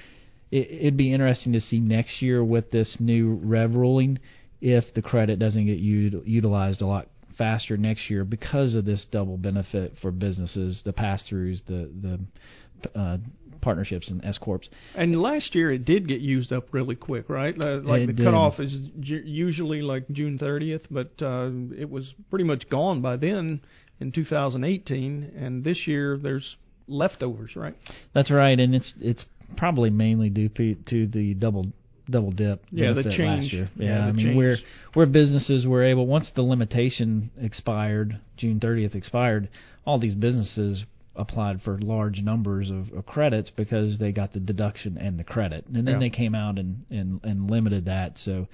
It, 0.52 0.68
it'd 0.72 0.98
be 0.98 1.14
interesting 1.14 1.54
to 1.54 1.62
see 1.62 1.80
next 1.80 2.22
year 2.22 2.44
with 2.44 2.72
this 2.72 2.98
new 3.00 3.40
rev 3.44 3.76
ruling 3.76 4.20
if 4.62 4.94
the 4.94 5.02
credit 5.02 5.40
doesn't 5.40 5.66
get 5.66 5.82
util- 5.82 6.24
utilized 6.26 6.82
a 6.82 6.86
lot 6.86 7.08
faster 7.38 7.78
next 7.78 8.10
year 8.10 8.24
because 8.24 8.76
of 8.76 8.86
this 8.86 9.06
double 9.12 9.38
benefit 9.38 9.94
for 10.02 10.12
businesses, 10.12 10.82
the 10.86 10.94
pass 10.94 11.24
throughs, 11.32 11.62
the 11.68 11.90
the 12.02 13.00
uh, 13.00 13.18
partnerships 13.62 14.10
and 14.10 14.24
S 14.26 14.38
corps. 14.38 14.62
And 14.96 15.22
last 15.22 15.54
year 15.56 15.72
it 15.72 15.86
did 15.86 16.08
get 16.08 16.20
used 16.20 16.52
up 16.52 16.74
really 16.74 16.96
quick, 16.96 17.30
right? 17.30 17.56
Uh, 17.60 17.80
like 17.84 18.02
It 18.02 18.08
the 18.08 18.14
did. 18.14 18.26
cutoff 18.26 18.60
is 18.60 18.72
ju- 19.00 19.24
usually 19.24 19.82
like 19.82 20.10
June 20.12 20.38
30th, 20.40 20.82
but 20.90 21.12
uh, 21.22 21.50
it 21.80 21.90
was 21.90 22.14
pretty 22.30 22.46
much 22.46 22.70
gone 22.70 23.02
by 23.02 23.18
then 23.18 23.62
in 24.00 24.12
2018. 24.12 25.32
And 25.38 25.64
this 25.64 25.86
year 25.86 26.18
there's 26.18 26.56
leftovers, 26.88 27.56
right? 27.56 27.76
That's 28.14 28.32
right, 28.32 28.60
and 28.60 28.76
it's 28.76 28.94
it's 29.00 29.26
probably 29.58 29.90
mainly 29.90 30.30
due 30.30 30.50
to 30.50 31.08
the 31.08 31.34
double 31.36 31.68
double 32.10 32.32
dip 32.32 32.64
Yeah, 32.72 32.94
the 32.94 33.04
change. 33.04 33.20
last 33.44 33.54
year. 33.54 33.70
Yeah, 33.76 33.86
Yeah, 33.86 33.98
the 33.98 34.02
I 34.04 34.12
mean 34.12 34.26
change. 34.26 34.38
where 34.38 34.58
where 34.94 35.06
businesses 35.06 35.66
were 35.66 35.84
able 35.84 36.08
once 36.08 36.30
the 36.36 36.42
limitation 36.42 37.32
expired, 37.40 38.20
June 38.38 38.60
30th 38.60 38.96
expired, 38.96 39.50
all 39.86 40.00
these 40.00 40.16
businesses 40.16 40.84
applied 41.16 41.62
for 41.62 41.78
large 41.80 42.22
numbers 42.22 42.70
of, 42.70 42.92
of 42.94 43.06
credits 43.06 43.50
because 43.56 43.98
they 44.00 44.12
got 44.12 44.34
the 44.34 44.40
deduction 44.40 44.98
and 44.98 45.20
the 45.20 45.24
credit, 45.24 45.66
and 45.68 45.76
then 45.88 45.96
Yeah. 45.96 46.00
they 46.00 46.10
came 46.10 46.36
out 46.36 46.58
and 46.58 46.86
and, 46.90 47.20
and 47.24 47.50
limited 47.50 47.86
that. 47.86 48.18
So. 48.18 48.48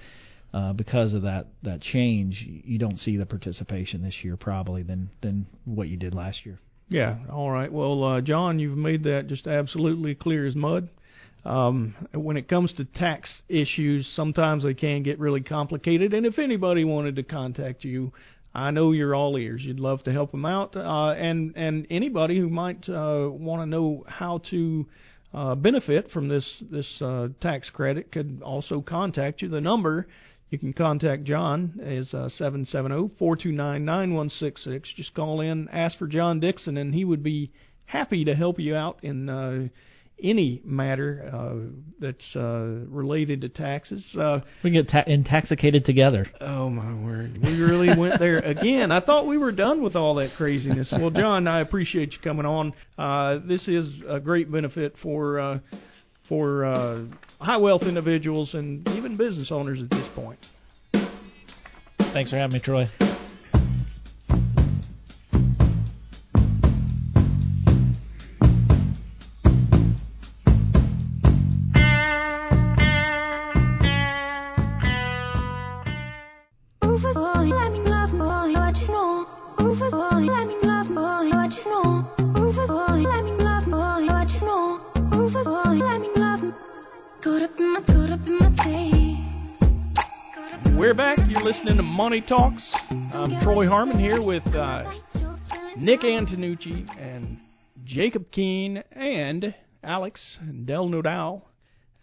Uh, 0.50 0.72
because 0.72 1.12
of 1.12 1.20
that 1.22 1.46
that 1.62 1.78
change, 1.82 2.42
you 2.64 2.78
don't 2.78 2.98
see 2.98 3.18
the 3.18 3.26
participation 3.26 4.00
this 4.00 4.14
year 4.24 4.34
probably 4.34 4.82
than 4.82 5.10
than 5.20 5.44
what 5.66 5.88
you 5.88 5.96
did 5.98 6.14
last 6.14 6.46
year. 6.46 6.58
Yeah. 6.88 7.16
All 7.30 7.50
right. 7.50 7.70
Well, 7.70 8.02
uh, 8.02 8.20
John, 8.22 8.58
you've 8.58 8.78
made 8.78 9.04
that 9.04 9.26
just 9.28 9.46
absolutely 9.46 10.14
clear 10.14 10.46
as 10.46 10.54
mud. 10.54 10.88
Um, 11.44 11.94
when 12.12 12.36
it 12.36 12.48
comes 12.48 12.72
to 12.74 12.84
tax 12.84 13.42
issues, 13.48 14.10
sometimes 14.14 14.64
they 14.64 14.74
can 14.74 15.02
get 15.02 15.18
really 15.18 15.40
complicated. 15.40 16.12
And 16.12 16.26
if 16.26 16.38
anybody 16.38 16.84
wanted 16.84 17.16
to 17.16 17.22
contact 17.22 17.84
you, 17.84 18.12
I 18.54 18.70
know 18.70 18.92
you're 18.92 19.14
all 19.14 19.36
ears. 19.38 19.62
You'd 19.62 19.80
love 19.80 20.02
to 20.04 20.12
help 20.12 20.32
them 20.32 20.44
out. 20.44 20.76
Uh, 20.76 21.10
and 21.12 21.54
and 21.56 21.86
anybody 21.90 22.38
who 22.38 22.48
might 22.48 22.88
uh, 22.88 23.28
want 23.30 23.62
to 23.62 23.66
know 23.66 24.04
how 24.08 24.42
to 24.50 24.86
uh, 25.32 25.54
benefit 25.54 26.10
from 26.10 26.28
this 26.28 26.62
this 26.70 27.00
uh, 27.00 27.28
tax 27.40 27.70
credit 27.70 28.10
could 28.10 28.40
also 28.42 28.80
contact 28.80 29.42
you. 29.42 29.48
The 29.48 29.60
number 29.60 30.08
you 30.50 30.58
can 30.58 30.72
contact 30.72 31.24
John 31.24 31.78
is 31.82 32.12
uh, 32.14 32.28
770-429-9166. 32.40 34.84
Just 34.96 35.14
call 35.14 35.40
in, 35.40 35.68
ask 35.70 35.98
for 35.98 36.06
John 36.06 36.40
Dixon, 36.40 36.76
and 36.76 36.94
he 36.94 37.04
would 37.04 37.22
be 37.22 37.50
happy 37.84 38.24
to 38.24 38.34
help 38.34 38.58
you 38.58 38.74
out 38.74 38.98
in 39.02 39.28
uh, 39.28 39.68
any 40.22 40.60
matter 40.64 41.30
uh, 41.32 41.54
that's 42.00 42.24
uh, 42.34 42.64
related 42.88 43.42
to 43.42 43.48
taxes. 43.48 44.04
Uh, 44.18 44.40
We 44.64 44.70
can 44.70 44.82
get 44.82 44.90
ta- 44.90 45.04
intoxicated 45.06 45.84
together. 45.84 46.26
Oh 46.40 46.68
my 46.70 46.92
word! 46.94 47.38
We 47.42 47.60
really 47.60 47.96
went 47.96 48.18
there 48.18 48.38
again. 48.38 48.90
I 48.90 49.00
thought 49.00 49.26
we 49.26 49.38
were 49.38 49.52
done 49.52 49.82
with 49.82 49.96
all 49.96 50.16
that 50.16 50.30
craziness. 50.36 50.92
Well, 50.92 51.10
John, 51.10 51.46
I 51.46 51.60
appreciate 51.60 52.12
you 52.12 52.18
coming 52.22 52.46
on. 52.46 52.72
Uh, 52.98 53.38
this 53.46 53.68
is 53.68 53.88
a 54.08 54.18
great 54.18 54.50
benefit 54.50 54.94
for 55.02 55.38
uh, 55.38 55.58
for 56.28 56.64
uh, 56.64 57.04
high 57.40 57.56
wealth 57.56 57.82
individuals 57.82 58.54
and 58.54 58.86
even 58.88 59.16
business 59.16 59.50
owners 59.50 59.82
at 59.82 59.90
this 59.90 60.06
point. 60.14 60.38
Thanks 61.98 62.30
for 62.30 62.36
having 62.36 62.54
me, 62.54 62.60
Troy. 62.60 62.88
Money 92.08 92.22
Talks. 92.22 92.66
I'm 92.88 93.38
Troy 93.42 93.68
Harmon 93.68 93.98
here 93.98 94.22
with 94.22 94.46
uh, 94.46 94.90
Nick 95.76 96.00
Antonucci 96.00 96.88
and 96.98 97.36
Jacob 97.84 98.30
Keene 98.30 98.82
and 98.92 99.54
Alex 99.84 100.38
and 100.40 100.66
Del 100.66 100.88
Nodal. 100.88 101.42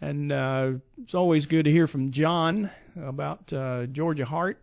And 0.00 0.30
uh, 0.30 0.70
it's 1.02 1.12
always 1.12 1.46
good 1.46 1.64
to 1.64 1.72
hear 1.72 1.88
from 1.88 2.12
John 2.12 2.70
about 3.04 3.52
uh, 3.52 3.86
Georgia 3.86 4.24
Heart. 4.24 4.62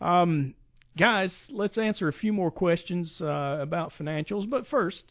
Um, 0.00 0.54
guys, 0.96 1.34
let's 1.50 1.76
answer 1.76 2.08
a 2.08 2.12
few 2.14 2.32
more 2.32 2.50
questions 2.50 3.14
uh, 3.20 3.58
about 3.60 3.92
financials. 4.00 4.48
But 4.48 4.68
first, 4.68 5.02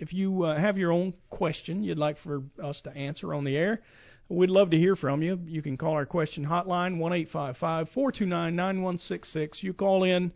if 0.00 0.12
you 0.12 0.42
uh, 0.42 0.58
have 0.58 0.76
your 0.76 0.90
own 0.90 1.14
question 1.30 1.84
you'd 1.84 1.98
like 1.98 2.16
for 2.24 2.42
us 2.60 2.80
to 2.82 2.90
answer 2.90 3.32
on 3.32 3.44
the 3.44 3.56
air, 3.56 3.80
we'd 4.28 4.50
love 4.50 4.70
to 4.70 4.78
hear 4.78 4.96
from 4.96 5.22
you. 5.22 5.38
You 5.46 5.62
can 5.62 5.76
call 5.76 5.92
our 5.92 6.06
question 6.06 6.44
hotline 6.44 6.98
one 6.98 7.12
eight 7.12 7.28
five 7.32 7.56
five 7.58 7.88
four 7.94 8.10
two 8.10 8.26
nine 8.26 8.56
nine 8.56 8.82
one 8.82 8.98
six 8.98 9.32
six. 9.32 9.62
You 9.62 9.72
call 9.72 10.04
in, 10.04 10.32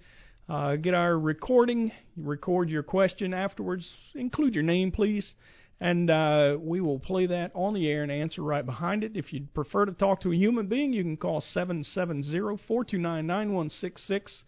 uh, 0.49 0.76
get 0.76 0.95
our 0.95 1.18
recording, 1.18 1.93
record 2.16 2.68
your 2.68 2.82
question 2.82 3.34
afterwards. 3.34 3.89
Include 4.14 4.55
your 4.55 4.64
name, 4.64 4.93
please, 4.93 5.34
and 5.80 6.11
uh, 6.11 6.57
we 6.59 6.80
will 6.80 6.99
play 6.99 7.26
that 7.26 7.51
on 7.55 7.74
the 7.74 7.89
air 7.89 8.03
and 8.03 8.12
answer 8.12 8.43
right 8.43 8.66
behind 8.66 9.05
it. 9.05 9.16
If 9.16 9.32
you'd 9.32 9.53
prefer 9.55 9.84
to 9.86 9.93
talk 9.93 10.20
to 10.22 10.32
a 10.32 10.36
human 10.36 10.66
being, 10.66 10.93
you 10.93 11.03
can 11.03 11.16
call 11.16 11.41
seven 11.41 11.84
seven 11.84 12.22
zero 12.22 12.59
four 12.68 12.84
two 12.84 12.99
nine 12.99 13.26
nine 13.26 13.53
one 13.53 13.70
six 13.70 14.07
six. 14.07 14.43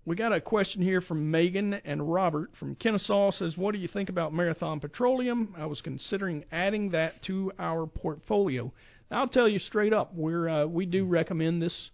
we 0.09 0.15
got 0.15 0.33
a 0.33 0.41
question 0.41 0.81
here 0.81 1.01
from 1.01 1.29
Megan 1.29 1.75
and 1.85 2.11
Robert 2.11 2.49
from 2.59 2.73
Kennesaw. 2.73 3.29
Says, 3.29 3.55
"What 3.55 3.73
do 3.73 3.77
you 3.79 3.87
think 3.87 4.09
about 4.09 4.33
Marathon 4.33 4.79
Petroleum? 4.79 5.53
I 5.55 5.67
was 5.67 5.81
considering 5.81 6.45
adding 6.51 6.89
that 6.89 7.21
to 7.27 7.51
our 7.59 7.85
portfolio." 7.85 8.73
I'll 9.11 9.27
tell 9.27 9.47
you 9.47 9.59
straight 9.59 9.93
up, 9.93 10.11
we're 10.15 10.49
uh, 10.49 10.65
we 10.65 10.87
do 10.87 11.05
recommend 11.05 11.61
this 11.61 11.91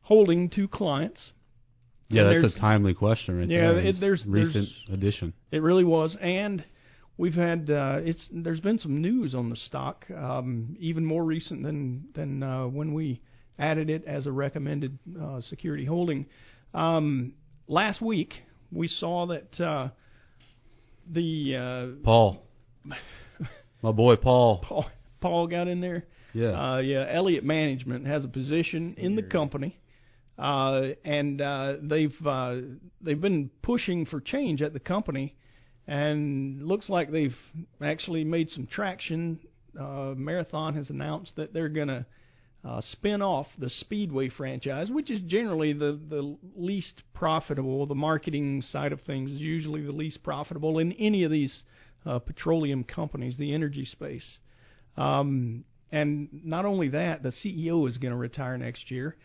holding 0.00 0.48
to 0.50 0.68
clients. 0.68 1.32
Yeah, 2.08 2.30
And 2.30 2.42
that's 2.42 2.56
a 2.56 2.58
timely 2.58 2.94
question 2.94 3.38
right 3.38 3.48
yeah, 3.48 3.72
there. 3.72 3.78
It's 3.78 4.00
there's- 4.00 4.24
recent 4.26 4.54
there's- 4.54 4.74
addition. 4.90 5.34
It 5.52 5.60
really 5.62 5.84
was, 5.84 6.16
and 6.18 6.64
we've 7.18 7.34
had 7.34 7.68
uh, 7.68 8.00
it's 8.02 8.26
there's 8.32 8.60
been 8.60 8.78
some 8.78 9.02
news 9.02 9.34
on 9.34 9.50
the 9.50 9.56
stock, 9.56 10.06
um, 10.10 10.76
even 10.80 11.04
more 11.04 11.24
recent 11.26 11.62
than 11.62 12.08
than 12.14 12.42
uh, 12.42 12.68
when 12.68 12.94
we 12.94 13.20
added 13.58 13.90
it 13.90 14.02
as 14.06 14.26
a 14.26 14.32
recommended 14.32 14.98
uh, 15.20 15.42
security 15.42 15.84
holding. 15.84 16.24
Um, 16.72 17.34
last 17.70 18.02
week 18.02 18.34
we 18.70 18.88
saw 18.88 19.26
that 19.26 19.58
uh, 19.60 19.88
the 21.10 21.56
uh, 21.56 22.04
Paul, 22.04 22.42
my 23.82 23.92
boy 23.92 24.16
Paul. 24.16 24.62
Paul 24.62 24.86
Paul 25.20 25.46
got 25.46 25.68
in 25.68 25.80
there. 25.80 26.04
Yeah. 26.32 26.74
Uh, 26.74 26.78
yeah, 26.78 27.06
Elliott 27.10 27.44
Management 27.44 28.06
has 28.06 28.24
a 28.24 28.28
position 28.28 28.94
in 28.98 29.16
the 29.16 29.22
company, 29.22 29.78
uh, 30.38 30.82
and 31.04 31.40
uh, 31.40 31.74
they've 31.82 32.14
uh, 32.26 32.56
they've 33.00 33.20
been 33.20 33.50
pushing 33.62 34.06
for 34.06 34.20
change 34.20 34.62
at 34.62 34.72
the 34.72 34.80
company, 34.80 35.36
and 35.86 36.62
looks 36.62 36.88
like 36.88 37.10
they've 37.10 37.36
actually 37.82 38.24
made 38.24 38.50
some 38.50 38.66
traction. 38.66 39.40
Uh, 39.78 40.14
Marathon 40.16 40.74
has 40.74 40.90
announced 40.90 41.32
that 41.36 41.52
they're 41.52 41.68
going 41.68 41.88
to 41.88 42.06
uh, 42.64 42.80
spin 42.92 43.22
off 43.22 43.46
the 43.58 43.70
Speedway 43.70 44.28
franchise, 44.28 44.90
which 44.90 45.10
is 45.10 45.22
generally 45.22 45.72
the 45.72 45.98
the 46.08 46.36
least 46.56 47.02
profitable. 47.14 47.86
The 47.86 47.94
marketing 47.94 48.62
side 48.62 48.92
of 48.92 49.00
things 49.02 49.30
is 49.30 49.40
usually 49.40 49.82
the 49.82 49.92
least 49.92 50.22
profitable 50.22 50.78
in 50.78 50.92
any 50.92 51.24
of 51.24 51.30
these 51.30 51.62
uh, 52.04 52.18
petroleum 52.18 52.84
companies, 52.84 53.36
the 53.38 53.54
energy 53.54 53.84
space. 53.84 54.38
Um, 54.96 55.64
and 55.92 56.28
not 56.44 56.66
only 56.66 56.88
that, 56.90 57.22
the 57.22 57.30
CEO 57.30 57.88
is 57.88 57.96
going 57.96 58.12
to 58.12 58.16
retire 58.16 58.56
next 58.58 58.90
year. 58.90 59.16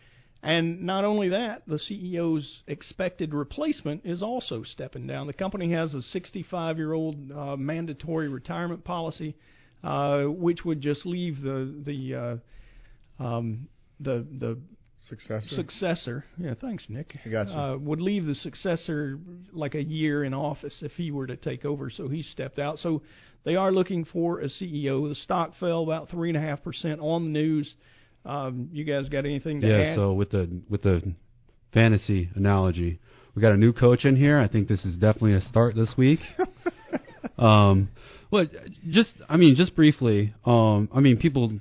And 0.42 0.82
not 0.82 1.04
only 1.04 1.30
that, 1.30 1.62
the 1.66 1.76
CEO's 1.76 2.62
expected 2.66 3.34
replacement 3.34 4.02
is 4.04 4.22
also 4.22 4.62
stepping 4.62 5.06
down. 5.06 5.26
The 5.26 5.32
company 5.32 5.72
has 5.72 5.94
a 5.94 6.02
65 6.02 6.76
year 6.76 6.92
old 6.92 7.32
uh, 7.32 7.56
mandatory 7.56 8.28
retirement 8.28 8.84
policy, 8.84 9.34
uh, 9.82 10.22
which 10.22 10.64
would 10.64 10.80
just 10.80 11.04
leave 11.04 11.42
the 11.42 11.74
the 11.84 12.14
uh, 12.14 12.36
um, 13.18 13.68
the 14.00 14.26
the 14.38 14.58
Successor. 14.98 15.48
successor. 15.54 16.24
Yeah, 16.38 16.54
thanks, 16.60 16.86
Nick. 16.88 17.16
I 17.24 17.28
got 17.28 17.48
you. 17.48 17.54
Uh, 17.54 17.76
would 17.76 18.00
leave 18.00 18.24
the 18.26 18.34
successor 18.34 19.18
like 19.52 19.74
a 19.74 19.82
year 19.82 20.24
in 20.24 20.34
office 20.34 20.82
if 20.82 20.92
he 20.92 21.10
were 21.12 21.26
to 21.26 21.36
take 21.36 21.64
over. 21.64 21.90
So 21.90 22.08
he 22.08 22.22
stepped 22.22 22.58
out. 22.58 22.78
So 22.78 23.02
they 23.44 23.54
are 23.56 23.70
looking 23.70 24.04
for 24.04 24.40
a 24.40 24.46
CEO. 24.46 25.08
The 25.08 25.14
stock 25.14 25.52
fell 25.60 25.82
about 25.84 26.08
three 26.08 26.30
and 26.30 26.36
a 26.36 26.40
half 26.40 26.62
percent 26.64 27.00
on 27.00 27.24
the 27.26 27.30
news. 27.30 27.72
Um, 28.24 28.70
you 28.72 28.84
guys 28.84 29.08
got 29.08 29.24
anything 29.26 29.60
to 29.60 29.68
Yeah, 29.68 29.90
add? 29.90 29.96
so 29.96 30.12
with 30.14 30.30
the 30.30 30.48
with 30.68 30.82
the 30.82 31.14
fantasy 31.72 32.30
analogy, 32.34 32.98
we 33.34 33.42
got 33.42 33.52
a 33.52 33.56
new 33.56 33.72
coach 33.72 34.04
in 34.06 34.16
here. 34.16 34.40
I 34.40 34.48
think 34.48 34.66
this 34.66 34.84
is 34.84 34.94
definitely 34.96 35.34
a 35.34 35.42
start 35.42 35.76
this 35.76 35.92
week. 35.96 36.20
um, 37.38 37.90
well, 38.30 38.46
just 38.90 39.14
I 39.28 39.36
mean, 39.36 39.54
just 39.54 39.76
briefly, 39.76 40.34
um, 40.44 40.88
I 40.92 40.98
mean, 41.00 41.18
people 41.18 41.52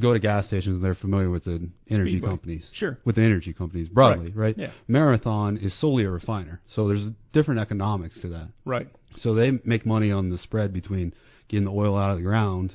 go 0.00 0.12
to 0.12 0.18
gas 0.18 0.46
stations 0.46 0.76
and 0.76 0.84
they're 0.84 0.94
familiar 0.94 1.30
with 1.30 1.44
the 1.44 1.68
energy 1.88 2.12
Speedway. 2.12 2.28
companies. 2.28 2.70
Sure. 2.72 2.98
With 3.04 3.16
the 3.16 3.22
energy 3.22 3.52
companies 3.52 3.88
broadly, 3.88 4.26
Right. 4.26 4.34
right? 4.36 4.58
Yeah. 4.58 4.70
Marathon 4.88 5.56
is 5.58 5.72
solely 5.80 6.04
a 6.04 6.10
refiner, 6.10 6.60
so 6.68 6.88
there's 6.88 7.06
different 7.32 7.60
economics 7.60 8.20
to 8.20 8.28
that. 8.28 8.48
Right. 8.64 8.88
So 9.16 9.34
they 9.34 9.58
make 9.64 9.84
money 9.86 10.10
on 10.12 10.30
the 10.30 10.38
spread 10.38 10.72
between 10.72 11.12
getting 11.48 11.64
the 11.64 11.72
oil 11.72 11.96
out 11.96 12.10
of 12.10 12.18
the 12.18 12.22
ground 12.24 12.74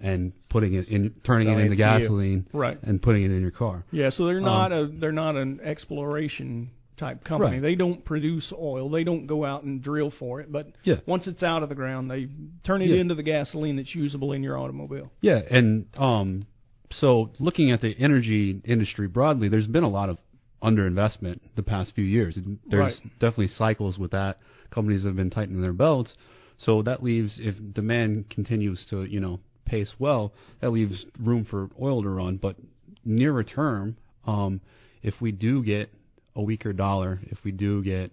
and 0.00 0.32
putting 0.48 0.74
it 0.74 0.86
in, 0.88 1.12
turning 1.24 1.48
it 1.48 1.58
into 1.58 1.70
you. 1.72 1.76
gasoline, 1.76 2.46
Right. 2.52 2.78
and 2.82 3.02
putting 3.02 3.24
it 3.24 3.30
in 3.32 3.40
your 3.42 3.50
car. 3.50 3.84
Yeah, 3.90 4.10
so 4.10 4.26
they're 4.26 4.38
Um, 4.38 4.44
not 4.44 4.72
a 4.72 4.86
they're 4.86 5.12
not 5.12 5.36
an 5.36 5.60
exploration 5.62 6.70
type 6.98 7.24
company. 7.24 7.52
Right. 7.56 7.62
They 7.62 7.74
don't 7.74 8.04
produce 8.04 8.52
oil. 8.58 8.90
They 8.90 9.04
don't 9.04 9.26
go 9.26 9.44
out 9.44 9.62
and 9.62 9.82
drill 9.82 10.10
for 10.18 10.40
it. 10.40 10.50
But 10.52 10.68
Yeah. 10.84 10.96
once 11.06 11.26
it's 11.26 11.42
out 11.42 11.62
of 11.62 11.68
the 11.68 11.74
ground, 11.74 12.10
they 12.10 12.28
turn 12.64 12.82
it 12.82 12.90
Yeah. 12.90 12.96
into 12.96 13.14
the 13.14 13.22
gasoline 13.22 13.76
that's 13.76 13.94
usable 13.94 14.32
in 14.32 14.42
your 14.42 14.58
automobile. 14.58 15.10
Yeah, 15.20 15.40
and 15.50 15.86
um, 15.96 16.46
so 16.90 17.30
looking 17.38 17.70
at 17.70 17.80
the 17.80 17.96
energy 17.98 18.60
industry 18.64 19.08
broadly, 19.08 19.48
there's 19.48 19.66
been 19.66 19.84
a 19.84 19.88
lot 19.88 20.08
of 20.08 20.18
underinvestment 20.62 21.40
the 21.54 21.62
past 21.62 21.92
few 21.94 22.04
years. 22.04 22.36
There's 22.68 22.80
Right. 22.80 23.18
definitely 23.20 23.48
cycles 23.48 23.98
with 23.98 24.10
that. 24.10 24.38
Companies 24.70 25.04
have 25.04 25.16
been 25.16 25.30
tightening 25.30 25.62
their 25.62 25.72
belts, 25.72 26.14
so 26.56 26.82
that 26.82 27.02
leaves 27.02 27.38
if 27.38 27.54
demand 27.72 28.28
continues 28.28 28.84
to 28.86 29.04
you 29.04 29.20
know 29.20 29.40
pace 29.64 29.94
well, 29.98 30.32
that 30.60 30.70
leaves 30.70 31.06
room 31.18 31.44
for 31.44 31.70
oil 31.80 32.02
to 32.02 32.08
run. 32.08 32.36
But 32.38 32.56
nearer 33.04 33.44
term, 33.44 33.96
um, 34.26 34.60
if 35.02 35.20
we 35.20 35.30
do 35.30 35.62
get 35.62 35.90
a 36.36 36.42
weaker 36.42 36.72
dollar, 36.72 37.20
if 37.24 37.38
we 37.44 37.52
do 37.52 37.82
get 37.82 38.10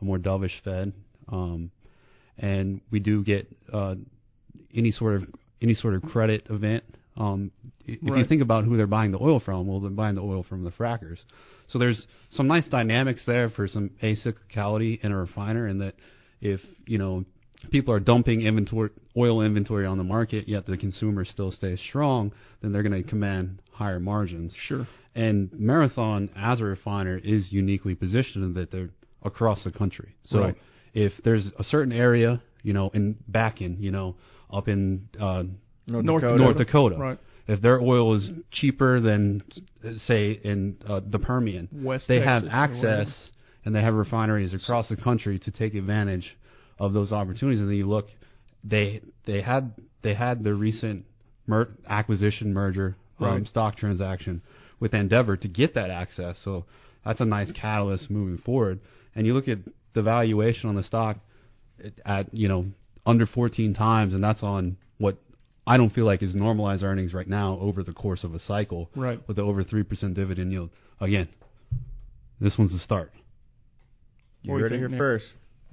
a 0.00 0.04
more 0.04 0.18
dovish 0.18 0.60
Fed, 0.62 0.92
um, 1.28 1.70
and 2.38 2.80
we 2.90 3.00
do 3.00 3.24
get 3.24 3.48
uh, 3.72 3.94
any 4.74 4.90
sort 4.90 5.16
of 5.16 5.28
any 5.62 5.74
sort 5.74 5.94
of 5.94 6.02
credit 6.02 6.46
event. 6.50 6.84
Um, 7.16 7.52
if 7.86 8.02
you 8.02 8.24
think 8.26 8.42
about 8.42 8.64
who 8.64 8.76
they're 8.76 8.86
buying 8.86 9.12
the 9.12 9.22
oil 9.22 9.40
from, 9.40 9.68
well, 9.68 9.80
they're 9.80 9.90
buying 9.90 10.16
the 10.16 10.22
oil 10.22 10.42
from 10.42 10.64
the 10.64 10.70
frackers. 10.72 11.18
So 11.68 11.78
there's 11.78 12.06
some 12.30 12.48
nice 12.48 12.66
dynamics 12.68 13.22
there 13.26 13.50
for 13.50 13.68
some 13.68 13.90
acyclicality 14.02 15.02
in 15.02 15.12
a 15.12 15.16
refiner, 15.16 15.68
in 15.68 15.78
that 15.78 15.94
if 16.40 16.60
you 16.86 16.98
know 16.98 17.24
people 17.70 17.94
are 17.94 18.00
dumping 18.00 18.42
inventory, 18.42 18.90
oil 19.16 19.40
inventory 19.40 19.86
on 19.86 19.96
the 19.98 20.04
market, 20.04 20.48
yet 20.48 20.66
the 20.66 20.76
consumer 20.76 21.24
still 21.24 21.52
stays 21.52 21.80
strong, 21.88 22.32
then 22.60 22.72
they're 22.72 22.82
going 22.82 23.02
to 23.02 23.08
command 23.08 23.60
higher 23.72 24.00
margins. 24.00 24.52
Sure. 24.66 24.86
And 25.14 25.50
Marathon, 25.52 26.30
as 26.36 26.60
a 26.60 26.64
refiner, 26.64 27.18
is 27.18 27.52
uniquely 27.52 27.94
positioned 27.94 28.44
in 28.44 28.54
that 28.54 28.70
they're 28.70 28.90
across 29.22 29.62
the 29.64 29.70
country. 29.70 30.14
So 30.24 30.40
Right. 30.40 30.56
if 30.92 31.12
there's 31.22 31.50
a 31.58 31.64
certain 31.64 31.92
area, 31.92 32.42
you 32.62 32.72
know, 32.72 32.90
in 32.94 33.16
back 33.28 33.60
in, 33.60 33.80
you 33.80 33.90
know, 33.90 34.16
up 34.52 34.68
in 34.68 35.08
uh, 35.18 35.44
North 35.86 36.04
North 36.04 36.22
Dakota. 36.22 36.42
North 36.42 36.56
Dakota, 36.56 36.96
Right. 36.96 37.18
if 37.46 37.60
their 37.60 37.80
oil 37.80 38.14
is 38.14 38.30
cheaper 38.50 39.00
than, 39.00 39.42
uh, 39.84 39.92
say, 40.06 40.32
in 40.32 40.76
uh, 40.86 41.00
the 41.06 41.18
Permian, 41.18 41.68
West 41.72 42.08
they 42.08 42.18
Texas 42.18 42.30
have 42.30 42.44
or 42.44 42.48
access 42.50 43.30
and 43.64 43.74
they 43.74 43.82
have 43.82 43.94
refineries 43.94 44.52
across 44.52 44.88
the 44.88 44.96
country 44.96 45.38
to 45.38 45.50
take 45.50 45.74
advantage 45.74 46.36
of 46.78 46.92
those 46.92 47.12
opportunities. 47.12 47.60
And 47.60 47.68
then 47.68 47.76
you 47.76 47.88
look, 47.88 48.08
they 48.62 49.00
they 49.26 49.40
had 49.40 49.72
they 50.02 50.14
had 50.14 50.42
the 50.44 50.54
recent 50.54 51.04
mer- 51.46 51.68
acquisition 51.88 52.52
merger 52.52 52.96
um, 53.20 53.26
Right. 53.26 53.46
stock 53.46 53.76
transaction 53.76 54.42
with 54.84 54.92
Andeavor 54.92 55.34
to 55.38 55.48
get 55.48 55.72
that 55.76 55.88
access. 55.88 56.36
So 56.44 56.66
that's 57.06 57.18
a 57.18 57.24
nice 57.24 57.50
catalyst 57.58 58.10
moving 58.10 58.36
forward. 58.36 58.80
And 59.14 59.26
you 59.26 59.32
look 59.32 59.48
at 59.48 59.56
the 59.94 60.02
valuation 60.02 60.68
on 60.68 60.74
the 60.74 60.82
stock 60.82 61.16
at 62.04 62.32
you 62.34 62.48
know 62.48 62.66
under 63.06 63.24
14 63.26 63.72
times, 63.72 64.12
and 64.12 64.22
that's 64.22 64.42
on 64.42 64.76
what 64.98 65.16
I 65.66 65.78
don't 65.78 65.88
feel 65.88 66.04
like 66.04 66.22
is 66.22 66.34
normalized 66.34 66.82
earnings 66.82 67.14
right 67.14 67.26
now 67.26 67.58
over 67.62 67.82
the 67.82 67.94
course 67.94 68.24
of 68.24 68.34
a 68.34 68.38
cycle. 68.38 68.90
Right. 68.94 69.26
With 69.26 69.36
the 69.38 69.42
over 69.42 69.64
three 69.64 69.84
percent 69.84 70.14
dividend 70.14 70.52
yield. 70.52 70.68
Again, 71.00 71.28
this 72.38 72.56
one's 72.58 72.72
the 72.72 72.78
start. 72.78 73.10
You 74.42 74.52
What 74.52 74.60
heard 74.60 74.72
it 74.72 74.78
here 74.78 74.90
Nick? 74.90 74.98
first. 74.98 75.24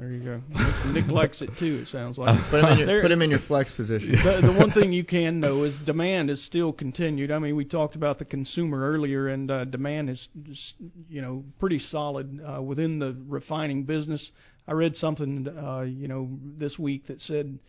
There 0.02 0.10
you 0.10 0.24
go. 0.24 0.42
Nick, 0.50 1.06
Nick 1.06 1.08
likes 1.12 1.44
it 1.44 1.52
too. 1.60 1.84
It 1.84 1.90
sounds 1.90 2.18
like. 2.18 2.36
Put 2.50 2.62
him 2.62 2.66
in 2.66 2.78
your, 2.80 2.88
There- 2.88 3.02
put 3.04 3.12
him 3.12 3.22
in 3.22 3.30
your 3.30 3.40
flex 3.48 3.72
position. 3.72 4.14
the, 4.14 4.48
the 4.48 4.52
one 4.52 4.72
thing 4.72 4.92
you 4.92 5.04
can 5.04 5.40
know 5.40 5.64
is 5.64 5.76
demand 5.86 6.32
is 6.32 6.44
still 6.48 6.74
continued. 6.74 7.30
I 7.30 7.38
mean, 7.38 7.56
we 7.56 7.66
talked 7.66 7.96
about 7.96 8.18
the 8.18 8.26
consumer 8.26 8.82
earlier, 8.92 9.28
and 9.28 9.52
uh, 9.52 9.66
demand 9.66 10.10
is, 10.10 10.28
just, 10.42 10.74
you 11.08 11.22
know, 11.22 11.44
pretty 11.60 11.78
solid 11.78 12.42
uh, 12.44 12.60
within 12.64 12.98
the 12.98 13.16
refining 13.28 13.84
business. 13.84 14.28
I 14.68 14.72
read 14.72 14.96
something, 14.96 15.48
uh, 15.48 15.82
you 15.82 16.08
know, 16.08 16.32
this 16.58 16.80
week 16.80 17.06
that 17.06 17.22
said 17.22 17.60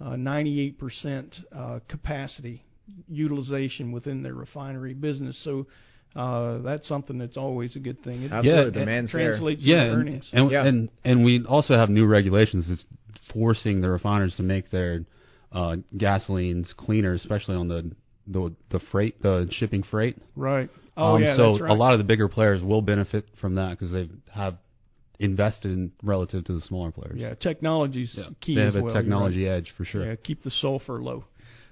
uh, 0.00 0.12
98% 0.12 1.44
uh, 1.54 1.80
capacity 1.88 2.64
utilization 3.06 3.92
within 3.92 4.22
their 4.22 4.34
refinery 4.34 4.94
business. 4.94 5.38
So 5.44 5.66
uh, 6.14 6.58
that's 6.58 6.86
something 6.86 7.18
that's 7.18 7.36
always 7.36 7.74
a 7.76 7.78
good 7.78 8.02
thing. 8.02 8.22
It 8.22 8.32
Absolutely, 8.32 8.68
it 8.68 8.84
demand's 8.84 9.10
translates 9.10 9.62
yeah, 9.64 9.82
into 9.82 9.92
and, 9.92 10.00
earnings. 10.00 10.28
and, 10.32 10.50
Yeah. 10.50 10.66
and 10.66 10.88
and 11.04 11.24
we 11.24 11.44
also 11.44 11.74
have 11.74 11.88
new 11.90 12.06
regulations 12.06 12.68
that's 12.68 12.84
forcing 13.32 13.80
the 13.80 13.88
refiners 13.90 14.36
to 14.36 14.42
make 14.42 14.70
their 14.70 15.04
uh, 15.52 15.76
gasolines 15.96 16.74
cleaner, 16.76 17.12
especially 17.14 17.56
on 17.56 17.68
the 17.68 17.90
the 18.26 18.54
the 18.70 18.80
freight, 18.90 19.20
the 19.22 19.48
shipping 19.52 19.82
freight. 19.82 20.16
right. 20.36 20.68
Oh 20.94 21.14
um, 21.14 21.22
yeah, 21.22 21.36
so 21.36 21.52
that's 21.52 21.62
right. 21.62 21.70
a 21.70 21.74
lot 21.74 21.94
of 21.94 21.98
the 21.98 22.04
bigger 22.04 22.28
players 22.28 22.62
will 22.62 22.82
benefit 22.82 23.24
from 23.40 23.54
that 23.54 23.70
because 23.70 23.92
they 23.92 24.10
have 24.30 24.58
invested 25.18 25.70
in 25.70 25.92
relative 26.02 26.44
to 26.44 26.52
the 26.52 26.60
smaller 26.60 26.90
players. 26.90 27.14
Yeah, 27.16 27.32
technology's 27.34 28.18
key 28.42 28.56
they 28.56 28.62
as 28.62 28.74
have 28.74 28.82
a 28.82 28.84
well. 28.84 28.92
you're 28.92 29.02
technology 29.02 29.46
right. 29.46 29.52
edge 29.52 29.72
for 29.76 29.86
sure. 29.86 30.04
Yeah, 30.04 30.16
keep 30.22 30.42
the 30.42 30.50
sulfur 30.50 31.00
low. 31.02 31.24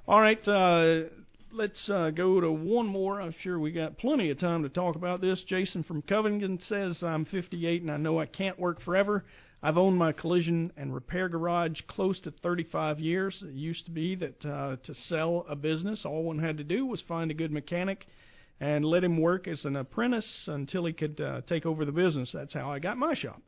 All 0.08 0.20
right, 0.20 0.38
uh, 0.48 1.08
let's 1.52 1.88
uh, 1.88 2.10
go 2.10 2.40
to 2.40 2.50
one 2.50 2.86
more. 2.86 3.20
I'm 3.20 3.34
sure 3.42 3.58
we 3.58 3.72
got 3.72 3.98
plenty 3.98 4.30
of 4.30 4.38
time 4.38 4.62
to 4.62 4.68
talk 4.68 4.96
about 4.96 5.20
this. 5.20 5.42
Jason 5.46 5.82
from 5.82 6.02
Covington 6.02 6.58
says, 6.68 7.02
I'm 7.02 7.24
58 7.24 7.82
and 7.82 7.90
I 7.90 7.96
know 7.96 8.20
I 8.20 8.26
can't 8.26 8.58
work 8.58 8.80
forever. 8.82 9.24
I've 9.62 9.76
owned 9.76 9.98
my 9.98 10.12
collision 10.12 10.72
and 10.76 10.94
repair 10.94 11.28
garage 11.28 11.80
close 11.86 12.18
to 12.20 12.30
35 12.30 12.98
years. 12.98 13.42
It 13.46 13.54
used 13.54 13.84
to 13.86 13.90
be 13.90 14.14
that 14.16 14.44
uh, 14.44 14.76
to 14.82 14.94
sell 15.08 15.44
a 15.48 15.56
business, 15.56 16.02
all 16.04 16.22
one 16.22 16.38
had 16.38 16.56
to 16.58 16.64
do 16.64 16.86
was 16.86 17.02
find 17.06 17.30
a 17.30 17.34
good 17.34 17.52
mechanic 17.52 18.06
and 18.60 18.84
let 18.84 19.04
him 19.04 19.20
work 19.20 19.48
as 19.48 19.64
an 19.64 19.76
apprentice 19.76 20.44
until 20.46 20.84
he 20.84 20.92
could 20.92 21.20
uh, 21.20 21.40
take 21.46 21.66
over 21.66 21.84
the 21.84 21.92
business. 21.92 22.30
That's 22.32 22.54
how 22.54 22.70
I 22.70 22.78
got 22.78 22.96
my 22.96 23.14
shop. 23.14 23.42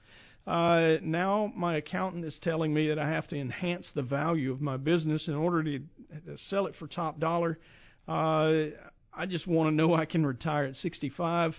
Uh, 0.46 0.96
now 1.02 1.52
my 1.54 1.76
accountant 1.76 2.24
is 2.24 2.36
telling 2.42 2.74
me 2.74 2.88
that 2.88 2.98
I 2.98 3.08
have 3.08 3.28
to 3.28 3.38
enhance 3.38 3.86
the 3.94 4.02
value 4.02 4.50
of 4.52 4.60
my 4.60 4.76
business 4.76 5.28
in 5.28 5.34
order 5.34 5.62
to, 5.62 5.78
to 5.78 6.38
sell 6.48 6.66
it 6.66 6.74
for 6.78 6.88
top 6.88 7.20
dollar. 7.20 7.58
Uh, 8.08 8.70
I 9.14 9.26
just 9.26 9.46
want 9.46 9.70
to 9.70 9.74
know 9.74 9.94
I 9.94 10.04
can 10.04 10.24
retire 10.24 10.64
at 10.64 10.76
65. 10.76 11.54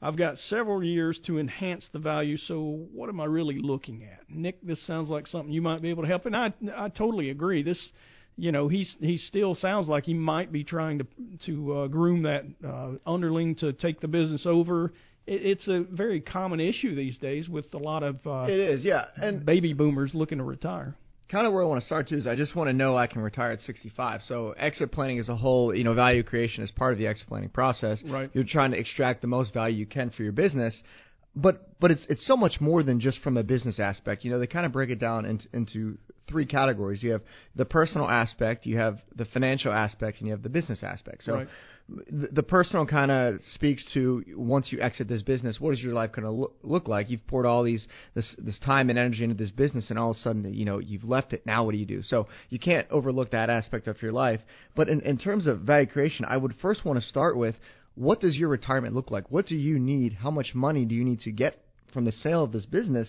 I've 0.00 0.16
got 0.16 0.36
several 0.48 0.82
years 0.82 1.18
to 1.26 1.38
enhance 1.38 1.88
the 1.92 2.00
value, 2.00 2.36
so 2.36 2.86
what 2.92 3.08
am 3.08 3.20
I 3.20 3.24
really 3.26 3.60
looking 3.60 4.02
at? 4.04 4.28
Nick, 4.28 4.60
this 4.60 4.84
sounds 4.84 5.08
like 5.08 5.28
something 5.28 5.52
you 5.52 5.62
might 5.62 5.80
be 5.80 5.90
able 5.90 6.02
to 6.02 6.08
help, 6.08 6.26
and 6.26 6.34
I 6.34 6.52
I 6.76 6.88
totally 6.88 7.30
agree. 7.30 7.62
This, 7.62 7.78
you 8.36 8.50
know, 8.50 8.66
he's 8.66 8.96
he 8.98 9.16
still 9.16 9.54
sounds 9.54 9.86
like 9.86 10.04
he 10.04 10.14
might 10.14 10.50
be 10.50 10.64
trying 10.64 10.98
to 10.98 11.06
to 11.46 11.72
uh, 11.72 11.86
groom 11.86 12.22
that 12.22 12.44
uh, 12.66 12.92
underling 13.08 13.54
to 13.56 13.72
take 13.72 14.00
the 14.00 14.08
business 14.08 14.44
over. 14.44 14.92
It, 15.24 15.46
it's 15.46 15.68
a 15.68 15.84
very 15.88 16.20
common 16.20 16.58
issue 16.58 16.96
these 16.96 17.16
days 17.18 17.48
with 17.48 17.72
a 17.72 17.78
lot 17.78 18.02
of 18.02 18.16
uh, 18.26 18.46
It 18.48 18.58
is, 18.58 18.84
yeah. 18.84 19.04
And 19.16 19.46
baby 19.46 19.72
boomers 19.72 20.14
looking 20.14 20.38
to 20.38 20.44
retire. 20.44 20.96
Kind 21.32 21.46
of 21.46 21.54
where 21.54 21.62
I 21.62 21.66
want 21.66 21.80
to 21.80 21.86
start 21.86 22.08
too 22.08 22.16
is 22.16 22.26
I 22.26 22.36
just 22.36 22.54
want 22.54 22.68
to 22.68 22.74
know 22.74 22.94
I 22.94 23.06
can 23.06 23.22
retire 23.22 23.52
at 23.52 23.60
65. 23.60 24.20
So 24.24 24.50
exit 24.58 24.92
planning 24.92 25.18
as 25.18 25.30
a 25.30 25.34
whole, 25.34 25.74
you 25.74 25.82
know, 25.82 25.94
value 25.94 26.22
creation 26.22 26.62
is 26.62 26.70
part 26.70 26.92
of 26.92 26.98
the 26.98 27.06
exit 27.06 27.26
planning 27.26 27.48
process. 27.48 28.02
Right. 28.06 28.30
You're 28.34 28.44
trying 28.44 28.72
to 28.72 28.78
extract 28.78 29.22
the 29.22 29.28
most 29.28 29.54
value 29.54 29.78
you 29.78 29.86
can 29.86 30.10
for 30.10 30.22
your 30.22 30.32
business, 30.32 30.80
but 31.34 31.80
but 31.80 31.90
it's 31.90 32.06
it's 32.08 32.26
so 32.26 32.36
much 32.36 32.60
more 32.60 32.82
than 32.82 33.00
just 33.00 33.20
from 33.20 33.36
a 33.36 33.42
business 33.42 33.80
aspect. 33.80 34.24
You 34.24 34.30
know, 34.30 34.38
they 34.38 34.46
kind 34.46 34.66
of 34.66 34.72
break 34.72 34.90
it 34.90 34.98
down 35.00 35.24
into, 35.24 35.46
into 35.52 35.98
three 36.28 36.46
categories. 36.46 37.02
You 37.02 37.12
have 37.12 37.22
the 37.56 37.64
personal 37.64 38.08
aspect, 38.08 38.66
you 38.66 38.78
have 38.78 38.98
the 39.16 39.24
financial 39.24 39.72
aspect, 39.72 40.18
and 40.18 40.26
you 40.26 40.32
have 40.32 40.42
the 40.42 40.48
business 40.48 40.82
aspect. 40.82 41.24
So 41.24 41.34
Right. 41.34 41.48
the, 41.88 42.28
the 42.28 42.42
personal 42.42 42.86
kind 42.86 43.10
of 43.10 43.36
speaks 43.54 43.84
to 43.94 44.22
once 44.36 44.70
you 44.70 44.80
exit 44.80 45.08
this 45.08 45.22
business, 45.22 45.58
what 45.58 45.72
is 45.74 45.80
your 45.80 45.94
life 45.94 46.12
going 46.12 46.24
to 46.24 46.30
look, 46.30 46.54
look 46.62 46.86
like? 46.86 47.10
You've 47.10 47.26
poured 47.26 47.46
all 47.46 47.62
these 47.62 47.88
this 48.14 48.34
this 48.38 48.58
time 48.58 48.90
and 48.90 48.98
energy 48.98 49.24
into 49.24 49.36
this 49.36 49.50
business, 49.50 49.88
and 49.90 49.98
all 49.98 50.10
of 50.10 50.16
a 50.16 50.20
sudden, 50.20 50.52
you 50.52 50.64
know, 50.64 50.78
you've 50.78 51.04
left 51.04 51.32
it. 51.32 51.46
Now, 51.46 51.64
what 51.64 51.72
do 51.72 51.78
you 51.78 51.86
do? 51.86 52.02
So 52.02 52.28
you 52.50 52.58
can't 52.58 52.86
overlook 52.90 53.30
that 53.30 53.48
aspect 53.48 53.88
of 53.88 54.00
your 54.02 54.12
life. 54.12 54.40
But 54.76 54.88
in, 54.88 55.00
in 55.00 55.16
terms 55.18 55.46
of 55.46 55.60
value 55.60 55.86
creation, 55.86 56.26
I 56.28 56.36
would 56.36 56.54
first 56.60 56.84
want 56.84 57.00
to 57.00 57.06
start 57.06 57.36
with 57.38 57.54
what 57.94 58.20
does 58.20 58.36
your 58.36 58.48
retirement 58.48 58.94
look 58.94 59.10
like? 59.10 59.30
What 59.30 59.46
do 59.46 59.56
you 59.56 59.78
need? 59.78 60.14
How 60.14 60.30
much 60.30 60.54
money 60.54 60.84
do 60.84 60.94
you 60.94 61.04
need 61.04 61.20
to 61.20 61.32
get 61.32 61.58
from 61.92 62.04
the 62.04 62.12
sale 62.12 62.42
of 62.42 62.52
this 62.52 62.66
business 62.66 63.08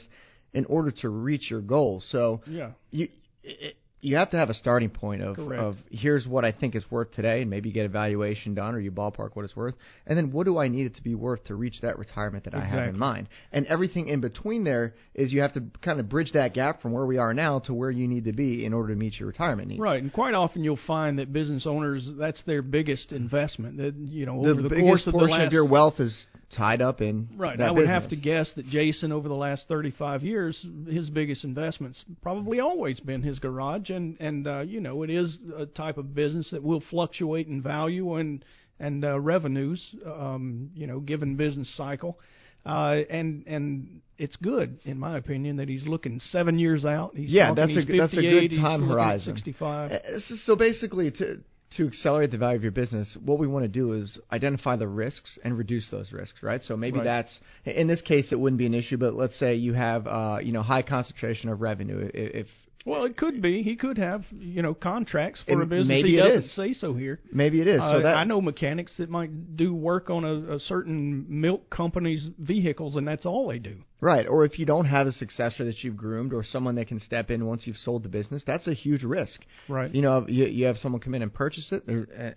in 0.53 0.65
order 0.65 0.91
to 1.01 1.09
reach 1.09 1.49
your 1.49 1.61
goal? 1.61 2.01
So 2.09 2.41
Yeah. 2.47 2.71
you 2.91 3.09
it, 3.43 3.75
you 4.03 4.17
have 4.17 4.29
to 4.31 4.37
have 4.37 4.49
a 4.49 4.53
starting 4.53 4.89
point 4.89 5.21
of, 5.21 5.37
Correct. 5.37 5.61
of 5.61 5.77
here's 5.89 6.27
what 6.27 6.43
I 6.43 6.51
think 6.51 6.75
it's 6.75 6.89
worth 6.91 7.13
today, 7.13 7.41
and 7.41 7.49
maybe 7.49 7.69
you 7.69 7.73
get 7.73 7.85
a 7.85 7.89
valuation 7.89 8.53
done 8.53 8.75
or 8.75 8.79
you 8.79 8.91
ballpark 8.91 9.29
what 9.33 9.45
it's 9.45 9.55
worth, 9.55 9.75
and 10.05 10.17
then 10.17 10.31
what 10.31 10.45
do 10.45 10.57
I 10.57 10.67
need 10.67 10.87
it 10.87 10.95
to 10.95 11.03
be 11.03 11.15
worth 11.15 11.45
to 11.45 11.55
reach 11.55 11.79
that 11.81 11.97
retirement 11.97 12.43
that 12.43 12.53
I 12.53 12.65
have 12.65 12.89
in 12.89 12.99
mind? 12.99 13.29
And 13.53 13.65
everything 13.67 14.09
in 14.09 14.19
between 14.19 14.65
there 14.65 14.93
is 15.15 15.31
you 15.31 15.41
have 15.41 15.53
to 15.53 15.63
kind 15.81 15.99
of 16.01 16.09
bridge 16.09 16.33
that 16.33 16.53
gap 16.53 16.81
from 16.81 16.91
where 16.91 17.05
we 17.05 17.17
are 17.17 17.33
now 17.33 17.59
to 17.59 17.73
where 17.73 17.91
you 17.91 18.07
need 18.07 18.25
to 18.25 18.33
be 18.33 18.65
in 18.65 18.73
order 18.73 18.93
to 18.93 18.99
meet 18.99 19.19
your 19.19 19.27
retirement 19.27 19.69
needs. 19.69 19.79
Right, 19.79 20.03
and 20.03 20.11
quite 20.11 20.33
often 20.33 20.63
you'll 20.63 20.79
find 20.85 21.19
that 21.19 21.31
business 21.31 21.65
owners 21.65 22.09
that's 22.19 22.43
their 22.43 22.61
biggest 22.61 23.13
investment. 23.13 23.77
That 23.77 23.95
you 23.95 24.25
know 24.25 24.43
The 24.43 24.49
over 24.51 24.61
the 24.63 24.69
biggest 24.69 24.85
course 24.85 25.07
of 25.07 25.13
the 25.13 25.19
portion 25.19 25.37
last 25.37 25.47
of 25.47 25.53
your 25.53 25.67
wealth 25.67 25.99
is 25.99 26.27
tied 26.55 26.81
up 26.81 27.01
in 27.01 27.29
Right. 27.35 27.59
I 27.59 27.71
would 27.71 27.81
business. 27.81 28.01
have 28.01 28.09
to 28.09 28.15
guess 28.15 28.51
that 28.55 28.67
Jason, 28.67 29.11
over 29.11 29.27
the 29.27 29.33
last 29.35 29.67
35 29.67 30.23
years, 30.23 30.65
his 30.87 31.09
biggest 31.09 31.43
investments 31.43 32.03
probably 32.21 32.59
always 32.59 32.99
been 32.99 33.21
his 33.21 33.39
garage, 33.39 33.89
and 33.89 34.17
and 34.19 34.47
uh, 34.47 34.59
you 34.61 34.79
know 34.81 35.03
it 35.03 35.09
is 35.09 35.37
a 35.57 35.65
type 35.65 35.97
of 35.97 36.13
business 36.15 36.49
that 36.51 36.63
will 36.63 36.81
fluctuate 36.89 37.47
in 37.47 37.61
value 37.61 38.15
and 38.15 38.43
and 38.79 39.05
uh, 39.05 39.19
revenues, 39.19 39.95
um, 40.05 40.71
you 40.75 40.87
know, 40.87 40.99
given 40.99 41.35
business 41.35 41.71
cycle. 41.77 42.19
Uh, 42.65 43.01
and 43.09 43.43
and 43.45 44.01
it's 44.17 44.35
good, 44.37 44.79
in 44.85 44.97
my 44.97 45.17
opinion, 45.17 45.57
that 45.57 45.67
he's 45.67 45.85
looking 45.85 46.19
seven 46.31 46.57
years 46.57 46.85
out. 46.85 47.11
He's 47.15 47.29
yeah, 47.29 47.49
talking 47.53 47.75
that's 47.75 47.89
a 47.89 47.97
that's 47.97 48.17
a 48.17 48.21
good 48.21 48.49
time 48.61 48.87
horizon. 48.87 49.35
65. 49.35 49.91
Uh, 49.91 49.97
so- 50.27 50.35
So 50.45 50.55
basically, 50.55 51.11
to 51.11 51.41
to 51.77 51.87
accelerate 51.87 52.31
the 52.31 52.37
value 52.37 52.57
of 52.57 52.63
your 52.63 52.71
business, 52.71 53.15
what 53.23 53.39
we 53.39 53.47
want 53.47 53.63
to 53.63 53.69
do 53.69 53.93
is 53.93 54.17
identify 54.31 54.75
the 54.75 54.87
risks 54.87 55.37
and 55.43 55.57
reduce 55.57 55.89
those 55.89 56.11
risks, 56.11 56.41
right? 56.43 56.61
So 56.63 56.77
maybe 56.77 56.97
Right. 56.99 57.03
that's 57.03 57.39
in 57.65 57.87
this 57.87 58.01
case 58.01 58.31
it 58.31 58.39
wouldn't 58.39 58.57
be 58.57 58.65
an 58.65 58.73
issue, 58.73 58.97
but 58.97 59.15
let's 59.15 59.37
say 59.37 59.55
you 59.55 59.73
have 59.73 60.07
uh, 60.07 60.39
you 60.41 60.51
know 60.51 60.61
high 60.61 60.83
concentration 60.83 61.49
of 61.49 61.61
revenue. 61.61 62.09
If 62.13 62.47
Well, 62.85 63.05
it 63.05 63.15
could 63.15 63.41
be. 63.41 63.63
He 63.63 63.77
could 63.77 63.97
have, 63.97 64.23
you 64.37 64.61
know, 64.61 64.73
contracts 64.73 65.41
for 65.45 65.53
And 65.53 65.61
a 65.63 65.65
business. 65.65 65.87
maybe 65.87 66.09
he 66.09 66.17
it 66.17 66.21
doesn't 66.23 66.43
is. 66.43 66.55
say 66.55 66.73
so 66.73 66.93
here. 66.93 67.21
maybe 67.31 67.61
it 67.61 67.67
is, 67.67 67.79
Uh, 67.81 67.93
so 67.93 68.01
that 68.03 68.15
I 68.17 68.25
know 68.25 68.41
mechanics 68.41 68.97
that 68.97 69.09
might 69.09 69.55
do 69.55 69.73
work 69.73 70.09
on 70.09 70.25
a, 70.25 70.55
a 70.55 70.59
certain 70.59 71.25
milk 71.29 71.69
company's 71.69 72.29
vehicles, 72.39 72.97
and 72.97 73.07
that's 73.07 73.25
all 73.25 73.47
they 73.47 73.59
do. 73.59 73.77
Right, 74.01 74.27
or 74.27 74.43
if 74.43 74.59
you 74.59 74.65
don't 74.65 74.83
have 74.83 75.07
a 75.07 75.13
successor 75.13 75.63
that 75.63 75.81
you've 75.81 75.95
groomed, 75.95 76.33
or 76.33 76.43
someone 76.43 76.75
that 76.75 76.89
can 76.89 76.99
step 76.99 77.31
in 77.31 77.45
once 77.45 77.65
you've 77.65 77.77
sold 77.77 78.03
the 78.03 78.09
business, 78.09 78.43
that's 78.45 78.67
a 78.67 78.73
huge 78.73 79.03
risk. 79.03 79.39
Right. 79.69 79.95
You 79.95 80.01
know, 80.01 80.25
you, 80.27 80.43
you 80.47 80.65
have 80.65 80.77
someone 80.77 80.99
come 80.99 81.15
in 81.15 81.21
and 81.21 81.33
purchase 81.33 81.71
it, 81.71 81.87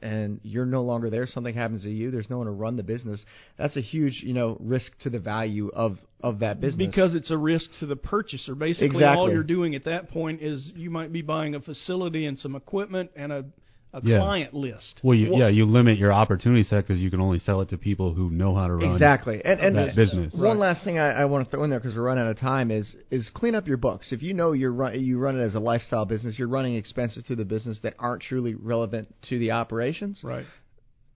and 0.01 0.39
you're 0.45 0.65
no 0.65 0.83
longer 0.85 1.11
there. 1.11 1.27
Something 1.27 1.57
happens 1.57 1.83
to 1.83 1.91
you. 1.91 2.13
There's 2.13 2.31
no 2.31 2.39
one 2.39 2.47
to 2.47 2.53
run 2.53 2.77
the 2.77 2.85
business. 2.85 3.25
That's 3.59 3.77
a 3.77 3.81
huge, 3.81 4.23
you 4.25 4.33
know, 4.33 4.57
risk 4.61 4.97
to 5.01 5.11
the 5.11 5.19
value 5.19 5.73
of 5.75 5.99
of 6.27 6.41
that 6.41 6.61
business. 6.61 6.89
Because 6.89 7.15
it's 7.15 7.31
a 7.31 7.39
risk 7.39 7.71
to 7.81 7.87
the 7.87 7.95
purchaser. 7.97 8.55
Basically, 8.57 9.05
all 9.05 9.31
you're 9.31 9.45
doing 9.45 9.75
at 9.77 9.85
that 9.85 10.11
point 10.11 10.43
is 10.43 10.73
you 10.75 10.91
might 10.91 11.13
be 11.13 11.23
buying 11.23 11.55
a 11.55 11.61
facility 11.61 12.27
and 12.27 12.37
some 12.37 12.57
equipment 12.57 13.11
and 13.15 13.33
a, 13.33 13.45
a 13.93 14.01
Yeah. 14.03 14.19
client 14.19 14.53
list. 14.53 15.01
Well, 15.05 15.17
you, 15.17 15.37
yeah, 15.37 15.47
you 15.49 15.65
limit 15.65 15.99
your 15.99 16.13
opportunity 16.13 16.65
set 16.65 16.85
because 16.87 17.01
you 17.01 17.11
can 17.11 17.21
only 17.21 17.39
sell 17.39 17.61
it 17.61 17.69
to 17.71 17.79
people 17.79 18.13
who 18.13 18.29
know 18.31 18.55
how 18.57 18.67
to 18.67 18.75
run 18.75 18.93
Exactly, 18.93 19.41
and 19.45 19.61
and 19.61 19.77
that 19.77 19.95
business. 19.95 20.35
One 20.35 20.59
last 20.59 20.83
thing 20.83 20.99
I, 20.99 21.13
I 21.13 21.25
want 21.27 21.47
to 21.47 21.51
throw 21.51 21.63
in 21.63 21.71
there 21.71 21.79
because 21.79 21.95
we're 21.95 22.03
running 22.03 22.25
out 22.25 22.31
of 22.31 22.39
time 22.39 22.73
is 22.73 22.95
is 23.11 23.31
clean 23.33 23.55
up 23.55 23.69
your 23.69 23.77
books. 23.79 24.11
If 24.11 24.23
you 24.23 24.35
know 24.35 24.51
you're 24.53 24.73
run, 24.73 25.01
you 25.01 25.19
run 25.19 25.39
it 25.39 25.43
as 25.45 25.55
a 25.55 25.61
lifestyle 25.61 26.05
business, 26.05 26.37
you're 26.39 26.49
running 26.49 26.75
expenses 26.75 27.23
through 27.25 27.37
the 27.37 27.45
business 27.45 27.79
that 27.85 27.95
aren't 28.01 28.23
truly 28.23 28.55
relevant 28.55 29.15
to 29.29 29.39
the 29.39 29.53
operations. 29.53 30.21
Right. 30.25 30.45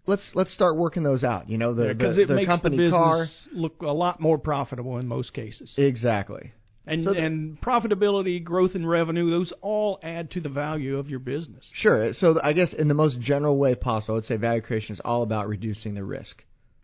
Let's 0.07 0.32
let's 0.34 0.53
start 0.55 0.76
working 0.76 1.03
those 1.03 1.22
out. 1.24 1.48
You 1.48 1.59
know, 1.59 1.74
the 1.74 1.94
Because 1.94 2.16
the, 2.16 2.22
it 2.22 2.28
the 2.28 2.34
makes 2.34 2.48
company 2.48 2.76
the 2.76 2.82
business 2.84 2.98
car. 2.98 3.26
look 3.53 3.82
a 3.82 3.86
lot 3.92 4.20
more 4.20 4.38
profitable 4.38 4.98
in 4.98 5.07
most 5.07 5.32
cases. 5.32 5.72
Exactly. 5.76 6.53
And 6.86 7.05
So 7.05 7.12
the- 7.12 7.20
and 7.24 7.61
profitability, 7.61 8.42
growth 8.42 8.74
in 8.74 8.84
revenue, 8.86 9.30
those 9.30 9.53
all 9.61 10.01
add 10.03 10.30
to 10.32 10.40
the 10.40 10.48
value 10.48 10.98
of 10.98 11.09
your 11.11 11.20
business. 11.20 11.68
Sure. 11.74 12.12
So 12.14 12.40
I 12.42 12.53
guess 12.55 12.72
in 12.72 12.88
the 12.88 12.94
most 12.94 13.20
general 13.20 13.59
way 13.59 13.74
possible, 13.74 14.14
I 14.14 14.16
would 14.16 14.24
say 14.24 14.36
value 14.36 14.62
creation 14.62 14.94
is 14.94 15.01
all 15.05 15.22
about 15.22 15.46
reducing 15.48 15.94
the 15.94 16.03
risk. 16.05 16.42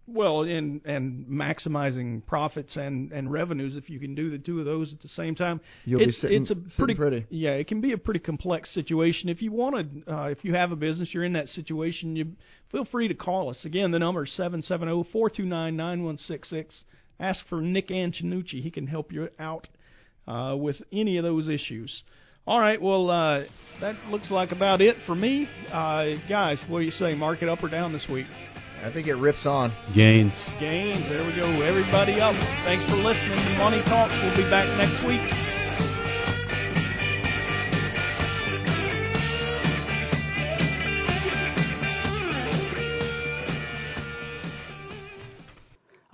Well, 0.09 0.43
and 0.43 0.83
and 0.85 1.27
maximizing 1.27 2.25
profits 2.27 2.77
and 2.77 3.11
and 3.11 3.29
revenues. 3.33 3.75
If 3.75 3.91
you 3.91 3.99
can 3.99 4.15
do 4.15 4.31
the 4.31 4.39
two 4.39 4.61
of 4.61 4.65
those 4.65 4.93
at 4.93 5.01
the 5.01 5.09
same 5.09 5.35
time, 5.35 5.61
You'll 5.85 5.99
be 5.99 6.13
sitting- 6.13 6.43
it's 6.43 6.51
a 6.53 6.57
pretty, 6.79 6.95
pretty. 6.95 7.27
yeah. 7.29 7.55
It 7.55 7.67
can 7.67 7.81
be 7.81 7.91
a 7.91 7.99
pretty 7.99 8.21
complex 8.21 8.73
situation. 8.73 9.29
If 9.29 9.43
you 9.43 9.51
want 9.51 10.05
to, 10.07 10.15
uh, 10.15 10.27
if 10.27 10.45
you 10.45 10.55
have 10.55 10.71
a 10.71 10.77
business, 10.77 11.13
you're 11.13 11.25
in 11.25 11.33
that 11.33 11.49
situation. 11.49 12.15
You 12.15 12.27
feel 12.71 12.85
free 12.85 13.09
to 13.09 13.15
call 13.15 13.51
us. 13.51 13.65
Again, 13.65 13.91
the 13.91 13.99
number 13.99 14.25
is 14.25 14.33
seven 14.37 14.63
seven 14.63 14.89
zero 14.89 15.05
four 15.13 15.31
two 15.31 15.45
nine 15.45 15.77
nine 15.77 16.05
one 16.05 16.17
six 16.17 16.49
six. 16.51 16.85
Ask 17.19 17.47
for 17.49 17.61
Nick 17.61 17.89
Antonucci. 17.89 18.63
He 18.63 18.71
can 18.71 18.87
help 18.87 19.13
you 19.13 19.29
out 19.39 19.67
uh, 20.29 20.55
with 20.57 20.77
any 20.93 21.17
of 21.17 21.25
those 21.25 21.49
issues. 21.49 22.03
All 22.47 22.61
right, 22.61 22.81
well, 22.81 23.11
uh, 23.11 23.45
that 23.81 23.97
looks 24.09 24.31
like 24.31 24.53
about 24.53 24.81
it 24.81 24.97
for 25.05 25.17
me. 25.17 25.49
Uh, 25.69 26.15
guys, 26.29 26.59
what 26.69 26.79
do 26.79 26.85
you 26.85 26.93
say? 26.93 27.15
Mark 27.15 27.43
it 27.43 27.49
up 27.49 27.63
or 27.63 27.69
down 27.69 27.93
this 27.93 28.07
week? 28.09 28.27
I 28.85 28.93
think 28.93 29.09
it 29.09 29.15
rips 29.15 29.47
on. 29.47 29.75
Gains. 29.97 30.33
Gains. 30.61 31.09
There 31.09 31.27
we 31.27 31.35
go. 31.35 31.63
Everybody 31.63 32.21
up. 32.21 32.37
Thanks 32.65 32.85
for 32.85 32.97
listening 32.97 33.35
to 33.35 33.59
Money 33.59 33.83
Talks. 33.87 34.15
We'll 34.23 34.37
be 34.37 34.49
back 34.49 34.69
next 34.79 35.05
week. 35.07 35.56